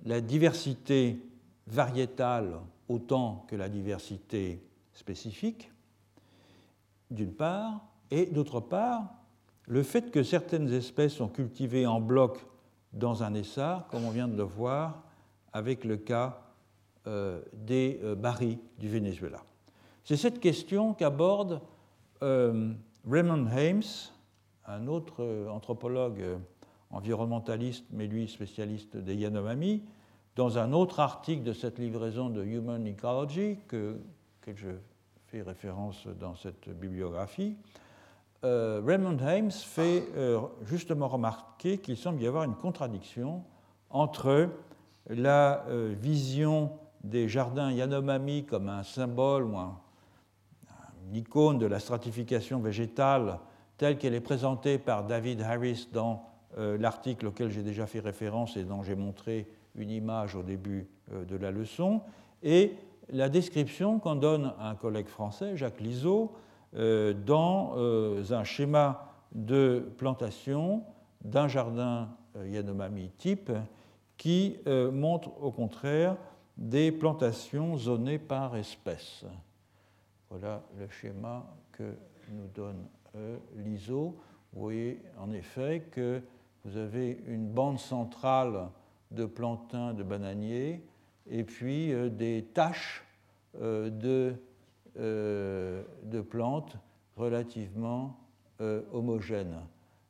la 0.05 0.19
diversité 0.19 1.19
variétale 1.67 2.59
autant 2.89 3.45
que 3.47 3.55
la 3.55 3.69
diversité 3.69 4.63
spécifique, 4.93 5.71
d'une 7.11 7.33
part, 7.33 7.85
et 8.11 8.25
d'autre 8.25 8.59
part, 8.59 9.22
le 9.67 9.83
fait 9.83 10.11
que 10.11 10.23
certaines 10.23 10.71
espèces 10.73 11.13
sont 11.13 11.27
cultivées 11.27 11.87
en 11.87 12.01
bloc 12.01 12.45
dans 12.91 13.23
un 13.23 13.33
essar, 13.33 13.87
comme 13.87 14.05
on 14.05 14.11
vient 14.11 14.27
de 14.27 14.37
le 14.37 14.43
voir 14.43 15.03
avec 15.51 15.83
le 15.83 15.97
cas 15.97 16.41
euh, 17.07 17.41
des 17.53 17.99
euh, 18.03 18.15
barils 18.15 18.59
du 18.77 18.89
Venezuela. 18.89 19.43
C'est 20.03 20.17
cette 20.17 20.39
question 20.39 20.93
qu'aborde 20.93 21.61
euh, 22.21 22.73
Raymond 23.09 23.47
Hames, 23.47 23.81
un 24.65 24.87
autre 24.87 25.47
anthropologue 25.49 26.23
environnementaliste, 26.89 27.85
mais 27.91 28.07
lui 28.07 28.27
spécialiste 28.27 28.95
des 28.97 29.15
Yanomami, 29.15 29.83
dans 30.35 30.57
un 30.57 30.73
autre 30.73 30.99
article 30.99 31.43
de 31.43 31.53
cette 31.53 31.79
livraison 31.79 32.29
de 32.29 32.43
Human 32.43 32.87
Ecology, 32.87 33.57
que, 33.67 33.99
que 34.41 34.55
je 34.55 34.69
fais 35.27 35.41
référence 35.41 36.07
dans 36.19 36.35
cette 36.35 36.69
bibliographie, 36.69 37.57
euh, 38.43 38.81
Raymond 38.85 39.17
Hames 39.19 39.51
fait 39.51 40.05
euh, 40.15 40.41
justement 40.63 41.07
remarquer 41.07 41.77
qu'il 41.77 41.97
semble 41.97 42.21
y 42.21 42.27
avoir 42.27 42.43
une 42.43 42.55
contradiction 42.55 43.43
entre 43.89 44.49
la 45.07 45.65
euh, 45.67 45.93
vision 45.97 46.71
des 47.03 47.27
jardins 47.27 47.71
Yanomami 47.71 48.45
comme 48.45 48.69
un 48.69 48.83
symbole 48.83 49.43
ou 49.45 49.57
un, 49.57 49.79
une 51.07 51.15
icône 51.15 51.57
de 51.57 51.65
la 51.65 51.79
stratification 51.79 52.59
végétale 52.59 53.39
telle 53.77 53.97
qu'elle 53.97 54.13
est 54.13 54.21
présentée 54.21 54.77
par 54.77 55.05
David 55.05 55.41
Harris 55.41 55.89
dans 55.91 56.29
l'article 56.55 57.25
auquel 57.27 57.49
j'ai 57.49 57.63
déjà 57.63 57.87
fait 57.87 57.99
référence 57.99 58.57
et 58.57 58.63
dont 58.63 58.83
j'ai 58.83 58.95
montré 58.95 59.47
une 59.75 59.89
image 59.89 60.35
au 60.35 60.43
début 60.43 60.87
de 61.11 61.35
la 61.35 61.49
leçon, 61.49 62.01
et 62.43 62.77
la 63.09 63.27
description 63.27 63.97
qu'en 63.97 64.15
donne 64.15 64.53
un 64.59 64.75
collègue 64.75 65.07
français, 65.07 65.57
Jacques 65.57 65.81
Liseau, 65.81 66.31
dans 66.73 67.73
euh, 67.77 68.23
un 68.31 68.43
schéma 68.43 69.13
de 69.33 69.91
plantation 69.97 70.83
d'un 71.23 71.47
jardin 71.47 72.09
euh, 72.35 72.47
Yanomami 72.47 73.09
type 73.17 73.51
qui 74.17 74.57
montre 74.93 75.31
au 75.41 75.51
contraire 75.51 76.15
des 76.55 76.91
plantations 76.93 77.75
zonées 77.75 78.19
par 78.19 78.55
espèce. 78.55 79.25
Voilà 80.29 80.61
le 80.79 80.87
schéma 80.87 81.45
que 81.73 81.95
nous 82.29 82.47
donne 82.53 82.85
l'ISO. 83.57 84.15
Vous 84.53 84.61
voyez 84.61 85.01
en 85.19 85.31
effet 85.31 85.87
que 85.91 86.21
vous 86.63 86.77
avez 86.77 87.21
une 87.27 87.49
bande 87.49 87.79
centrale 87.79 88.69
de 89.11 89.25
plantains 89.25 89.93
de 89.93 90.03
bananiers 90.03 90.85
et 91.29 91.43
puis 91.43 91.91
des 92.11 92.45
taches 92.53 93.03
de 93.55 93.61
euh, 93.61 94.33
de 94.95 96.21
plantes 96.21 96.77
relativement 97.17 98.17
euh, 98.61 98.81
homogènes. 98.91 99.59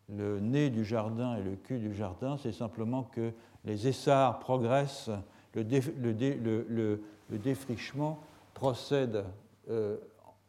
Le 0.09 0.39
nez 0.39 0.69
du 0.69 0.83
jardin 0.83 1.37
et 1.37 1.43
le 1.43 1.55
cul 1.55 1.79
du 1.79 1.93
jardin, 1.93 2.37
c'est 2.37 2.51
simplement 2.51 3.03
que 3.03 3.31
les 3.65 3.87
essarts 3.87 4.39
progressent, 4.39 5.09
le, 5.55 6.99
défrichement 7.29 8.19
procède 8.53 9.23
euh, 9.69 9.97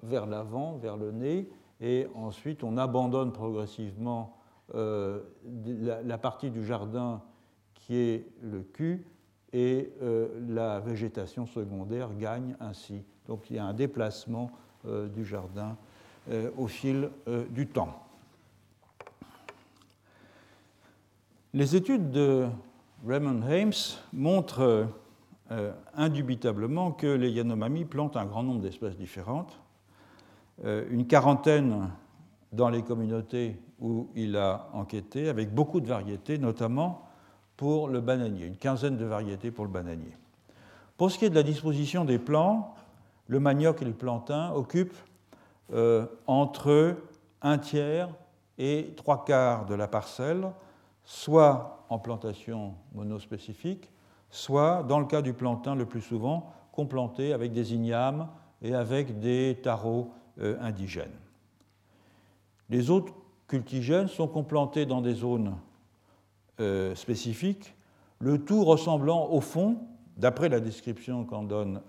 vers 0.03 0.27
l'avant, 0.27 0.77
vers 0.77 0.97
le 0.97 1.13
nez, 1.13 1.49
et 1.81 2.07
ensuite 2.15 2.65
on 2.65 2.77
abandonne 2.77 3.33
progressivement 3.33 4.37
la, 4.73 6.19
partie 6.19 6.51
du 6.51 6.65
jardin 6.65 7.23
qui 7.75 7.97
est 7.97 8.27
le 8.43 8.63
cul, 8.63 9.07
et 9.53 9.93
la 10.49 10.81
végétation 10.81 11.47
secondaire 11.47 12.11
gagne 12.17 12.57
ainsi. 12.61 13.05
Donc 13.29 13.51
il 13.51 13.57
y 13.57 13.59
a 13.59 13.65
un 13.65 13.73
déplacement 13.73 14.51
euh, 14.87 15.09
du 15.09 15.25
jardin 15.25 15.77
euh, 16.31 16.51
au 16.57 16.67
fil 16.67 17.11
euh, 17.29 17.45
du 17.51 17.67
temps. 17.67 18.01
Les 21.53 21.77
études 21.77 22.11
de 22.11 22.47
Raymond 23.07 23.43
Hames 23.43 23.73
montrent 24.13 24.89
indubitablement 25.95 26.91
que 26.91 27.07
les 27.07 27.31
Yanomami 27.31 27.85
plantent 27.85 28.17
un 28.17 28.25
grand 28.25 28.43
nombre 28.43 28.61
d'espèces 28.61 28.97
différentes, 28.97 29.57
une 30.65 31.07
quarantaine 31.07 31.91
dans 32.53 32.71
les 32.71 32.83
communautés 32.83 33.57
où 33.79 34.09
il 34.17 34.37
a 34.37 34.69
enquêté, 34.73 35.29
avec 35.29 35.55
beaucoup 35.55 35.81
de 35.81 35.87
variétés, 35.87 36.39
notamment 36.39 37.07
pour 37.57 37.87
le 37.87 38.01
bananier, 38.01 38.47
une 38.47 38.57
quinzaine 38.57 38.97
de 38.97 39.05
variétés 39.05 39.53
pour 39.53 39.65
le 39.65 39.71
bananier. 39.71 40.17
Pour 40.97 41.13
ce 41.13 41.19
qui 41.19 41.27
est 41.27 41.31
de 41.31 41.35
la 41.37 41.45
disposition 41.45 42.05
des 42.05 42.19
plants, 42.19 42.75
le 43.27 43.41
manioc 43.41 43.83
et 43.83 43.85
le 43.85 43.93
plantain 43.93 44.53
occupent 44.53 44.97
euh, 45.73 46.07
entre 46.27 46.97
un 47.43 47.59
tiers 47.59 48.09
et 48.59 48.95
trois 48.97 49.25
quarts 49.25 49.67
de 49.67 49.75
la 49.75 49.89
parcelle, 49.89 50.51
soit 51.05 51.85
en 51.89 51.99
plantation 51.99 52.75
monospécifique, 52.95 53.91
soit, 54.31 54.83
dans 54.83 54.99
le 54.99 55.07
cas 55.07 55.23
du 55.23 55.33
plantain 55.33 55.75
le 55.75 55.87
plus 55.87 56.01
souvent, 56.01 56.53
complanté 56.73 57.33
avec 57.33 57.53
des 57.53 57.75
ignames 57.75 58.29
et 58.63 58.75
avec 58.75 59.19
des 59.21 59.59
tarots 59.63 60.11
euh, 60.41 60.57
indigènes. 60.61 61.19
Les 62.71 62.91
autres 62.91 63.13
cultigènes 63.47 64.09
sont 64.09 64.27
complantés 64.27 64.87
dans 64.87 65.01
des 65.01 65.15
zones 65.15 65.55
euh, 66.61 66.95
spécifiques, 66.95 67.75
le 68.19 68.39
tout 68.45 68.65
ressemblant 68.65 69.29
au 69.31 69.41
fond, 69.41 69.79
d'après 70.17 70.49
la 70.49 70.61
description 70.61 71.25
qu'en 71.25 71.43
donne 71.43 71.81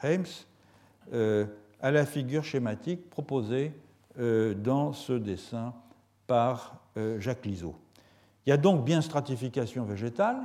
Hames, 0.00 0.24
euh, 0.24 0.26
à 1.12 1.90
la 1.90 2.06
figure 2.06 2.44
schématique 2.44 3.08
proposée 3.10 3.72
euh, 4.18 4.54
dans 4.54 4.94
ce 4.94 5.12
dessin 5.12 5.74
par 6.26 6.80
euh, 6.96 7.20
Jacques 7.20 7.44
Liseau. 7.44 7.76
Il 8.46 8.50
y 8.50 8.52
a 8.52 8.56
donc 8.56 8.82
bien 8.82 9.02
stratification 9.02 9.84
végétale 9.84 10.38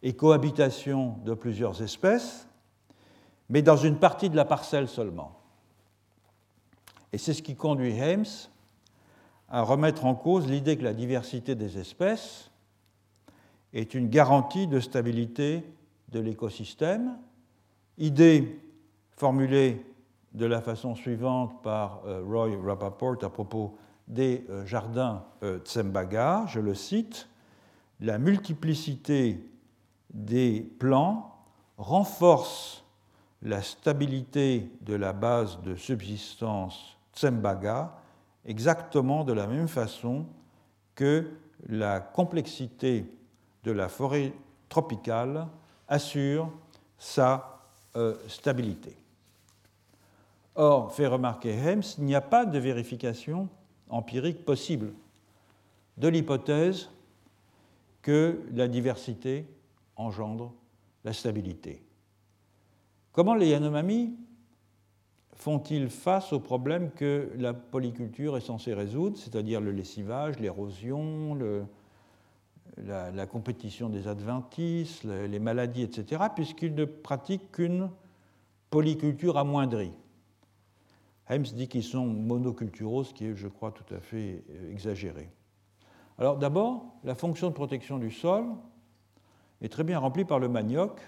et 0.00 0.14
cohabitation 0.14 1.16
de 1.24 1.34
plusieurs 1.34 1.82
espèces, 1.82 2.46
mais 3.48 3.62
dans 3.62 3.76
une 3.76 3.98
partie 3.98 4.30
de 4.30 4.36
la 4.36 4.44
parcelle 4.44 4.86
seulement. 4.86 5.40
Et 7.12 7.18
c'est 7.18 7.34
ce 7.34 7.42
qui 7.42 7.56
conduit 7.56 8.00
Hames 8.00 8.24
à 9.48 9.62
remettre 9.62 10.04
en 10.04 10.14
cause 10.14 10.46
l'idée 10.46 10.76
que 10.76 10.84
la 10.84 10.94
diversité 10.94 11.56
des 11.56 11.78
espèces 11.78 12.52
est 13.72 13.92
une 13.92 14.08
garantie 14.08 14.68
de 14.68 14.78
stabilité 14.78 15.64
de 16.12 16.20
l'écosystème, 16.20 17.18
idée 17.98 18.60
formulé 19.16 19.84
de 20.32 20.46
la 20.46 20.60
façon 20.60 20.94
suivante 20.94 21.62
par 21.62 22.02
euh, 22.06 22.22
Roy 22.26 22.56
Rappaport 22.64 23.16
à 23.22 23.30
propos 23.30 23.76
des 24.08 24.44
euh, 24.50 24.66
jardins 24.66 25.24
euh, 25.42 25.58
Tsembaga, 25.60 26.44
je 26.48 26.60
le 26.60 26.74
cite, 26.74 27.28
la 28.00 28.18
multiplicité 28.18 29.48
des 30.12 30.60
plants 30.78 31.36
renforce 31.78 32.84
la 33.42 33.62
stabilité 33.62 34.70
de 34.80 34.94
la 34.94 35.12
base 35.12 35.60
de 35.62 35.76
subsistance 35.76 36.98
Tsembaga 37.14 37.96
exactement 38.44 39.24
de 39.24 39.32
la 39.32 39.46
même 39.46 39.68
façon 39.68 40.26
que 40.94 41.30
la 41.68 42.00
complexité 42.00 43.06
de 43.62 43.72
la 43.72 43.88
forêt 43.88 44.32
tropicale 44.68 45.46
assure 45.88 46.50
sa 46.98 47.60
stabilité. 48.28 48.96
Or, 50.56 50.92
fait 50.92 51.06
remarquer 51.06 51.52
Hems, 51.52 51.82
il 51.98 52.04
n'y 52.04 52.14
a 52.14 52.20
pas 52.20 52.46
de 52.46 52.58
vérification 52.58 53.48
empirique 53.88 54.44
possible 54.44 54.92
de 55.96 56.08
l'hypothèse 56.08 56.90
que 58.02 58.40
la 58.52 58.68
diversité 58.68 59.46
engendre 59.96 60.52
la 61.04 61.12
stabilité. 61.12 61.82
Comment 63.12 63.34
les 63.34 63.48
Yanomami 63.48 64.14
font-ils 65.34 65.88
face 65.88 66.32
aux 66.32 66.40
problèmes 66.40 66.90
que 66.92 67.30
la 67.36 67.52
polyculture 67.52 68.36
est 68.36 68.40
censée 68.40 68.74
résoudre, 68.74 69.16
c'est-à-dire 69.16 69.60
le 69.60 69.72
lessivage, 69.72 70.38
l'érosion, 70.38 71.36
la, 72.76 73.26
compétition 73.26 73.88
des 73.88 74.06
adventices, 74.08 75.04
les 75.04 75.38
maladies, 75.38 75.82
etc., 75.82 76.22
puisqu'ils 76.34 76.74
ne 76.74 76.84
pratiquent 76.84 77.50
qu'une 77.52 77.90
polyculture 78.70 79.36
amoindrie? 79.38 79.92
Hems 81.28 81.42
dit 81.54 81.68
qu'ils 81.68 81.82
sont 81.84 82.06
monoculturaux, 82.06 83.04
ce 83.04 83.14
qui 83.14 83.26
est, 83.26 83.34
je 83.34 83.48
crois, 83.48 83.72
tout 83.72 83.94
à 83.94 84.00
fait 84.00 84.44
euh, 84.50 84.70
exagéré. 84.70 85.30
Alors 86.18 86.36
d'abord, 86.36 86.94
la 87.02 87.14
fonction 87.14 87.48
de 87.48 87.54
protection 87.54 87.98
du 87.98 88.10
sol 88.10 88.46
est 89.62 89.68
très 89.68 89.84
bien 89.84 89.98
remplie 89.98 90.24
par 90.24 90.38
le 90.38 90.48
manioc 90.48 91.00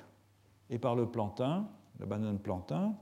et 0.71 0.79
par 0.79 0.95
le 0.95 1.07
plantain, 1.07 1.69
la 2.01 2.07
banane 2.07 2.39
plantain, 2.39 2.95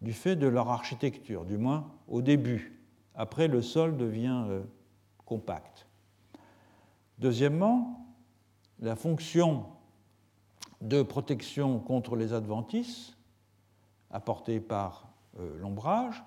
du 0.00 0.12
fait 0.12 0.36
de 0.36 0.46
leur 0.46 0.68
architecture, 0.68 1.44
du 1.44 1.58
moins 1.58 1.90
au 2.08 2.22
début. 2.22 2.80
Après, 3.14 3.46
le 3.46 3.62
sol 3.62 3.96
devient 3.96 4.44
euh, 4.48 4.62
compact. 5.24 5.86
Deuxièmement, 7.18 8.06
la 8.80 8.96
fonction 8.96 9.66
de 10.80 11.02
protection 11.02 11.78
contre 11.78 12.16
les 12.16 12.32
adventices 12.32 13.16
apportée 14.10 14.60
par 14.60 15.08
euh, 15.38 15.58
l'ombrage 15.58 16.22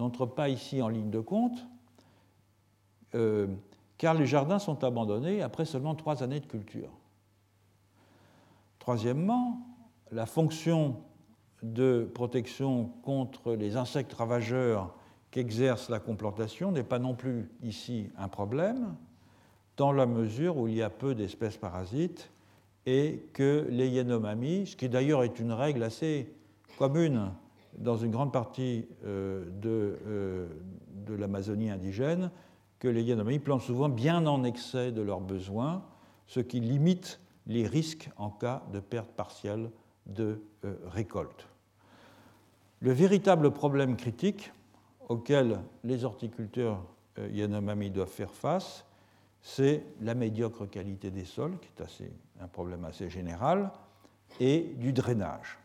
n'entre 0.00 0.26
pas 0.26 0.48
ici 0.48 0.82
en 0.82 0.88
ligne 0.88 1.10
de 1.10 1.20
compte, 1.20 1.66
euh, 3.14 3.46
car 3.98 4.14
les 4.14 4.26
jardins 4.26 4.58
sont 4.58 4.82
abandonnés 4.82 5.42
après 5.42 5.64
seulement 5.64 5.94
trois 5.94 6.22
années 6.22 6.40
de 6.40 6.46
culture. 6.46 6.90
Troisièmement, 8.78 9.60
la 10.10 10.26
fonction 10.26 10.96
de 11.62 12.10
protection 12.14 12.86
contre 13.02 13.52
les 13.52 13.76
insectes 13.76 14.14
ravageurs 14.14 14.94
qu'exerce 15.30 15.90
la 15.90 16.00
complantation 16.00 16.72
n'est 16.72 16.82
pas 16.82 16.98
non 16.98 17.14
plus 17.14 17.50
ici 17.62 18.10
un 18.16 18.28
problème, 18.28 18.96
dans 19.76 19.92
la 19.92 20.06
mesure 20.06 20.56
où 20.56 20.66
il 20.66 20.74
y 20.74 20.82
a 20.82 20.90
peu 20.90 21.14
d'espèces 21.14 21.58
parasites 21.58 22.30
et 22.86 23.26
que 23.34 23.66
les 23.70 23.88
Yanomami, 23.88 24.66
ce 24.66 24.76
qui 24.76 24.88
d'ailleurs 24.88 25.22
est 25.22 25.38
une 25.38 25.52
règle 25.52 25.82
assez 25.82 26.34
commune 26.78 27.30
dans 27.78 27.96
une 27.96 28.10
grande 28.10 28.32
partie 28.32 28.86
euh, 29.04 29.44
de, 29.60 29.98
euh, 30.06 30.48
de 31.06 31.14
l'Amazonie 31.14 31.70
indigène, 31.70 32.30
que 32.78 32.88
les 32.88 33.02
Yanomami 33.02 33.38
plantent 33.38 33.62
souvent 33.62 33.88
bien 33.88 34.26
en 34.26 34.44
excès 34.44 34.92
de 34.92 35.02
leurs 35.02 35.20
besoins, 35.20 35.84
ce 36.26 36.40
qui 36.40 36.60
limite 36.60 37.20
les 37.46 37.66
risques 37.66 38.10
en 38.16 38.30
cas 38.30 38.62
de 38.72 38.80
perte 38.80 39.10
partielle 39.10 39.70
de 40.06 40.42
euh, 40.64 40.74
récolte. 40.86 41.46
Le 42.80 42.92
véritable 42.92 43.50
problème 43.50 43.96
critique 43.96 44.52
auquel 45.08 45.60
les 45.84 46.04
horticulteurs 46.04 46.82
Yanomami 47.30 47.90
doivent 47.90 48.08
faire 48.08 48.32
face, 48.32 48.86
c'est 49.42 49.84
la 50.00 50.14
médiocre 50.14 50.68
qualité 50.68 51.10
des 51.10 51.24
sols, 51.24 51.58
qui 51.58 51.68
est 51.82 52.10
un 52.40 52.48
problème 52.48 52.84
assez 52.84 53.10
général, 53.10 53.70
et 54.38 54.74
du 54.78 54.92
drainage. 54.92 55.59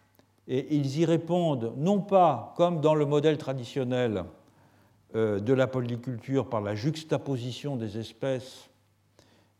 Et 0.47 0.75
ils 0.75 0.99
y 0.99 1.05
répondent 1.05 1.73
non 1.77 2.01
pas 2.01 2.53
comme 2.55 2.81
dans 2.81 2.95
le 2.95 3.05
modèle 3.05 3.37
traditionnel 3.37 4.25
euh, 5.15 5.39
de 5.39 5.53
la 5.53 5.67
polyculture 5.67 6.49
par 6.49 6.61
la 6.61 6.75
juxtaposition 6.75 7.75
des 7.75 7.97
espèces 7.97 8.69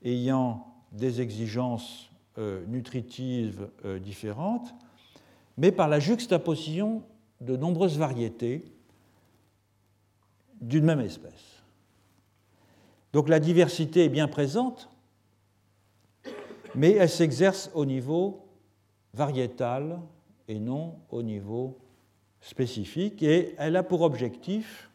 ayant 0.04 0.68
des 0.92 1.22
exigences 1.22 2.12
euh, 2.38 2.64
nutritives 2.68 3.70
différentes, 4.02 4.76
mais 5.58 5.72
par 5.72 5.88
la 5.88 6.00
juxtaposition 6.00 7.04
de 7.42 7.58
nombreuses 7.58 7.98
variétés 7.98 8.64
d'une 10.62 10.86
même 10.86 11.02
espèce. 11.02 11.64
Donc 13.14 13.30
la 13.30 13.40
diversité 13.40 14.06
est 14.06 14.10
bien 14.10 14.28
présente, 14.28 14.90
mais 16.74 16.92
elle 16.92 17.10
s'exerce 17.10 17.72
au 17.74 17.86
niveau 17.86 18.46
variétal 19.14 20.00
et 20.48 20.60
non 20.60 21.00
au 21.10 21.24
niveau 21.24 21.78
spécifique, 22.42 23.24
et 23.24 23.56
elle 23.58 23.76
a 23.76 23.84
pour 23.84 24.02
objectif 24.02 24.90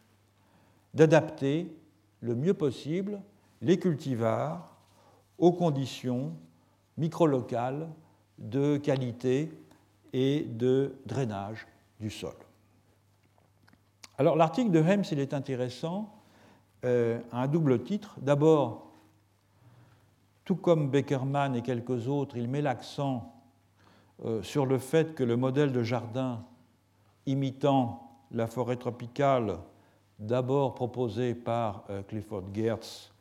d'adapter 0.94 1.74
le 2.20 2.34
mieux 2.34 2.54
possible 2.54 3.20
les 3.60 3.78
cultivars 3.78 4.76
aux 5.38 5.52
conditions 5.52 6.32
microlocales 6.96 7.88
de 8.38 8.76
qualité 8.76 9.50
et 10.12 10.42
de 10.42 10.94
drainage 11.06 11.66
du 11.98 12.10
sol. 12.10 12.34
Alors 14.18 14.36
l'article 14.36 14.70
de 14.70 14.80
Hems, 14.80 15.04
il 15.12 15.18
est 15.18 15.34
intéressant 15.34 16.14
euh, 16.84 17.20
à 17.32 17.42
un 17.42 17.48
double 17.48 17.82
titre. 17.82 18.16
D'abord, 18.20 18.90
tout 20.44 20.56
comme 20.56 20.90
Beckerman 20.90 21.54
et 21.56 21.62
quelques 21.62 22.08
autres, 22.08 22.36
il 22.36 22.48
met 22.48 22.62
l'accent 22.62 23.39
sur 24.42 24.66
le 24.66 24.78
fait 24.78 25.14
que 25.14 25.24
le 25.24 25.36
modèle 25.36 25.72
de 25.72 25.82
jardin 25.82 26.44
imitant 27.26 28.10
la 28.32 28.46
forêt 28.46 28.76
tropicale, 28.76 29.58
d'abord 30.18 30.74
proposé 30.74 31.34
par 31.34 31.84
euh, 31.90 32.02
Clifford 32.02 32.44
Geertz, 32.54 33.12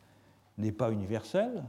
n'est 0.58 0.72
pas 0.72 0.92
universel. 0.92 1.64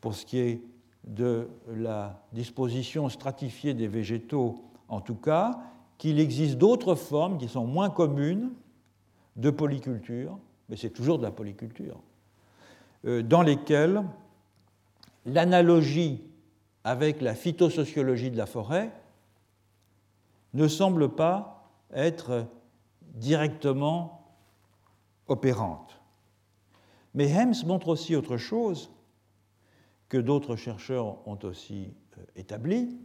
Pour 0.00 0.14
ce 0.14 0.24
qui 0.24 0.38
est 0.38 0.62
de 1.04 1.48
la 1.68 2.22
disposition 2.32 3.08
stratifiée 3.08 3.74
des 3.74 3.88
végétaux, 3.88 4.64
en 4.88 5.00
tout 5.00 5.14
cas, 5.14 5.58
qu'il 5.98 6.18
existe 6.18 6.56
d'autres 6.56 6.94
formes 6.94 7.38
qui 7.38 7.48
sont 7.48 7.66
moins 7.66 7.90
communes 7.90 8.50
de 9.36 9.50
polyculture, 9.50 10.38
mais 10.68 10.76
c'est 10.76 10.90
toujours 10.90 11.18
de 11.18 11.24
la 11.24 11.30
polyculture, 11.30 12.00
euh, 13.04 13.22
dans 13.22 13.42
lesquelles 13.42 14.02
l'analogie 15.26 16.22
avec 16.84 17.22
la 17.22 17.34
phytosociologie 17.34 18.30
de 18.30 18.36
la 18.36 18.46
forêt 18.46 18.92
ne 20.52 20.68
semble 20.68 21.14
pas 21.14 21.70
être 21.92 22.46
directement 23.14 24.36
opérante. 25.26 26.00
Mais 27.14 27.30
Hems 27.32 27.66
montre 27.66 27.88
aussi 27.88 28.14
autre 28.14 28.36
chose 28.36 28.90
que 30.08 30.18
d'autres 30.18 30.56
chercheurs 30.56 31.26
ont 31.26 31.38
aussi 31.44 31.94
euh, 32.18 32.22
établi, 32.36 32.98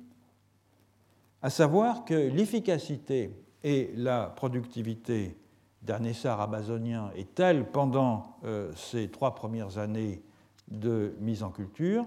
à 1.42 1.50
savoir 1.50 2.04
que 2.04 2.14
l'efficacité 2.14 3.34
et 3.64 3.92
la 3.96 4.26
productivité 4.26 5.38
d'un 5.82 6.04
essar 6.04 6.42
amazonien 6.42 7.12
est 7.16 7.34
telle 7.36 7.72
pendant 7.72 8.38
euh, 8.44 8.74
ces 8.76 9.10
trois 9.10 9.36
premières 9.36 9.78
années 9.78 10.22
de 10.68 11.16
mise 11.20 11.42
en 11.44 11.52
culture 11.52 12.06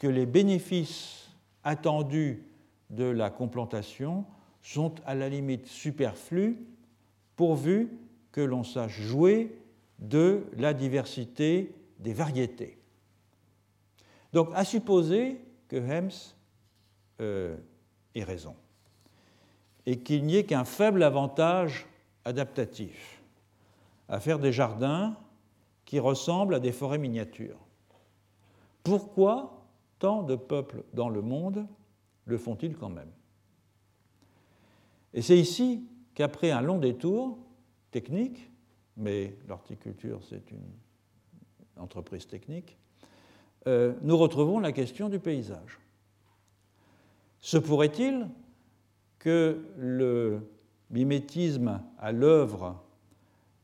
que 0.00 0.08
les 0.08 0.24
bénéfices 0.24 1.28
attendus 1.62 2.42
de 2.88 3.04
la 3.04 3.28
complantation 3.28 4.24
sont 4.62 4.94
à 5.04 5.14
la 5.14 5.28
limite 5.28 5.66
superflus 5.66 6.56
pourvu 7.36 7.90
que 8.32 8.40
l'on 8.40 8.64
sache 8.64 8.98
jouer 8.98 9.54
de 9.98 10.46
la 10.56 10.72
diversité 10.72 11.74
des 11.98 12.14
variétés. 12.14 12.78
Donc 14.32 14.48
à 14.54 14.64
supposer 14.64 15.38
que 15.68 15.76
Hems 15.76 16.34
euh, 17.20 17.58
et 18.14 18.24
raison, 18.24 18.56
et 19.84 19.98
qu'il 19.98 20.24
n'y 20.24 20.36
ait 20.36 20.44
qu'un 20.44 20.64
faible 20.64 21.02
avantage 21.02 21.86
adaptatif 22.24 23.20
à 24.08 24.18
faire 24.18 24.38
des 24.38 24.52
jardins 24.52 25.14
qui 25.84 25.98
ressemblent 25.98 26.54
à 26.54 26.60
des 26.60 26.72
forêts 26.72 26.96
miniatures. 26.96 27.58
Pourquoi 28.82 29.59
tant 30.00 30.24
de 30.24 30.34
peuples 30.34 30.82
dans 30.92 31.08
le 31.08 31.22
monde 31.22 31.66
le 32.24 32.38
font-ils 32.38 32.76
quand 32.76 32.88
même 32.88 33.10
Et 35.14 35.22
c'est 35.22 35.38
ici 35.38 35.86
qu'après 36.14 36.50
un 36.50 36.60
long 36.60 36.78
détour 36.78 37.38
technique, 37.92 38.50
mais 38.96 39.36
l'horticulture 39.48 40.20
c'est 40.28 40.50
une 40.50 40.66
entreprise 41.76 42.26
technique, 42.26 42.76
euh, 43.66 43.94
nous 44.02 44.16
retrouvons 44.16 44.58
la 44.58 44.72
question 44.72 45.08
du 45.08 45.20
paysage. 45.20 45.78
Se 47.40 47.58
pourrait-il 47.58 48.28
que 49.18 49.62
le 49.76 50.50
mimétisme 50.90 51.80
à 51.98 52.10
l'œuvre 52.10 52.82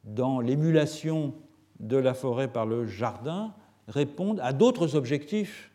dans 0.05 0.41
l'émulation 0.41 1.35
de 1.81 1.97
la 1.97 2.15
forêt 2.15 2.49
par 2.49 2.67
le 2.67 2.87
jardin 2.87 3.55
réponde 3.89 4.41
à 4.41 4.53
d'autres 4.53 4.97
objectifs 4.97 5.73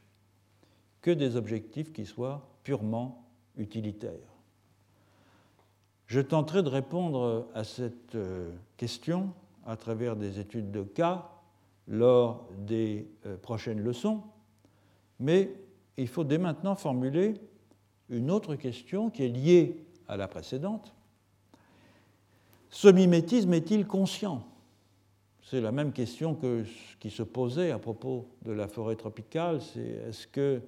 que 1.02 1.12
des 1.12 1.36
objectifs 1.36 1.92
qui 1.92 2.06
soient 2.06 2.48
purement 2.64 3.26
utilitaires. 3.58 4.12
Je 6.08 6.20
tenterai 6.20 6.62
de 6.64 6.70
répondre 6.70 7.48
à 7.54 7.64
cette 7.64 8.16
euh, 8.16 8.52
question 8.78 9.34
à 9.66 9.78
travers 9.78 10.16
des 10.16 10.40
études 10.40 10.72
de 10.72 10.84
cas 10.84 11.30
lors 11.88 12.48
des 12.58 13.08
euh, 13.26 13.38
prochaines 13.38 13.80
leçons, 13.80 14.22
mais 15.20 15.54
il 15.98 16.08
faut 16.08 16.24
dès 16.24 16.38
maintenant 16.38 16.76
formuler 16.76 17.36
une 18.10 18.30
autre 18.30 18.56
question 18.56 19.10
qui 19.10 19.24
est 19.24 19.30
liée 19.30 19.86
à 20.08 20.18
la 20.18 20.28
précédente, 20.28 20.94
ce 22.70 22.88
mimétisme 22.88 23.54
est-il 23.54 23.88
conscient? 23.88 24.44
C'est 25.44 25.62
la 25.62 25.72
même 25.72 25.92
question 25.92 26.36
que 26.36 26.64
qui 27.00 27.10
se 27.10 27.24
posait 27.24 27.72
à 27.72 27.80
propos 27.80 28.28
de 28.44 28.52
la 28.52 28.68
forêt 28.68 28.96
tropicale, 28.96 29.62
c'est 29.62 29.80
est-ce 30.08 30.28
que 30.28 30.62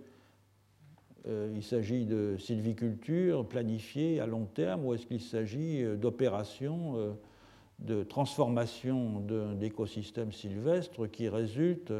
il 1.26 1.64
s'agit 1.64 2.06
de 2.06 2.36
sylviculture 2.38 3.48
planifiée 3.48 4.20
à 4.20 4.26
long 4.26 4.46
terme 4.46 4.86
ou 4.86 4.94
est-ce 4.94 5.06
qu'il 5.06 5.22
s'agit 5.22 5.82
euh, 5.82 5.96
d'opérations 5.96 6.98
euh, 6.98 7.12
de 7.80 8.04
transformation 8.04 9.22
d'écosystèmes 9.60 10.32
sylvestres 10.32 11.10
qui 11.10 11.28
résultent 11.28 11.94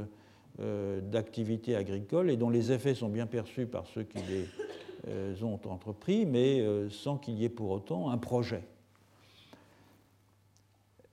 d'activités 0.60 1.76
agricoles 1.76 2.30
et 2.30 2.38
dont 2.38 2.52
les 2.52 2.72
effets 2.72 2.94
sont 2.94 3.10
bien 3.10 3.26
perçus 3.26 3.66
par 3.66 3.88
ceux 3.88 4.04
qui 4.04 4.20
les 4.20 5.44
ont 5.44 5.60
entrepris, 5.66 6.28
mais 6.28 6.64
sans 6.90 7.18
qu'il 7.18 7.34
y 7.40 7.44
ait 7.44 7.50
pour 7.50 7.72
autant 7.72 8.12
un 8.12 8.20
projet. 8.20 8.64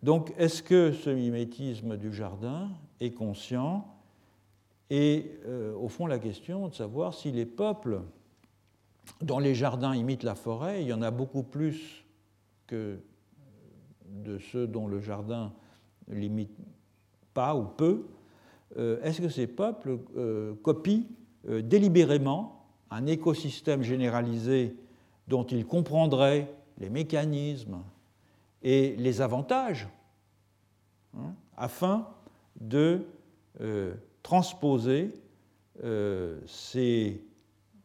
Donc, 0.03 0.33
est-ce 0.37 0.63
que 0.63 0.93
ce 0.93 1.11
mimétisme 1.11 1.97
du 1.97 2.13
jardin 2.13 2.69
est 3.01 3.13
conscient 3.13 3.87
et 4.91 5.38
euh, 5.47 5.72
au 5.76 5.88
fond 5.88 6.07
la 6.07 6.18
question 6.18 6.68
de 6.68 6.74
savoir 6.74 7.14
si 7.14 7.30
les 7.30 7.47
peuples 7.47 8.03
dont 9.22 9.38
les 9.38 9.55
jardins 9.55 9.95
imitent 9.95 10.24
la 10.24 10.34
forêt, 10.34 10.82
il 10.82 10.88
y 10.88 10.93
en 10.93 11.03
a 11.03 11.12
beaucoup 11.12 11.45
plus 11.45 12.05
que 12.66 12.99
de 14.07 14.38
ceux 14.38 14.66
dont 14.66 14.88
le 14.88 15.01
jardin 15.01 15.53
limite 16.09 16.51
pas 17.32 17.55
ou 17.55 17.64
peu, 17.64 18.09
euh, 18.76 19.01
est-ce 19.03 19.20
que 19.20 19.28
ces 19.28 19.47
peuples 19.47 20.01
euh, 20.16 20.55
copient 20.62 21.05
délibérément 21.45 22.66
un 22.91 23.07
écosystème 23.07 23.82
généralisé 23.82 24.76
dont 25.26 25.45
ils 25.45 25.64
comprendraient 25.64 26.53
les 26.76 26.91
mécanismes 26.91 27.78
et 28.62 28.95
les 28.97 29.22
avantages 29.22 29.88
hein, 31.16 31.34
afin 31.57 32.09
de 32.61 33.07
transposer 34.23 35.12
euh, 35.83 36.41
ces 36.47 37.25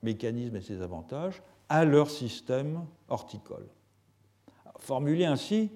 mécanismes 0.04 0.58
et 0.58 0.62
ces 0.62 0.82
avantages 0.82 1.42
à 1.70 1.86
leur 1.86 2.10
système 2.10 2.86
horticole. 3.08 3.68
Formulée 4.80 5.26
ainsi, 5.26 5.72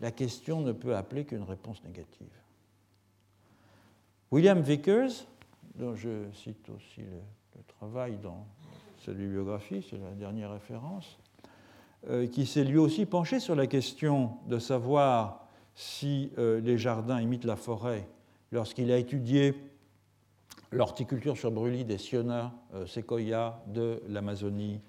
la 0.00 0.10
question 0.10 0.60
ne 0.60 0.72
peut 0.72 0.96
appeler 0.96 1.24
qu'une 1.24 1.42
réponse 1.42 1.82
négative. 1.84 2.30
William 4.30 4.60
Vickers, 4.60 5.26
dont 5.74 5.94
je 5.94 6.30
cite 6.32 6.68
aussi 6.70 7.02
le, 7.02 7.20
travail 7.78 8.16
dans 8.22 8.46
cette 9.04 9.16
bibliographie, 9.16 9.84
c'est 9.88 9.98
la 9.98 10.12
dernière 10.12 10.52
référence, 10.52 11.18
euh, 12.08 12.26
qui 12.26 12.46
s'est 12.46 12.64
lui 12.64 12.78
aussi 12.78 13.04
penché 13.04 13.38
sur 13.38 13.54
la 13.54 13.66
question 13.66 14.38
de 14.46 14.58
savoir 14.58 15.46
si 15.74 16.30
euh, 16.38 16.60
les 16.60 16.78
jardins 16.78 17.20
imitent 17.20 17.44
la 17.44 17.56
forêt 17.56 18.08
lorsqu'il 18.52 18.90
a 18.92 18.98
étudié 18.98 19.54
l'horticulture 20.72 21.36
sur 21.36 21.50
brûlis 21.50 21.84
des 21.84 21.98
Siona 21.98 22.52
euh, 22.74 22.86
séquoia 22.86 23.62
de 23.66 24.02
l'Amazonie 24.08 24.80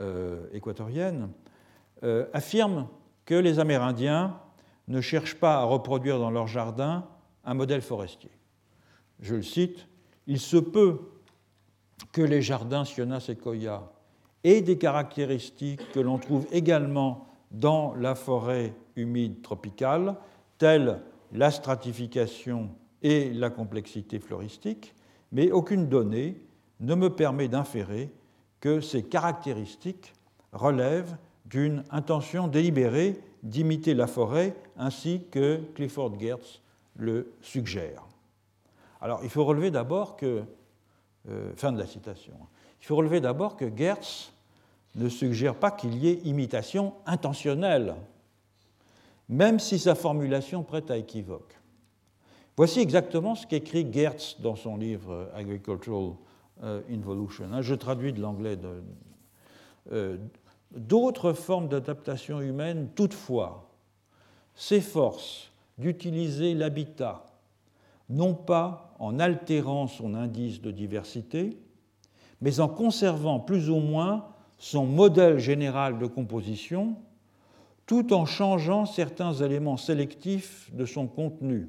euh, 0.00 0.46
équatorienne, 0.52 1.30
euh, 2.04 2.26
affirme 2.32 2.88
que 3.24 3.34
les 3.34 3.58
Amérindiens 3.58 4.38
ne 4.86 5.00
cherchent 5.00 5.34
pas 5.34 5.56
à 5.56 5.64
reproduire 5.64 6.18
dans 6.18 6.30
leur 6.30 6.46
jardin 6.46 7.06
un 7.44 7.54
modèle 7.54 7.82
forestier. 7.82 8.30
Je 9.20 9.34
le 9.34 9.42
cite, 9.42 9.88
Il 10.26 10.38
se 10.38 10.56
peut 10.56 11.00
que 12.12 12.22
les 12.22 12.42
jardins 12.42 12.84
Siona 12.84 13.20
séquoia 13.20 13.92
aient 14.44 14.62
des 14.62 14.78
caractéristiques 14.78 15.90
que 15.92 16.00
l'on 16.00 16.18
trouve 16.18 16.46
également 16.52 17.26
dans 17.50 17.94
la 17.94 18.14
forêt 18.14 18.74
humide 18.94 19.42
tropicale, 19.42 20.14
telles 20.58 21.02
la 21.32 21.50
stratification 21.50 22.70
et 23.02 23.32
la 23.32 23.50
complexité 23.50 24.18
floristique, 24.18 24.94
mais 25.32 25.50
aucune 25.50 25.88
donnée 25.88 26.40
ne 26.80 26.94
me 26.94 27.10
permet 27.10 27.48
d'inférer 27.48 28.10
que 28.60 28.80
ces 28.80 29.02
caractéristiques 29.02 30.12
relèvent 30.52 31.16
d'une 31.46 31.84
intention 31.90 32.48
délibérée 32.48 33.20
d'imiter 33.42 33.94
la 33.94 34.06
forêt 34.06 34.54
ainsi 34.76 35.22
que 35.30 35.60
Clifford 35.74 36.18
Geertz 36.18 36.60
le 36.96 37.32
suggère. 37.40 38.04
Alors 39.00 39.20
il 39.22 39.30
faut 39.30 39.44
relever 39.44 39.70
d'abord 39.70 40.16
que, 40.16 40.42
euh, 41.28 41.52
fin 41.56 41.72
de 41.72 41.78
la 41.78 41.86
citation, 41.86 42.34
il 42.80 42.86
faut 42.86 42.96
relever 42.96 43.20
d'abord 43.20 43.56
que 43.56 43.64
Geertz 43.74 44.32
ne 44.96 45.08
suggère 45.08 45.54
pas 45.54 45.70
qu'il 45.70 45.96
y 45.96 46.08
ait 46.08 46.20
imitation 46.24 46.94
intentionnelle, 47.06 47.94
même 49.28 49.58
si 49.58 49.78
sa 49.78 49.94
formulation 49.94 50.62
prête 50.62 50.90
à 50.90 50.96
équivoque. 50.96 51.57
Voici 52.58 52.80
exactement 52.80 53.36
ce 53.36 53.46
qu'écrit 53.46 53.86
Gertz 53.88 54.40
dans 54.40 54.56
son 54.56 54.76
livre 54.76 55.30
Agricultural 55.32 56.14
euh, 56.64 56.80
Involution. 56.90 57.44
Hein. 57.52 57.62
Je 57.62 57.76
traduis 57.76 58.12
de 58.12 58.20
l'anglais. 58.20 58.58
Euh, 59.92 60.16
d'autres 60.72 61.34
formes 61.34 61.68
d'adaptation 61.68 62.40
humaine, 62.40 62.88
toutefois, 62.96 63.70
s'efforcent 64.56 65.52
d'utiliser 65.78 66.54
l'habitat, 66.54 67.26
non 68.10 68.34
pas 68.34 68.92
en 68.98 69.20
altérant 69.20 69.86
son 69.86 70.16
indice 70.16 70.60
de 70.60 70.72
diversité, 70.72 71.56
mais 72.40 72.58
en 72.58 72.66
conservant 72.66 73.38
plus 73.38 73.70
ou 73.70 73.78
moins 73.78 74.26
son 74.58 74.84
modèle 74.84 75.38
général 75.38 76.00
de 76.00 76.06
composition, 76.06 76.96
tout 77.86 78.12
en 78.12 78.26
changeant 78.26 78.84
certains 78.84 79.34
éléments 79.34 79.76
sélectifs 79.76 80.74
de 80.74 80.86
son 80.86 81.06
contenu 81.06 81.68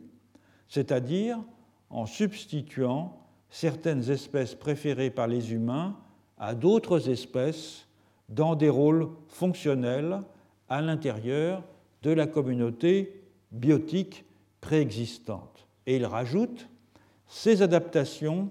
c'est-à-dire 0.70 1.39
en 1.89 2.05
substituant 2.05 3.20
certaines 3.49 4.09
espèces 4.09 4.55
préférées 4.55 5.09
par 5.09 5.28
les 5.28 5.53
humains 5.53 5.97
à 6.38 6.55
d'autres 6.55 7.09
espèces 7.09 7.88
dans 8.30 8.55
des 8.55 8.70
rôles 8.70 9.09
fonctionnels 9.28 10.22
à 10.70 10.82
l'intérieur 10.82 11.63
de 12.03 12.11
la 12.11 12.28
communauté 12.28 13.24
biotique 13.51 14.24
préexistante. 14.61 15.67
Et 15.88 15.97
il 15.97 16.05
rajoute, 16.05 16.70
ces 17.26 17.61
adaptations 17.61 18.49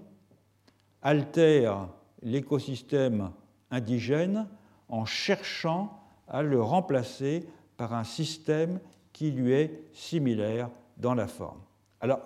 altèrent 1.01 1.87
l'écosystème 2.21 3.31
indigène 3.71 4.47
en 4.89 5.05
cherchant 5.05 6.03
à 6.27 6.43
le 6.43 6.61
remplacer 6.61 7.47
par 7.77 7.93
un 7.93 8.03
système 8.03 8.79
qui 9.13 9.31
lui 9.31 9.53
est 9.53 9.83
similaire 9.93 10.69
dans 10.97 11.13
la 11.13 11.27
forme. 11.27 11.61
Alors, 12.01 12.19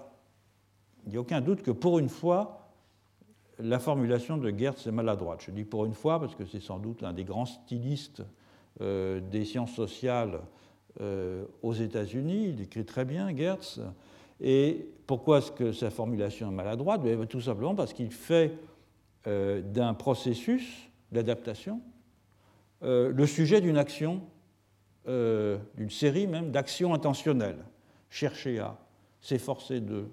il 1.05 1.11
n'y 1.11 1.17
a 1.17 1.21
aucun 1.21 1.41
doute 1.41 1.63
que 1.63 1.71
pour 1.71 1.99
une 1.99 2.09
fois, 2.09 2.63
la 3.59 3.79
formulation 3.79 4.37
de 4.37 4.49
Gertz 4.55 4.87
est 4.87 4.91
maladroite. 4.91 5.41
Je 5.45 5.51
dis 5.51 5.63
pour 5.63 5.85
une 5.85 5.93
fois 5.93 6.19
parce 6.19 6.35
que 6.35 6.45
c'est 6.45 6.61
sans 6.61 6.79
doute 6.79 7.01
l'un 7.01 7.13
des 7.13 7.23
grands 7.23 7.45
stylistes 7.45 8.23
euh, 8.81 9.19
des 9.19 9.45
sciences 9.45 9.73
sociales 9.73 10.41
euh, 11.01 11.45
aux 11.61 11.73
États-Unis. 11.73 12.49
Il 12.49 12.61
écrit 12.61 12.85
très 12.85 13.05
bien, 13.05 13.35
Gertz. 13.35 13.79
Et 14.41 14.87
pourquoi 15.05 15.39
est-ce 15.39 15.51
que 15.51 15.71
sa 15.71 15.89
formulation 15.89 16.49
est 16.49 16.55
maladroite? 16.55 17.01
Ben, 17.01 17.25
Tout 17.27 17.41
simplement 17.41 17.75
parce 17.75 17.93
qu'il 17.93 18.11
fait 18.11 18.57
euh, 19.27 19.61
d'un 19.61 19.93
processus 19.93 20.89
d'adaptation 21.11 21.81
le 22.85 23.25
sujet 23.27 23.61
d'une 23.61 23.77
action, 23.77 24.19
d'une 25.05 25.89
série 25.89 26.27
même 26.27 26.51
d'actions 26.51 26.93
intentionnelles. 26.93 27.63
Chercher 28.09 28.59
à, 28.59 28.77
s'efforcer 29.23 29.79
de 29.79 30.05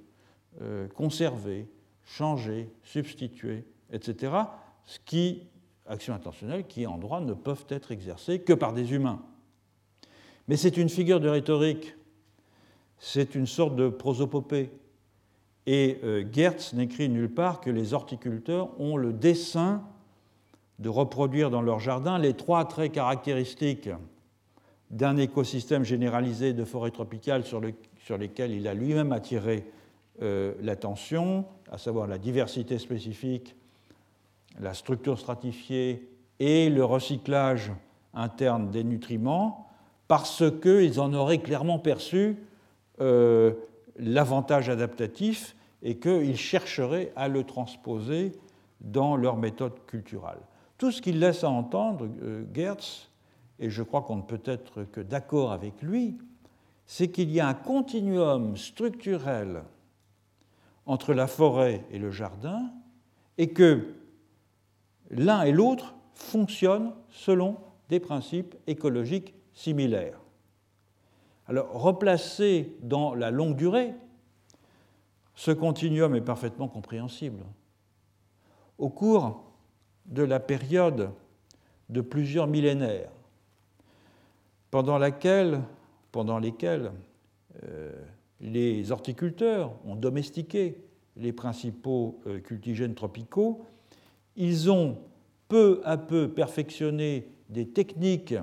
euh, 0.62 0.88
conserver, 0.88 1.68
changer, 2.04 2.70
substituer, 2.82 3.64
etc., 3.92 4.32
ce 4.84 4.98
qui, 5.04 5.42
actions 5.86 6.14
intentionnelles 6.14 6.66
qui 6.66 6.86
en 6.86 6.96
droit 6.96 7.20
ne 7.20 7.34
peuvent 7.34 7.66
être 7.68 7.90
exercées 7.90 8.38
que 8.38 8.52
par 8.52 8.72
des 8.72 8.94
humains. 8.94 9.20
Mais 10.48 10.56
c'est 10.56 10.76
une 10.76 10.88
figure 10.88 11.20
de 11.20 11.28
rhétorique, 11.28 11.94
c'est 12.98 13.34
une 13.34 13.46
sorte 13.46 13.74
de 13.74 13.88
prosopopée. 13.88 14.70
Et 15.66 15.98
euh, 16.04 16.24
Gertz 16.32 16.72
n'écrit 16.72 17.08
nulle 17.08 17.34
part 17.34 17.60
que 17.60 17.70
les 17.70 17.92
horticulteurs 17.92 18.80
ont 18.80 18.96
le 18.96 19.12
dessein 19.12 19.82
de 20.78 20.88
reproduire 20.88 21.50
dans 21.50 21.62
leur 21.62 21.80
jardin 21.80 22.18
les 22.18 22.34
trois 22.34 22.64
traits 22.64 22.92
caractéristiques 22.92 23.90
d'un 24.90 25.16
écosystème 25.16 25.84
généralisé 25.84 26.52
de 26.52 26.64
forêt 26.64 26.90
tropicale 26.90 27.44
sur, 27.44 27.60
le, 27.60 27.74
sur 28.04 28.18
lesquels 28.18 28.52
il 28.52 28.66
a 28.66 28.74
lui-même 28.74 29.12
attiré 29.12 29.64
euh, 30.22 30.54
l'attention, 30.60 31.44
à 31.70 31.78
savoir 31.78 32.06
la 32.06 32.18
diversité 32.18 32.78
spécifique, 32.78 33.56
la 34.58 34.74
structure 34.74 35.18
stratifiée 35.18 36.08
et 36.38 36.68
le 36.68 36.84
recyclage 36.84 37.72
interne 38.12 38.70
des 38.70 38.84
nutriments, 38.84 39.68
parce 40.08 40.42
qu'ils 40.60 41.00
en 41.00 41.14
auraient 41.14 41.38
clairement 41.38 41.78
perçu 41.78 42.36
euh, 43.00 43.52
l'avantage 43.96 44.68
adaptatif 44.68 45.54
et 45.82 45.98
qu'ils 45.98 46.36
chercheraient 46.36 47.12
à 47.16 47.28
le 47.28 47.44
transposer 47.44 48.32
dans 48.80 49.16
leur 49.16 49.36
méthode 49.36 49.86
culturelle. 49.86 50.40
Tout 50.78 50.90
ce 50.90 51.00
qu'il 51.00 51.20
laisse 51.20 51.44
à 51.44 51.50
entendre, 51.50 52.08
euh, 52.22 52.44
Gertz, 52.52 53.10
et 53.58 53.70
je 53.70 53.82
crois 53.82 54.02
qu'on 54.02 54.16
ne 54.16 54.22
peut 54.22 54.42
être 54.44 54.84
que 54.84 55.00
d'accord 55.00 55.52
avec 55.52 55.80
lui, 55.82 56.18
c'est 56.92 57.12
qu'il 57.12 57.30
y 57.30 57.38
a 57.38 57.46
un 57.46 57.54
continuum 57.54 58.56
structurel 58.56 59.62
entre 60.86 61.14
la 61.14 61.28
forêt 61.28 61.84
et 61.92 62.00
le 62.00 62.10
jardin 62.10 62.72
et 63.38 63.50
que 63.50 63.94
l'un 65.08 65.42
et 65.42 65.52
l'autre 65.52 65.94
fonctionnent 66.14 66.92
selon 67.08 67.58
des 67.90 68.00
principes 68.00 68.56
écologiques 68.66 69.34
similaires. 69.52 70.18
Alors, 71.46 71.70
replacé 71.80 72.76
dans 72.82 73.14
la 73.14 73.30
longue 73.30 73.54
durée, 73.54 73.94
ce 75.36 75.52
continuum 75.52 76.16
est 76.16 76.20
parfaitement 76.20 76.66
compréhensible. 76.66 77.44
Au 78.78 78.88
cours 78.88 79.44
de 80.06 80.24
la 80.24 80.40
période 80.40 81.12
de 81.88 82.00
plusieurs 82.00 82.48
millénaires, 82.48 83.12
pendant, 84.72 84.98
laquelle, 84.98 85.62
pendant 86.12 86.38
lesquels 86.38 86.92
euh, 87.64 87.92
les 88.40 88.90
horticulteurs 88.92 89.74
ont 89.84 89.96
domestiqué 89.96 90.82
les 91.16 91.32
principaux 91.32 92.20
euh, 92.26 92.40
cultigènes 92.40 92.94
tropicaux, 92.94 93.64
ils 94.36 94.70
ont 94.70 94.98
peu 95.48 95.80
à 95.84 95.96
peu 95.96 96.28
perfectionné 96.28 97.28
des 97.48 97.68
techniques 97.68 98.34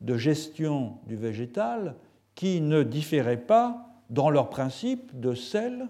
de 0.00 0.16
gestion 0.16 0.98
du 1.06 1.16
végétal 1.16 1.96
qui 2.34 2.60
ne 2.60 2.82
différaient 2.82 3.36
pas 3.36 3.86
dans 4.10 4.30
leurs 4.30 4.50
principes 4.50 5.18
de 5.18 5.34
celles 5.34 5.88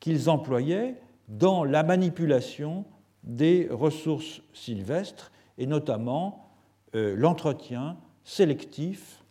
qu'ils 0.00 0.28
employaient 0.28 0.96
dans 1.28 1.64
la 1.64 1.82
manipulation 1.82 2.84
des 3.24 3.68
ressources 3.70 4.40
sylvestres 4.52 5.32
et 5.58 5.66
notamment 5.66 6.50
euh, 6.94 7.14
l'entretien 7.16 7.96
sélectif 8.24 9.24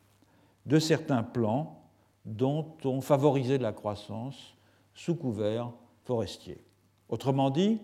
de 0.66 0.80
certains 0.80 1.24
plants 1.24 1.82
dont 2.26 2.74
on 2.84 3.02
favorisait 3.02 3.58
la 3.58 3.72
croissance 3.72 4.56
sous 4.94 5.16
couvert 5.16 5.72
forestier. 6.04 6.64
Autrement 7.10 7.50
dit, 7.50 7.80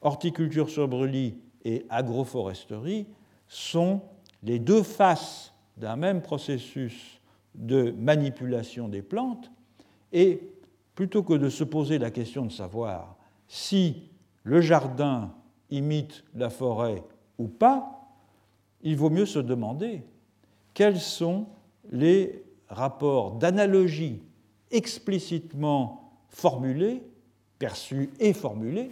horticulture 0.00 0.70
sur 0.70 0.88
brûlis 0.88 1.38
et 1.64 1.84
agroforesterie 1.88 3.06
sont 3.48 4.02
les 4.42 4.58
deux 4.58 4.82
faces 4.82 5.52
d'un 5.76 5.96
même 5.96 6.22
processus 6.22 7.20
de 7.54 7.90
manipulation 7.90 8.88
des 8.88 9.02
plantes 9.02 9.50
et 10.12 10.40
plutôt 10.94 11.22
que 11.22 11.34
de 11.34 11.48
se 11.48 11.64
poser 11.64 11.98
la 11.98 12.10
question 12.10 12.44
de 12.44 12.52
savoir 12.52 13.16
si 13.48 14.10
le 14.44 14.60
jardin 14.60 15.34
imite 15.70 16.24
la 16.34 16.50
forêt 16.50 17.02
ou 17.38 17.48
pas, 17.48 18.00
il 18.82 18.96
vaut 18.96 19.10
mieux 19.10 19.26
se 19.26 19.38
demander 19.38 20.02
quels 20.74 21.00
sont 21.00 21.46
les 21.90 22.44
rapports 22.68 23.32
d'analogie 23.32 24.22
explicitement 24.70 26.12
formulés, 26.28 27.02
perçus 27.58 28.10
et 28.20 28.32
formulés 28.32 28.90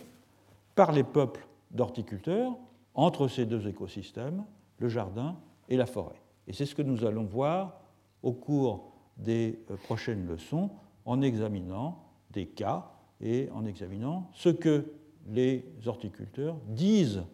par 0.75 0.93
les 0.93 1.05
peuples 1.05 1.47
d'horticulteurs 1.71 2.57
entre 2.95 3.29
ces 3.29 3.47
deux 3.47 3.69
écosystèmes, 3.69 4.45
le 4.79 4.89
jardin 4.89 5.37
et 5.69 5.77
la 5.77 5.87
forêt. 5.87 6.21
Et 6.47 6.53
c'est 6.53 6.67
ce 6.67 6.75
que 6.75 6.83
nous 6.83 7.05
allons 7.05 7.25
voir 7.25 7.81
au 8.23 8.33
cours 8.33 8.93
des 9.17 9.59
euh, 9.71 9.77
prochaines 9.77 10.27
leçons 10.27 10.71
en 11.05 11.23
examinant 11.23 12.05
des 12.31 12.47
cas 12.47 12.91
et 13.21 13.49
en 13.55 13.65
examinant 13.65 14.31
ce 14.33 14.49
que 14.49 14.93
les 15.29 15.65
horticulteurs 15.87 16.57
disent 16.69 17.25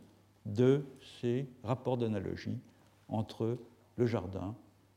de 0.47 0.85
ces 1.21 1.47
rapports 1.63 1.97
d'analogie 1.97 2.59
entre 3.09 3.57
le 3.97 4.07
jardin 4.07 4.55